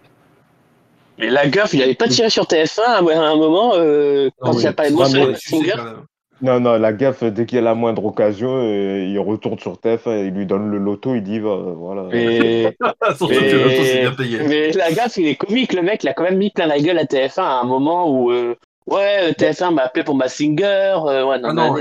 Mais 1.18 1.30
la 1.30 1.48
gaffe, 1.48 1.72
il 1.74 1.80
n'avait 1.80 1.94
pas 1.94 2.08
tiré 2.08 2.30
sur 2.30 2.44
TF1 2.44 2.80
à 2.80 2.98
un 2.98 3.36
moment 3.36 3.72
euh, 3.74 4.30
quand 4.38 4.52
il 4.52 4.58
n'y 4.58 4.66
a 4.66 4.72
pas 4.72 4.88
de 4.88 5.34
Singer 5.34 5.74
Non, 6.40 6.60
non, 6.60 6.78
la 6.78 6.92
gaffe, 6.92 7.24
dès 7.24 7.44
qu'il 7.44 7.56
y 7.56 7.58
a 7.58 7.64
la 7.64 7.74
moindre 7.74 8.04
occasion, 8.04 8.60
euh, 8.62 9.04
il 9.04 9.18
retourne 9.18 9.58
sur 9.58 9.74
TF1, 9.74 10.26
il 10.26 10.34
lui 10.34 10.46
donne 10.46 10.70
le 10.70 10.78
loto, 10.78 11.16
il 11.16 11.22
dit, 11.22 11.40
voilà. 11.40 12.04
Mais... 12.12 12.76
mais... 14.48 14.70
la 14.72 14.92
gaffe, 14.92 15.16
il 15.16 15.26
est 15.26 15.34
comique, 15.34 15.72
le 15.72 15.82
mec, 15.82 16.04
il 16.04 16.08
a 16.08 16.14
quand 16.14 16.22
même 16.22 16.38
mis 16.38 16.50
plein 16.50 16.66
la 16.66 16.78
gueule 16.78 16.98
à 16.98 17.04
TF1 17.04 17.40
à 17.40 17.60
un 17.62 17.64
moment 17.64 18.08
où. 18.08 18.30
Euh, 18.30 18.54
ouais, 18.86 19.32
TF1 19.32 19.74
m'a 19.74 19.82
appelé 19.82 20.04
pour 20.04 20.14
ma 20.14 20.28
singer. 20.28 20.94
ouais, 21.04 21.40
non, 21.40 21.48
ah 21.48 21.52
non, 21.52 21.74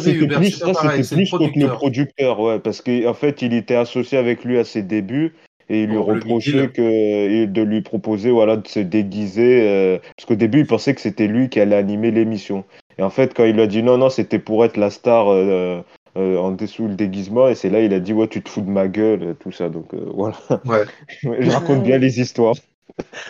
c'était 0.00 0.26
plus, 0.26 0.58
plus 0.58 1.30
contre 1.30 1.52
le 1.54 1.68
producteur, 1.68 2.40
ouais, 2.40 2.58
parce 2.58 2.80
qu'en 2.80 3.14
fait, 3.14 3.42
il 3.42 3.54
était 3.54 3.76
associé 3.76 4.18
avec 4.18 4.42
lui 4.42 4.58
à 4.58 4.64
ses 4.64 4.82
débuts 4.82 5.34
et 5.68 5.82
il 5.82 5.90
lui 5.90 5.98
reprochait 5.98 6.68
que, 6.68 7.44
de 7.46 7.62
lui 7.62 7.80
proposer 7.80 8.30
voilà, 8.30 8.56
de 8.56 8.66
se 8.68 8.80
déguiser. 8.80 9.68
Euh, 9.68 9.98
parce 10.16 10.26
qu'au 10.26 10.34
début, 10.34 10.60
il 10.60 10.66
pensait 10.66 10.94
que 10.94 11.00
c'était 11.00 11.26
lui 11.26 11.48
qui 11.48 11.60
allait 11.60 11.76
animer 11.76 12.10
l'émission. 12.10 12.64
Et 12.98 13.02
en 13.02 13.10
fait, 13.10 13.34
quand 13.34 13.44
il 13.44 13.54
lui 13.54 13.62
a 13.62 13.66
dit 13.66 13.82
non, 13.82 13.98
non, 13.98 14.10
c'était 14.10 14.38
pour 14.38 14.64
être 14.64 14.76
la 14.76 14.90
star 14.90 15.28
euh, 15.28 15.80
euh, 16.16 16.36
en 16.38 16.52
dessous 16.52 16.86
le 16.86 16.94
déguisement, 16.94 17.48
et 17.48 17.54
c'est 17.54 17.70
là 17.70 17.80
il 17.80 17.92
a 17.92 18.00
dit 18.00 18.12
ouais, 18.12 18.28
tu 18.28 18.42
te 18.42 18.48
fous 18.48 18.60
de 18.60 18.70
ma 18.70 18.88
gueule, 18.88 19.34
tout 19.40 19.52
ça. 19.52 19.68
Donc 19.68 19.94
voilà. 20.14 20.36
Ouais. 20.64 20.84
Je 21.22 21.50
raconte 21.50 21.82
bien 21.82 21.98
les 21.98 22.20
histoires. 22.20 22.54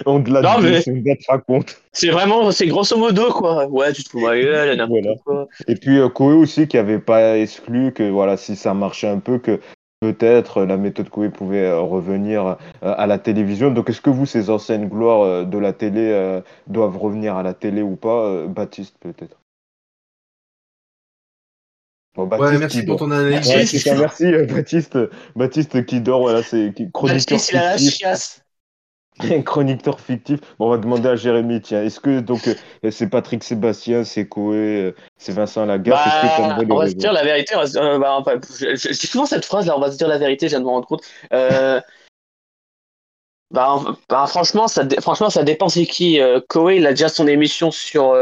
On 0.04 0.18
de 0.18 0.30
la 0.30 0.42
raconte. 1.28 1.80
C'est 1.92 2.10
vraiment, 2.10 2.50
c'est 2.50 2.66
grosso 2.66 2.98
modo 2.98 3.30
quoi. 3.30 3.66
Ouais, 3.68 3.92
tu 3.92 4.04
te 4.04 4.10
fous 4.10 4.20
de 4.20 4.24
ma 4.24 4.38
gueule, 4.38 4.76
n'importe 4.76 5.22
quoi. 5.24 5.48
Et 5.68 5.76
puis 5.76 5.98
Koé 6.12 6.34
aussi 6.34 6.66
qui 6.66 6.76
avait 6.76 6.98
pas 6.98 7.38
exclu 7.38 7.92
que 7.92 8.02
voilà, 8.10 8.36
si 8.36 8.56
ça 8.56 8.74
marchait 8.74 9.08
un 9.08 9.20
peu, 9.20 9.38
que 9.38 9.60
peut-être 10.04 10.64
la 10.64 10.76
méthode 10.76 11.08
Coué 11.08 11.30
pouvait 11.30 11.64
euh, 11.64 11.80
revenir 11.80 12.46
euh, 12.46 12.54
à 12.82 13.06
la 13.06 13.18
télévision. 13.18 13.70
Donc 13.70 13.88
est-ce 13.88 14.02
que 14.02 14.10
vous, 14.10 14.26
ces 14.26 14.50
anciennes 14.50 14.88
gloires 14.88 15.22
euh, 15.22 15.44
de 15.44 15.56
la 15.56 15.72
télé, 15.72 16.04
doivent 16.66 16.98
revenir 16.98 17.36
à 17.36 17.42
la 17.42 17.54
télé 17.54 17.80
ou 17.80 17.96
pas 17.96 18.46
Baptiste 18.46 18.96
peut-être? 19.00 19.40
Baptiste 22.16 22.60
merci 22.60 22.82
pour 22.84 22.98
ton 22.98 23.10
analyse. 23.10 23.48
merci 23.48 24.34
Baptiste. 24.46 24.98
Baptiste 25.34 25.86
qui 25.86 26.00
dort, 26.00 26.20
voilà, 26.20 26.42
c'est 26.42 26.72
chroniqueur. 26.92 27.38
Baptiste, 27.38 27.50
il 27.50 27.56
a 27.56 27.72
la 27.72 27.78
chiasse. 27.78 28.43
Un 29.20 29.42
chroniqueur 29.42 30.00
fictif. 30.00 30.40
Bon, 30.58 30.66
on 30.66 30.70
va 30.70 30.78
demander 30.78 31.08
à 31.08 31.14
Jérémy, 31.16 31.60
tiens, 31.60 31.84
est-ce 31.84 32.00
que 32.00 32.18
donc 32.18 32.48
euh, 32.48 32.90
c'est 32.90 33.08
Patrick 33.08 33.44
Sébastien, 33.44 34.02
c'est 34.02 34.26
Koé, 34.26 34.56
euh, 34.56 34.94
c'est 35.16 35.32
Vincent 35.32 35.68
est-ce 35.68 35.82
que 35.84 35.90
bah, 35.90 36.74
On 36.74 36.78
va 36.78 36.88
se 36.88 36.94
dire 36.94 37.12
la 37.12 37.22
vérité. 37.22 37.54
On 37.54 37.60
euh, 37.60 37.98
bah, 37.98 38.24
je, 38.58 38.92
souvent 38.92 39.26
cette 39.26 39.44
phrase 39.44 39.66
là, 39.66 39.76
on 39.76 39.80
va 39.80 39.92
se 39.92 39.98
dire 39.98 40.08
la 40.08 40.18
vérité, 40.18 40.48
je 40.48 40.50
viens 40.50 40.60
de 40.60 40.64
me 40.64 40.70
rendre 40.70 40.88
compte. 40.88 41.04
bah, 41.30 41.84
bah, 44.08 44.26
franchement, 44.26 44.66
ça, 44.66 44.82
franchement, 45.00 45.30
ça 45.30 45.44
dépend 45.44 45.68
c'est 45.68 45.86
qui. 45.86 46.18
Koei, 46.48 46.78
il 46.78 46.86
a 46.86 46.90
déjà 46.90 47.08
son 47.08 47.28
émission 47.28 47.70
sur, 47.70 48.16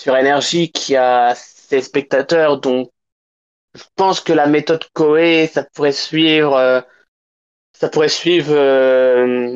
sur 0.00 0.16
Énergie 0.16 0.72
qui 0.72 0.96
a 0.96 1.34
ses 1.36 1.80
spectateurs, 1.80 2.60
donc 2.60 2.90
je 3.74 3.84
pense 3.94 4.20
que 4.20 4.32
la 4.32 4.46
méthode 4.48 4.84
Koei, 4.94 5.46
ça 5.46 5.62
pourrait 5.62 5.92
suivre, 5.92 6.82
ça 7.78 7.88
pourrait 7.88 8.08
suivre 8.08 8.54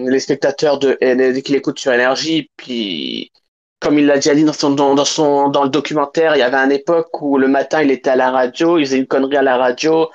les 0.08 0.20
spectateurs 0.20 0.78
de 0.78 0.94
qui 1.40 1.52
l'écoutent 1.52 1.78
sur 1.78 1.92
Énergie. 1.92 2.50
Puis, 2.56 3.32
comme 3.80 3.98
il 3.98 4.06
l'a 4.06 4.16
déjà 4.16 4.34
dit 4.34 4.44
dans 4.44 4.52
son, 4.52 4.70
dans, 4.70 5.04
son, 5.04 5.48
dans 5.48 5.64
le 5.64 5.70
documentaire, 5.70 6.36
il 6.36 6.40
y 6.40 6.42
avait 6.42 6.58
une 6.58 6.72
époque 6.72 7.20
où 7.22 7.38
le 7.38 7.48
matin 7.48 7.82
il 7.82 7.90
était 7.90 8.10
à 8.10 8.16
la 8.16 8.30
radio, 8.30 8.78
il 8.78 8.84
faisait 8.84 8.98
une 8.98 9.06
connerie 9.06 9.38
à 9.38 9.42
la 9.42 9.56
radio, 9.56 10.10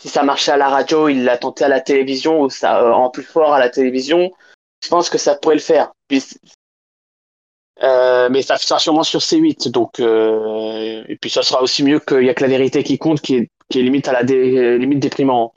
si 0.00 0.08
ça 0.08 0.22
marchait 0.22 0.52
à 0.52 0.56
la 0.56 0.68
radio, 0.68 1.08
il 1.08 1.24
l'a 1.24 1.38
tenté 1.38 1.64
à 1.64 1.68
la 1.68 1.80
télévision 1.80 2.40
ou 2.40 2.50
ça 2.50 2.82
euh, 2.82 2.92
en 2.92 3.10
plus 3.10 3.22
fort 3.22 3.54
à 3.54 3.60
la 3.60 3.70
télévision, 3.70 4.30
je 4.82 4.88
pense 4.88 5.08
que 5.08 5.18
ça 5.18 5.36
pourrait 5.36 5.54
le 5.54 5.60
faire. 5.60 5.92
Euh, 7.82 8.28
mais 8.30 8.42
ça 8.42 8.56
sera 8.56 8.78
sûrement 8.78 9.02
sur 9.02 9.20
C8, 9.20 9.70
donc 9.70 10.00
euh, 10.00 11.02
et 11.08 11.16
puis 11.16 11.30
ça 11.30 11.42
sera 11.42 11.62
aussi 11.62 11.82
mieux 11.82 12.00
qu'il 12.00 12.24
y 12.24 12.30
a 12.30 12.34
que 12.34 12.42
la 12.42 12.48
vérité 12.48 12.82
qui 12.82 12.98
compte, 12.98 13.20
qui 13.20 13.36
est, 13.36 13.50
qui 13.70 13.80
est 13.80 13.82
limite 13.82 14.08
à 14.08 14.12
la 14.12 14.22
limite 14.22 15.00
déprimant. 15.00 15.52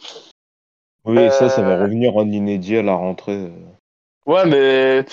Oui, 1.08 1.32
ça, 1.32 1.50
ça 1.50 1.62
va 1.62 1.82
revenir 1.82 2.16
en 2.16 2.30
inédit 2.30 2.78
à 2.78 2.84
la 2.84 2.94
rentrée. 2.94 3.50
Ouais, 4.26 4.46
mais 4.46 5.06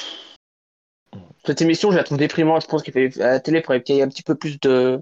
cette 1.45 1.63
émission, 1.63 1.91
je 1.91 1.97
la 1.97 2.05
trouve 2.05 2.19
déprimante. 2.19 2.63
Je 2.63 2.67
pense 2.67 2.83
qu'à 2.83 2.93
la 3.17 3.41
télé, 3.41 3.59
il 3.59 3.63
faudrait 3.63 3.83
qu'il 3.83 3.97
y 3.97 3.99
ait 4.01 4.03
un 4.03 4.09
petit 4.09 4.23
peu 4.23 4.35
plus 4.35 4.59
de, 4.61 5.01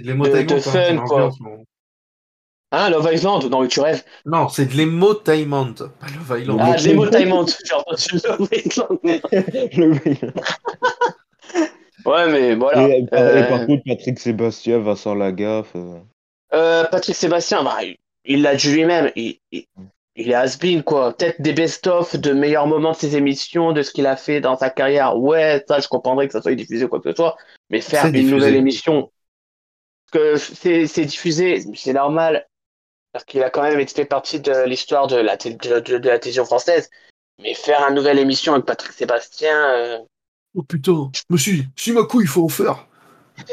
de, 0.00 0.12
de 0.12 0.54
hein, 0.54 0.60
fun, 0.60 1.04
quoi. 1.06 1.30
Ah, 2.72 2.90
Love 2.90 3.08
Island 3.12 3.44
Non, 3.50 3.62
mais 3.62 3.68
tu 3.68 3.78
rêves. 3.80 4.02
Non, 4.26 4.48
c'est 4.48 4.66
de 4.66 4.74
l'émotainment, 4.74 5.74
pas 5.74 6.06
Love 6.08 6.40
Island. 6.40 6.60
Ah, 6.60 6.76
de 6.76 6.82
l'émotainment. 6.82 7.46
J'ai 7.46 7.74
entendu 7.76 8.04
Love 8.24 8.48
Island. 8.52 8.98
ouais, 12.04 12.32
mais 12.32 12.54
voilà. 12.56 12.88
Et, 12.88 13.06
euh... 13.12 13.44
par 13.44 13.66
contre, 13.66 13.84
Patrick 13.86 14.18
Sébastien, 14.18 14.80
Vincent 14.80 15.14
Lagaffe. 15.14 15.76
Euh... 15.76 16.00
Euh, 16.52 16.84
Patrick 16.84 17.14
Sébastien, 17.14 17.62
bah, 17.62 17.78
il 18.24 18.42
l'a 18.42 18.56
dit 18.56 18.72
lui-même. 18.72 19.12
Il, 19.14 19.38
il, 19.52 19.66
il, 20.16 20.30
est 20.30 20.34
has-been, 20.34 20.82
quoi. 20.82 21.16
Peut-être 21.16 21.40
des 21.40 21.52
best-of 21.52 22.16
de 22.16 22.32
meilleurs 22.32 22.66
moments 22.66 22.92
de 22.92 22.96
ses 22.96 23.16
émissions, 23.16 23.72
de 23.72 23.82
ce 23.82 23.90
qu'il 23.92 24.06
a 24.06 24.16
fait 24.16 24.40
dans 24.40 24.56
sa 24.56 24.70
carrière. 24.70 25.16
Ouais, 25.18 25.64
ça, 25.68 25.80
je 25.80 25.88
comprendrais 25.88 26.26
que 26.26 26.32
ça 26.32 26.42
soit 26.42 26.54
diffusé 26.54 26.84
ou 26.84 26.88
quoi 26.88 27.00
que 27.00 27.10
ce 27.10 27.16
soit. 27.16 27.36
Mais 27.70 27.80
faire 27.80 28.06
une 28.06 28.30
nouvelle 28.30 28.56
émission. 28.56 29.10
que 30.12 30.36
c'est 30.36 31.04
diffusé, 31.04 31.64
c'est 31.74 31.92
normal 31.92 32.46
parce 33.12 33.24
qu'il 33.24 33.42
a 33.44 33.50
quand 33.50 33.62
même 33.62 33.78
été 33.78 33.94
fait 33.94 34.04
partie 34.04 34.40
de 34.40 34.64
l'histoire 34.64 35.06
de 35.06 35.16
la, 35.16 35.36
de, 35.36 36.08
la 36.08 36.18
télévision 36.18 36.44
française. 36.44 36.90
Mais 37.40 37.54
faire 37.54 37.86
une 37.88 37.94
nouvelle 37.94 38.18
émission 38.18 38.54
avec 38.54 38.66
Patrick 38.66 38.92
Sébastien. 38.92 39.56
Euh, 39.70 39.98
oh 40.54 40.62
putain, 40.62 41.10
monsieur, 41.30 41.64
si 41.76 41.92
ma 41.92 42.02
couille, 42.04 42.24
il 42.24 42.28
faut 42.28 42.44
en 42.44 42.48
faire. 42.48 42.86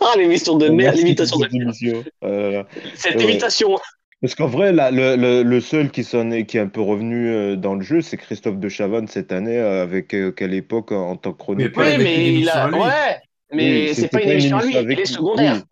ah, 0.00 0.14
l'émission 0.16 0.56
de 0.56 0.68
merde, 0.68 0.96
l'imitation 0.96 1.38
de 1.38 1.48
merde. 1.52 2.76
Cette 2.96 3.20
imitation. 3.20 3.78
Parce 4.22 4.36
qu'en 4.36 4.46
vrai, 4.46 4.72
le, 4.72 5.42
le, 5.42 5.60
seul 5.60 5.90
qui, 5.90 6.02
est, 6.02 6.46
qui 6.46 6.56
est 6.56 6.60
un 6.60 6.68
peu 6.68 6.80
revenu 6.80 7.28
euh, 7.28 7.56
dans 7.56 7.74
le 7.74 7.82
jeu, 7.82 8.00
c'est 8.02 8.16
Christophe 8.16 8.56
de 8.56 8.68
Chavannes 8.68 9.08
cette 9.08 9.32
année, 9.32 9.58
euh, 9.58 9.82
avec 9.82 10.14
quelle 10.36 10.54
époque 10.54 10.92
en 10.92 11.16
tant 11.16 11.32
que 11.32 11.38
chroniqueur. 11.38 11.84
Oui, 11.84 11.98
mais 11.98 12.32
il 12.34 12.48
a. 12.48 12.70
Ouais, 12.70 13.20
mais 13.52 13.92
c'est 13.94 14.06
pas 14.06 14.22
une 14.22 14.30
émission 14.30 14.58
à 14.58 14.62
lui, 14.62 14.76
il 14.76 15.00
est 15.00 15.04
secondaire. 15.06 15.62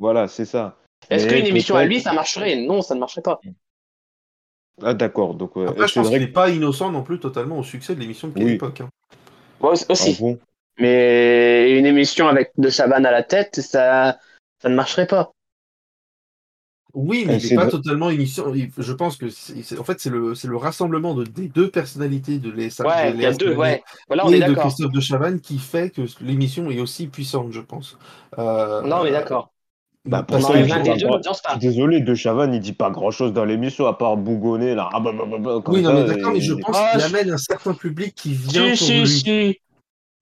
Voilà, 0.00 0.26
c'est 0.26 0.44
ça. 0.44 0.78
Est-ce 1.10 1.28
qu'une 1.28 1.46
émission 1.46 1.76
à 1.76 1.84
lui, 1.84 2.00
ça 2.00 2.12
marcherait? 2.12 2.56
Non, 2.56 2.82
ça 2.82 2.96
ne 2.96 3.00
marcherait 3.00 3.22
pas. 3.22 3.40
Ah 4.82 4.94
d'accord. 4.94 5.34
Donc, 5.34 5.52
Après, 5.56 5.86
je 5.86 5.94
pense 5.94 6.10
qu'il 6.10 6.18
n'est 6.18 6.26
pas 6.26 6.50
innocent 6.50 6.90
non 6.90 7.04
plus 7.04 7.20
totalement 7.20 7.58
au 7.58 7.62
succès 7.62 7.94
de 7.94 8.00
l'émission 8.00 8.28
de 8.28 8.34
quelle 8.34 8.48
époque. 8.48 8.80
Hein. 8.80 8.88
aussi. 9.60 10.18
Ah 10.20 10.42
Mais 10.78 11.78
une 11.78 11.86
émission 11.86 12.26
avec 12.26 12.50
de 12.58 12.68
Chavannes 12.68 13.06
à 13.06 13.12
la 13.12 13.22
tête, 13.22 13.60
ça, 13.60 14.18
ça 14.60 14.68
ne 14.68 14.74
marcherait 14.74 15.06
pas. 15.06 15.32
Oui, 16.94 17.24
mais 17.26 17.38
il 17.38 17.50
n'est 17.50 17.56
pas 17.56 17.68
totalement 17.68 18.10
émission. 18.10 18.52
Je 18.76 18.92
pense 18.92 19.16
que, 19.16 19.26
en 19.78 19.84
fait, 19.84 19.98
c'est 19.98 20.10
le, 20.10 20.34
le 20.44 20.56
rassemblement 20.56 21.14
de, 21.14 21.24
des 21.24 21.48
deux 21.48 21.70
personnalités 21.70 22.38
de 22.38 22.50
les. 22.50 22.80
Ouais, 22.82 23.12
il 23.14 23.20
y 23.20 23.26
a 23.26 23.32
deux, 23.32 23.54
ouais. 23.54 23.82
Voilà, 24.08 24.26
on 24.26 24.32
et 24.32 24.36
est 24.36 24.46
de 24.46 24.54
Christophe 24.54 24.92
de 24.92 25.00
Chavannes 25.00 25.40
qui 25.40 25.58
fait 25.58 25.90
que 25.90 26.02
l'émission 26.20 26.70
est 26.70 26.80
aussi 26.80 27.06
puissante, 27.06 27.52
je 27.52 27.60
pense. 27.60 27.96
Euh, 28.38 28.82
non, 28.82 29.04
mais 29.04 29.10
d'accord. 29.10 29.52
Bah, 30.04 30.24
pour 30.24 30.40
ça, 30.42 30.54
Désolé, 31.58 32.00
De 32.00 32.14
Chavannes, 32.14 32.54
il 32.54 32.60
dit 32.60 32.72
pas 32.72 32.90
grand 32.90 33.12
chose 33.12 33.32
dans 33.32 33.44
l'émission 33.44 33.86
à 33.86 33.94
part 33.94 34.16
bougonner 34.16 34.74
là. 34.74 34.90
Ah, 34.92 34.98
bah, 34.98 35.12
bah, 35.14 35.38
bah, 35.38 35.62
oui, 35.68 35.80
non, 35.80 35.94
mais 35.94 36.04
d'accord, 36.04 36.32
mais 36.32 36.40
je 36.40 36.54
pense 36.54 36.76
qu'il 36.76 37.00
ah, 37.00 37.04
amène 37.04 37.30
un 37.30 37.38
certain 37.38 37.72
public 37.72 38.14
qui 38.14 38.34
vient. 38.34 38.74
Si, 38.74 39.06
si, 39.06 39.20
si. 39.20 39.58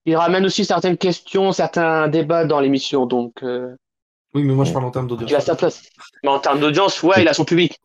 Il 0.07 0.17
ramène 0.17 0.45
aussi 0.45 0.65
certaines 0.65 0.99
questions, 0.99 1.53
certains 1.53 2.09
débats 2.09 2.45
dans 2.45 2.61
l'émission, 2.61 3.07
donc. 3.07 3.43
Euh, 3.43 3.75
oui, 4.35 4.43
mais 4.45 4.55
moi 4.55 4.65
je 4.65 4.73
parle 4.73 4.85
en 4.85 4.91
termes 4.91 5.09
d'audience. 5.09 5.31
Il 5.31 5.37
a 5.37 5.41
sa 5.41 5.55
place. 5.55 5.83
Mais 6.23 6.31
en 6.31 6.39
termes 6.39 6.61
d'audience, 6.61 7.03
ouais, 7.03 7.23
il 7.23 7.29
a 7.29 7.35
son 7.35 7.45
public. 7.45 7.81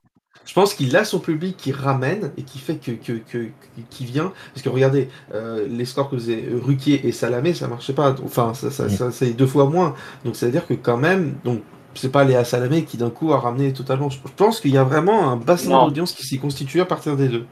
Je 0.46 0.54
pense 0.54 0.76
qu'il 0.76 0.96
a 0.96 1.04
son 1.04 1.20
public 1.20 1.58
qui 1.58 1.72
ramène 1.72 2.32
et 2.38 2.44
qui 2.44 2.60
fait 2.60 2.76
que, 2.76 2.92
que, 2.92 3.14
que 3.14 3.50
qui 3.90 4.06
vient. 4.06 4.32
Parce 4.54 4.62
que 4.62 4.70
regardez, 4.70 5.10
euh, 5.34 5.68
les 5.68 5.86
scores 5.86 6.10
que 6.10 6.18
faisaient 6.18 6.46
Ruquier 6.54 7.08
et 7.08 7.12
Salamé, 7.12 7.56
ça 7.56 7.68
marchait 7.68 7.94
pas. 7.94 8.16
Enfin, 8.24 8.54
ça, 8.54 8.70
ça, 8.70 8.88
ça 8.88 9.12
c'est 9.12 9.32
deux 9.32 9.48
fois 9.48 9.66
moins. 9.66 9.96
Donc, 10.24 10.36
c'est 10.36 10.46
à 10.46 10.50
dire 10.50 10.68
que 10.68 10.76
quand 10.76 10.98
même, 10.98 11.36
donc 11.44 11.62
c'est 11.96 12.12
pas 12.12 12.24
Léa 12.24 12.44
Salamé 12.44 12.84
qui 12.84 12.98
d'un 12.98 13.10
coup 13.10 13.34
a 13.34 13.40
ramené 13.40 13.74
totalement. 13.74 14.10
Je 14.10 14.20
pense 14.36 14.60
qu'il 14.60 14.72
y 14.72 14.78
a 14.78 14.84
vraiment 14.84 15.30
un 15.30 15.36
bassin 15.36 15.84
d'audience 15.86 16.14
qui 16.14 16.28
s'est 16.28 16.38
constitué 16.38 16.80
à 16.80 16.86
partir 16.86 17.16
des 17.16 17.28
deux. 17.28 17.46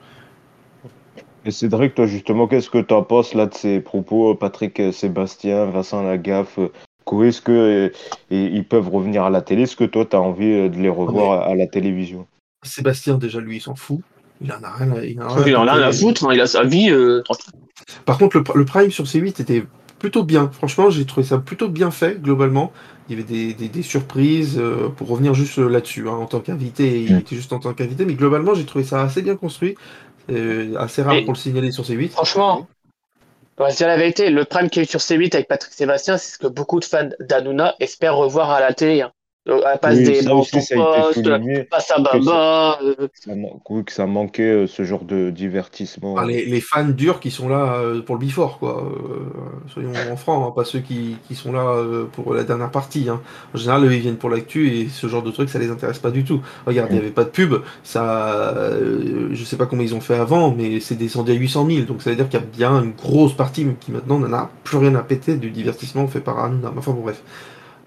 Et 1.45 1.51
Cédric, 1.51 1.95
toi 1.95 2.05
justement, 2.05 2.47
qu'est-ce 2.47 2.69
que 2.69 2.77
tu 2.77 2.93
en 2.93 3.03
penses 3.03 3.33
là 3.33 3.47
de 3.47 3.53
ces 3.53 3.79
propos, 3.79 4.35
Patrick 4.35 4.81
Sébastien, 4.93 5.65
Vincent 5.65 6.01
Lagaffe 6.03 6.59
Est-ce 7.23 7.41
que 7.41 7.91
ils 8.29 8.65
peuvent 8.65 8.89
revenir 8.89 9.23
à 9.23 9.29
la 9.29 9.41
télé? 9.41 9.63
Est-ce 9.63 9.75
que 9.75 9.83
toi 9.83 10.05
tu 10.05 10.15
as 10.15 10.21
envie 10.21 10.69
de 10.69 10.77
les 10.77 10.89
revoir 10.89 11.47
à 11.47 11.55
la 11.55 11.67
télévision? 11.67 12.27
Sébastien, 12.63 13.17
déjà 13.17 13.39
lui, 13.39 13.57
il 13.57 13.61
s'en 13.61 13.75
fout. 13.75 13.99
Il 14.41 14.51
en 14.51 14.63
a 14.63 14.71
rien 14.71 14.91
à, 14.91 15.03
il 15.03 15.21
en 15.57 15.67
a 15.67 15.73
rien 15.73 15.87
à 15.87 15.91
foutre, 15.91 16.25
hein, 16.25 16.33
il 16.33 16.41
a 16.41 16.47
sa 16.47 16.63
vie. 16.63 16.89
Euh, 16.89 17.21
Par 18.05 18.17
contre, 18.17 18.37
le, 18.37 18.43
le, 18.55 18.65
Prime 18.65 18.91
sur 18.91 19.05
C8 19.05 19.41
était 19.41 19.63
plutôt 19.99 20.23
bien. 20.23 20.49
Franchement, 20.51 20.89
j'ai 20.89 21.05
trouvé 21.05 21.25
ça 21.25 21.37
plutôt 21.37 21.69
bien 21.69 21.91
fait, 21.91 22.21
globalement 22.21 22.71
il 23.09 23.19
y 23.19 23.21
avait 23.21 23.67
des, 23.67 23.83
surprises 23.83 24.57
euh, 24.57 24.89
pour 24.89 25.09
revenir 25.09 25.33
juste 25.33 25.57
là-dessus 25.57 26.07
hein, 26.07 26.13
en 26.13 26.25
tant 26.25 26.39
qu'invité 26.39 27.03
il 27.03 27.15
mm. 27.15 27.19
était 27.19 27.35
juste 27.35 27.53
en 27.53 27.59
tant 27.59 27.73
qu'invité 27.73 28.05
mais 28.05 28.13
globalement 28.13 28.53
j'ai 28.53 28.65
trouvé 28.65 28.83
ça 28.83 29.01
assez 29.01 29.21
bien 29.21 29.35
construit 29.35 29.75
euh, 30.31 30.75
assez 30.77 31.01
rare 31.01 31.15
pour 31.25 31.33
le 31.33 31.37
signaler 31.37 31.71
sur 31.71 31.83
C8 31.83 32.09
franchement 32.09 32.67
pour 33.55 33.67
dire 33.67 33.87
la 33.87 33.97
vérité 33.97 34.29
le 34.29 34.45
prime 34.45 34.69
qui 34.69 34.79
est 34.81 34.85
sur 34.85 34.99
C8 34.99 35.35
avec 35.35 35.47
Patrick 35.47 35.73
Sébastien 35.73 36.17
c'est 36.17 36.33
ce 36.33 36.37
que 36.37 36.47
beaucoup 36.47 36.79
de 36.79 36.85
fans 36.85 37.09
d'Anouna 37.19 37.75
espèrent 37.79 38.17
revoir 38.17 38.51
à 38.51 38.59
la 38.59 38.73
télé 38.73 39.01
hein. 39.01 39.13
Euh, 39.49 39.59
elle 39.73 39.79
passe 39.79 39.97
des 39.97 40.21
ça 40.21 40.33
aussi, 40.33 40.61
ça 40.61 40.75
poste, 40.75 41.69
passe 41.69 41.91
à 41.91 41.99
Baba. 41.99 42.17
Que 42.17 42.23
ça, 42.23 42.79
euh. 42.81 43.83
que 43.83 43.91
ça 43.91 44.05
manquait 44.05 44.43
euh, 44.43 44.67
ce 44.67 44.83
genre 44.83 45.03
de 45.03 45.31
divertissement. 45.31 46.15
Ah, 46.17 46.25
les, 46.25 46.45
les, 46.45 46.61
fans 46.61 46.87
durs 46.87 47.19
qui 47.19 47.29
sont 47.29 47.49
là 47.49 47.77
pour 48.05 48.15
le 48.15 48.25
before, 48.25 48.57
quoi. 48.59 48.89
soyons 49.67 49.91
en 50.11 50.15
franc, 50.15 50.47
hein, 50.47 50.53
pas 50.55 50.63
ceux 50.63 50.79
qui, 50.79 51.17
qui, 51.27 51.35
sont 51.35 51.51
là 51.51 51.75
pour 52.13 52.33
la 52.33 52.45
dernière 52.45 52.71
partie. 52.71 53.09
Hein. 53.09 53.21
En 53.53 53.57
général, 53.57 53.83
eux, 53.83 53.93
ils 53.93 53.99
viennent 53.99 54.15
pour 54.15 54.29
l'actu 54.29 54.77
et 54.77 54.87
ce 54.87 55.07
genre 55.07 55.23
de 55.23 55.31
trucs, 55.31 55.49
ça 55.49 55.59
les 55.59 55.69
intéresse 55.69 55.99
pas 55.99 56.11
du 56.11 56.23
tout. 56.23 56.41
Regarde, 56.65 56.87
il 56.91 56.93
n'y 56.93 57.01
avait 57.01 57.11
pas 57.11 57.25
de 57.25 57.29
pub, 57.29 57.55
ça, 57.83 58.55
je 59.31 59.43
sais 59.43 59.57
pas 59.57 59.65
comment 59.65 59.81
ils 59.81 59.93
ont 59.93 60.01
fait 60.01 60.15
avant, 60.15 60.51
mais 60.51 60.79
c'est 60.79 60.95
descendu 60.95 61.31
à 61.31 61.35
800 61.35 61.67
000, 61.69 61.85
donc 61.85 62.01
ça 62.01 62.11
veut 62.11 62.15
dire 62.15 62.29
qu'il 62.29 62.39
y 62.39 62.43
a 62.43 62.45
bien 62.45 62.81
une 62.81 62.93
grosse 62.93 63.33
partie 63.33 63.67
qui 63.81 63.91
maintenant 63.91 64.19
n'en 64.19 64.31
a 64.31 64.49
plus 64.63 64.77
rien 64.77 64.95
à 64.95 65.01
péter 65.01 65.35
du 65.35 65.51
divertissement 65.51 66.07
fait 66.07 66.21
par 66.21 66.39
Hanouna. 66.39 66.71
Enfin 66.77 66.93
bon, 66.93 67.01
bref. 67.01 67.21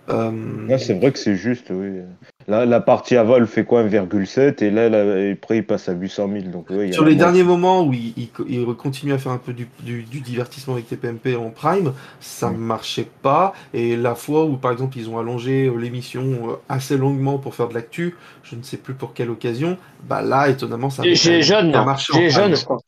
Euh... 0.09 0.79
c'est 0.79 0.95
vrai 0.95 1.13
que 1.13 1.19
c'est 1.19 1.37
juste, 1.37 1.67
oui. 1.71 2.01
Là, 2.49 2.65
la 2.65 2.81
partie 2.81 3.17
avant, 3.17 3.37
elle 3.37 3.47
fait 3.49 3.65
quoi 3.65 3.83
1,7 3.83 4.63
et 4.63 4.71
là, 4.71 4.89
là, 4.89 5.33
après, 5.33 5.59
il 5.59 5.67
passe 5.67 5.89
à 5.89 5.93
800 5.93 6.31
000. 6.33 6.45
Donc, 6.45 6.69
Sur 6.93 7.05
les 7.05 7.17
derniers 7.17 7.43
moments 7.43 7.83
où 7.83 7.93
il, 7.93 8.15
il, 8.17 8.67
continue 8.77 9.13
à 9.13 9.19
faire 9.19 9.33
un 9.33 9.39
peu 9.39 9.53
du, 9.53 9.69
du, 9.81 10.21
divertissement 10.21 10.75
avec 10.75 10.89
TPMP 10.89 11.35
en 11.37 11.51
prime, 11.51 11.93
ça 12.21 12.51
ne 12.51 12.57
marchait 12.57 13.09
pas. 13.23 13.53
Et 13.75 13.97
la 13.97 14.15
fois 14.15 14.45
où, 14.45 14.57
par 14.57 14.71
exemple, 14.71 14.97
ils 14.97 15.11
ont 15.11 15.19
allongé 15.19 15.67
euh, 15.67 15.77
l'émission 15.77 16.23
euh, 16.23 16.53
assez 16.69 16.97
longuement 16.97 17.39
pour 17.39 17.57
faire 17.57 17.69
de 17.69 17.75
l'actu, 17.75 18.15
je 18.45 18.55
ne 18.55 18.63
sais 18.63 18.77
plus 18.77 18.95
pour 18.95 19.13
quelle 19.13 19.31
occasion, 19.31 19.77
bah 20.09 20.23
là, 20.23 20.49
étonnamment, 20.49 20.89
ça 20.89 21.03
a 21.03 21.15
jeune, 21.15 21.73
marché. 21.73 22.31
jeune, 22.31 22.55
je 22.55 22.65
crois. 22.65 22.79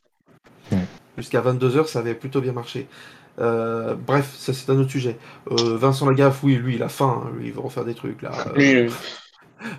Jusqu'à 1.16 1.40
22h, 1.40 1.86
ça 1.86 1.98
avait 1.98 2.14
plutôt 2.14 2.40
bien 2.40 2.52
marché. 2.52 2.86
Euh, 3.40 3.94
bref, 3.94 4.34
ça 4.36 4.52
c'est 4.52 4.70
un 4.70 4.78
autre 4.78 4.90
sujet. 4.90 5.16
Euh, 5.50 5.76
Vincent 5.76 6.06
Lagaffe, 6.08 6.42
oui, 6.42 6.56
lui, 6.56 6.74
il 6.74 6.82
a 6.82 6.88
faim, 6.88 7.22
hein, 7.24 7.30
lui, 7.36 7.48
il 7.48 7.52
veut 7.52 7.60
refaire 7.60 7.84
des 7.84 7.94
trucs 7.94 8.22
là. 8.22 8.32
Euh, 8.56 8.88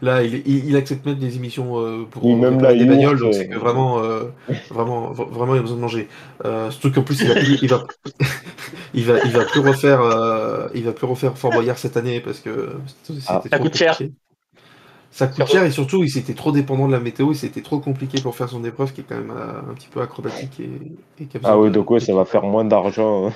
là, 0.01 0.23
il, 0.23 0.43
il, 0.45 0.75
accepte 0.75 1.05
mettre 1.05 1.19
des 1.19 1.35
émissions 1.35 2.05
pour 2.09 2.37
même 2.37 2.61
là, 2.61 2.73
des 2.73 2.85
bagnoles, 2.85 3.19
donc 3.19 3.33
c'est 3.33 3.47
que 3.47 3.57
vraiment, 3.57 4.01
vraiment, 4.69 5.11
vraiment, 5.11 5.55
il 5.55 5.59
a 5.59 5.61
besoin 5.61 5.77
de 5.77 5.81
manger. 5.81 6.07
surtout 6.69 6.91
qu'en 6.91 7.03
plus, 7.03 7.21
il 7.21 7.27
va, 7.27 7.35
plus, 7.35 7.59
il 7.61 7.67
va, 7.67 7.83
il 8.93 9.05
va, 9.05 9.19
il 9.25 9.31
va 9.31 9.45
plus 9.45 9.61
refaire, 9.61 10.01
il 10.73 10.83
va 10.83 10.91
plus 10.91 11.07
refaire 11.07 11.37
Fort 11.37 11.51
Boyard 11.51 11.77
cette 11.77 11.97
année 11.97 12.21
parce 12.21 12.39
que 12.39 12.69
ah. 13.27 13.41
ça 13.49 13.59
coûte 13.59 13.75
cher. 13.75 13.99
Ça 15.19 15.27
coûte 15.27 15.47
cher 15.47 15.65
et 15.65 15.71
surtout, 15.71 16.01
il 16.01 16.09
s'était 16.09 16.33
trop 16.33 16.53
dépendant 16.53 16.87
de 16.87 16.93
la 16.93 17.01
météo, 17.01 17.31
et 17.31 17.35
c'était 17.35 17.61
trop 17.61 17.79
compliqué 17.79 18.21
pour 18.21 18.37
faire 18.37 18.47
son 18.47 18.63
épreuve 18.63 18.93
qui 18.93 19.01
est 19.01 19.03
quand 19.03 19.17
même 19.17 19.31
un 19.31 19.73
petit 19.73 19.89
peu 19.89 19.99
acrobatique 19.99 20.61
et, 20.61 21.27
Ah 21.43 21.59
oui, 21.59 21.71
donc 21.71 21.91
ouais, 21.91 21.99
ça 21.99 22.15
va 22.15 22.23
faire 22.23 22.43
moins 22.43 22.63
d'argent. 22.63 23.27
Hein. 23.27 23.33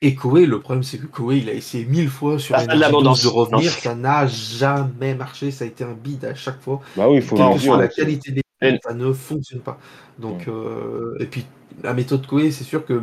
Et 0.00 0.14
Koé, 0.14 0.46
le 0.46 0.60
problème 0.60 0.84
c'est 0.84 0.98
que 0.98 1.06
Koé, 1.06 1.38
il 1.38 1.48
a 1.48 1.54
essayé 1.54 1.84
mille 1.86 2.08
fois 2.08 2.38
sur 2.38 2.54
une 2.54 2.66
de 2.68 3.26
revenir, 3.26 3.68
ça 3.68 3.96
n'a 3.96 4.28
jamais 4.28 5.16
marché, 5.16 5.50
ça 5.50 5.64
a 5.64 5.66
été 5.66 5.82
un 5.82 5.94
bide 5.94 6.24
à 6.24 6.36
chaque 6.36 6.60
fois. 6.60 6.80
Bah 6.96 7.08
oui, 7.08 7.16
il 7.16 7.22
faut 7.22 7.34
voir 7.34 7.78
la 7.78 7.88
qualité 7.88 8.30
des 8.30 8.42
ça 8.84 8.94
ne 8.94 9.12
fonctionne 9.12 9.60
pas. 9.60 9.80
Donc, 10.20 10.46
euh, 10.46 11.16
et 11.18 11.26
puis 11.26 11.44
la 11.82 11.94
méthode 11.94 12.28
Koé, 12.28 12.52
c'est 12.52 12.62
sûr 12.62 12.86
que 12.86 13.02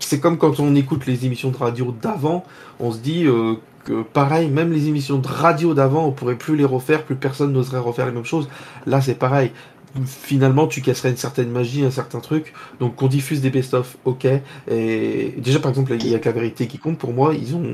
c'est 0.00 0.18
comme 0.18 0.36
quand 0.36 0.58
on 0.58 0.74
écoute 0.74 1.06
les 1.06 1.26
émissions 1.26 1.50
de 1.50 1.56
radio 1.56 1.94
d'avant, 2.02 2.44
on 2.80 2.90
se 2.90 2.98
dit 2.98 3.24
euh, 3.24 3.54
que 3.88 4.02
pareil, 4.02 4.50
même 4.50 4.70
les 4.70 4.88
émissions 4.88 5.16
de 5.16 5.26
radio 5.26 5.72
d'avant, 5.72 6.04
on 6.04 6.12
pourrait 6.12 6.34
plus 6.34 6.56
les 6.56 6.66
refaire, 6.66 7.04
plus 7.04 7.14
personne 7.14 7.52
n'oserait 7.52 7.78
refaire 7.78 8.04
les 8.04 8.12
mêmes 8.12 8.24
choses. 8.24 8.48
Là, 8.86 9.00
c'est 9.00 9.14
pareil 9.14 9.50
finalement 10.06 10.66
tu 10.66 10.80
casserais 10.80 11.10
une 11.10 11.16
certaine 11.16 11.50
magie, 11.50 11.84
un 11.84 11.90
certain 11.90 12.20
truc. 12.20 12.52
Donc 12.80 12.96
qu'on 12.96 13.08
diffuse 13.08 13.40
des 13.40 13.50
best-of, 13.50 13.96
ok. 14.04 14.26
Et 14.70 15.34
déjà 15.38 15.60
par 15.60 15.70
exemple, 15.70 15.94
il 15.94 16.08
y 16.08 16.14
a 16.14 16.18
que 16.18 16.28
la 16.28 16.34
vérité 16.34 16.66
qui 16.66 16.78
compte. 16.78 16.98
Pour 16.98 17.12
moi, 17.12 17.34
ils 17.34 17.54
ont, 17.54 17.64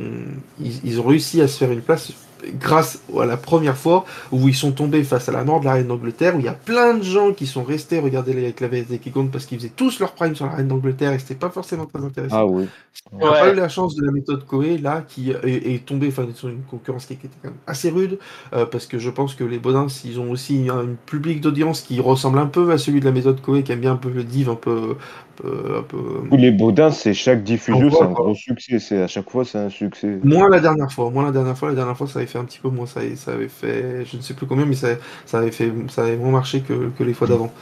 ils 0.60 1.00
ont 1.00 1.04
réussi 1.04 1.40
à 1.40 1.48
se 1.48 1.58
faire 1.58 1.72
une 1.72 1.82
place 1.82 2.12
grâce 2.52 3.00
à 3.18 3.24
la 3.24 3.36
première 3.36 3.76
fois 3.76 4.04
où 4.32 4.48
ils 4.48 4.54
sont 4.54 4.72
tombés 4.72 5.04
face 5.04 5.28
à 5.28 5.32
la 5.32 5.44
mort 5.44 5.60
de 5.60 5.66
la 5.66 5.74
reine 5.74 5.86
d'Angleterre, 5.86 6.36
où 6.36 6.40
il 6.40 6.44
y 6.44 6.48
a 6.48 6.54
plein 6.54 6.94
de 6.94 7.02
gens 7.02 7.32
qui 7.32 7.46
sont 7.46 7.62
restés 7.62 7.98
regarder 7.98 8.32
avec 8.32 8.60
la 8.60 8.68
vérité 8.68 8.98
qui 8.98 9.10
compte 9.10 9.30
parce 9.30 9.46
qu'ils 9.46 9.58
faisaient 9.58 9.72
tous 9.74 10.00
leur 10.00 10.12
prime 10.12 10.34
sur 10.34 10.46
la 10.46 10.52
reine 10.52 10.68
d'Angleterre 10.68 11.12
et 11.12 11.18
c'était 11.18 11.34
pas 11.34 11.50
forcément 11.50 11.86
très 11.86 12.04
intéressant. 12.04 12.36
Ah 12.36 12.46
oui. 12.46 12.66
On 13.12 13.18
n'a 13.18 13.32
pas 13.32 13.52
eu 13.52 13.56
la 13.56 13.68
chance 13.68 13.94
de 13.96 14.04
la 14.04 14.12
méthode 14.12 14.44
Coé 14.46 14.78
là 14.78 15.04
qui 15.06 15.30
est, 15.30 15.84
tombée 15.84 16.08
enfin, 16.08 16.26
sur 16.34 16.48
une 16.48 16.62
concurrence 16.62 17.06
qui 17.06 17.14
était 17.14 17.28
quand 17.42 17.48
même 17.48 17.58
assez 17.66 17.90
rude 17.90 18.18
euh, 18.52 18.66
parce 18.66 18.86
que 18.86 18.98
je 18.98 19.10
pense 19.10 19.34
que 19.34 19.44
les 19.44 19.58
Bodins 19.58 19.86
ils 20.04 20.20
ont 20.20 20.30
aussi 20.30 20.68
un 20.70 20.88
public 21.06 21.40
d'audience 21.40 21.80
qui 21.80 22.00
ressemble 22.04 22.38
un 22.38 22.46
peu 22.46 22.70
à 22.72 22.78
celui 22.78 23.00
de 23.00 23.04
la 23.04 23.12
méthode 23.12 23.40
Coé 23.40 23.62
qui 23.62 23.72
aime 23.72 23.80
bien 23.80 23.92
un 23.92 23.96
peu 23.96 24.10
le 24.10 24.24
div 24.24 24.48
un 24.50 24.54
peu 24.54 24.96
un 25.42 25.82
peu... 25.82 26.36
Les 26.36 26.52
Baudins, 26.52 26.90
c'est 26.90 27.14
chaque 27.14 27.42
diffusion, 27.42 27.90
c'est 27.90 28.04
un 28.04 28.12
gros 28.12 28.34
succès. 28.34 28.78
C'est 28.78 29.02
à 29.02 29.08
chaque 29.08 29.28
fois, 29.30 29.44
c'est 29.44 29.58
un 29.58 29.70
succès. 29.70 30.18
Moins 30.22 30.48
la 30.48 30.60
dernière 30.60 30.92
fois. 30.92 31.10
Moins 31.10 31.24
la 31.24 31.32
dernière 31.32 31.56
fois. 31.56 31.70
La 31.70 31.74
dernière 31.74 31.96
fois, 31.96 32.06
ça 32.06 32.20
avait 32.20 32.28
fait 32.28 32.38
un 32.38 32.44
petit 32.44 32.60
peu 32.60 32.68
moins. 32.68 32.86
Ça, 32.86 33.00
ça 33.16 33.32
avait 33.32 33.48
fait, 33.48 34.04
je 34.04 34.16
ne 34.16 34.22
sais 34.22 34.34
plus 34.34 34.46
combien, 34.46 34.64
mais 34.64 34.76
ça, 34.76 34.88
ça 35.26 35.38
avait 35.38 35.50
fait, 35.50 35.72
ça 35.88 36.04
avait 36.04 36.16
moins 36.16 36.30
marché 36.30 36.60
que, 36.60 36.90
que 36.96 37.02
les 37.02 37.14
fois 37.14 37.26
d'avant. 37.26 37.52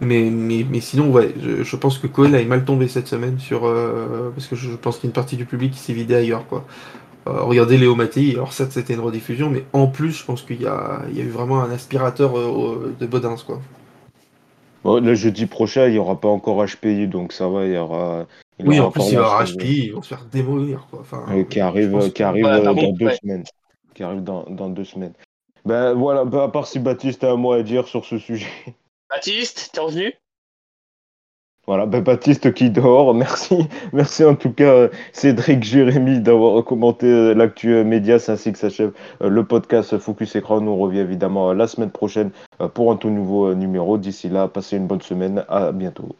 Mais, 0.00 0.28
mais, 0.30 0.66
mais, 0.68 0.80
sinon, 0.80 1.10
ouais, 1.10 1.32
je, 1.40 1.62
je 1.62 1.76
pense 1.76 1.98
que 1.98 2.08
Cohen 2.08 2.32
est 2.34 2.44
mal 2.44 2.64
tombé 2.64 2.88
cette 2.88 3.06
semaine 3.06 3.38
sur 3.38 3.64
euh, 3.64 4.30
parce 4.34 4.48
que 4.48 4.56
je 4.56 4.70
pense 4.72 4.96
qu'il 4.96 5.04
y 5.04 5.08
a 5.08 5.10
une 5.10 5.14
partie 5.14 5.36
du 5.36 5.46
public 5.46 5.72
qui 5.72 5.78
s'est 5.78 5.92
vidée 5.92 6.16
ailleurs, 6.16 6.46
quoi. 6.48 6.66
Euh, 7.26 7.42
regardez 7.42 7.78
Léo 7.78 7.94
Mattei, 7.94 8.32
alors 8.32 8.52
ça 8.52 8.68
c'était 8.70 8.94
une 8.94 9.00
rediffusion, 9.00 9.48
mais 9.48 9.64
en 9.72 9.86
plus, 9.86 10.12
je 10.12 10.24
pense 10.24 10.42
qu'il 10.42 10.60
y 10.60 10.66
a, 10.66 11.02
il 11.10 11.16
y 11.16 11.20
a 11.20 11.24
eu 11.24 11.30
vraiment 11.30 11.62
un 11.62 11.70
aspirateur 11.70 12.38
euh, 12.38 12.94
de 12.98 13.06
Bodins, 13.06 13.36
quoi 13.46 13.60
le 14.84 15.14
jeudi 15.14 15.46
prochain, 15.46 15.86
il 15.86 15.92
n'y 15.92 15.98
aura 15.98 16.20
pas 16.20 16.28
encore 16.28 16.64
HPI, 16.64 17.08
donc 17.08 17.32
ça 17.32 17.48
va, 17.48 17.64
il 17.64 17.72
y 17.72 17.78
aura. 17.78 18.26
oui, 18.60 18.78
en 18.80 18.90
plus, 18.90 19.08
il 19.08 19.14
y 19.14 19.18
aura 19.18 19.44
HPI, 19.44 19.86
ils 19.86 19.92
vont 19.92 20.02
se 20.02 20.08
faire 20.08 20.24
démolir. 20.30 20.86
Quoi. 20.90 21.00
Enfin, 21.00 21.24
qui 21.44 21.60
arrive, 21.60 22.12
qui 22.12 22.22
arrive 22.22 22.44
dans 22.44 22.92
deux 22.92 23.10
semaines. 23.10 23.44
Qui 23.94 24.02
arrive 24.02 24.22
dans, 24.22 24.44
dans 24.44 24.68
deux 24.68 24.84
semaines. 24.84 25.14
Ben 25.64 25.94
voilà, 25.94 26.24
ben, 26.24 26.40
à 26.40 26.48
part 26.48 26.66
si 26.66 26.78
Baptiste 26.78 27.24
a 27.24 27.32
un 27.32 27.36
mot 27.36 27.52
à 27.52 27.62
dire 27.62 27.88
sur 27.88 28.04
ce 28.04 28.18
sujet. 28.18 28.46
Baptiste, 29.10 29.70
t'es 29.72 29.80
revenu? 29.80 30.12
Voilà, 31.66 31.86
ben 31.86 32.02
Baptiste 32.02 32.52
qui 32.52 32.70
dort. 32.70 33.14
Merci, 33.24 33.68
merci 33.92 34.24
en 34.24 34.34
tout 34.34 34.52
cas 34.52 34.88
Cédric 35.12 35.62
Jérémy 35.64 36.20
d'avoir 36.20 36.62
commenté 36.64 37.06
euh, 37.06 37.34
l'actu 37.34 37.74
euh, 37.74 37.84
média. 37.84 38.16
Ainsi 38.28 38.52
que 38.52 38.58
s'achève 38.58 38.92
euh, 39.22 39.28
le 39.28 39.44
podcast 39.44 39.98
Focus 39.98 40.36
Écran. 40.36 40.60
Nous 40.60 40.76
revient 40.76 41.00
évidemment 41.00 41.52
la 41.52 41.66
semaine 41.66 41.90
prochaine 41.90 42.30
pour 42.74 42.92
un 42.92 42.96
tout 42.96 43.10
nouveau 43.10 43.54
numéro. 43.54 43.98
D'ici 43.98 44.28
là, 44.28 44.48
passez 44.48 44.76
une 44.76 44.86
bonne 44.86 45.02
semaine. 45.02 45.44
À 45.48 45.72
bientôt. 45.72 46.14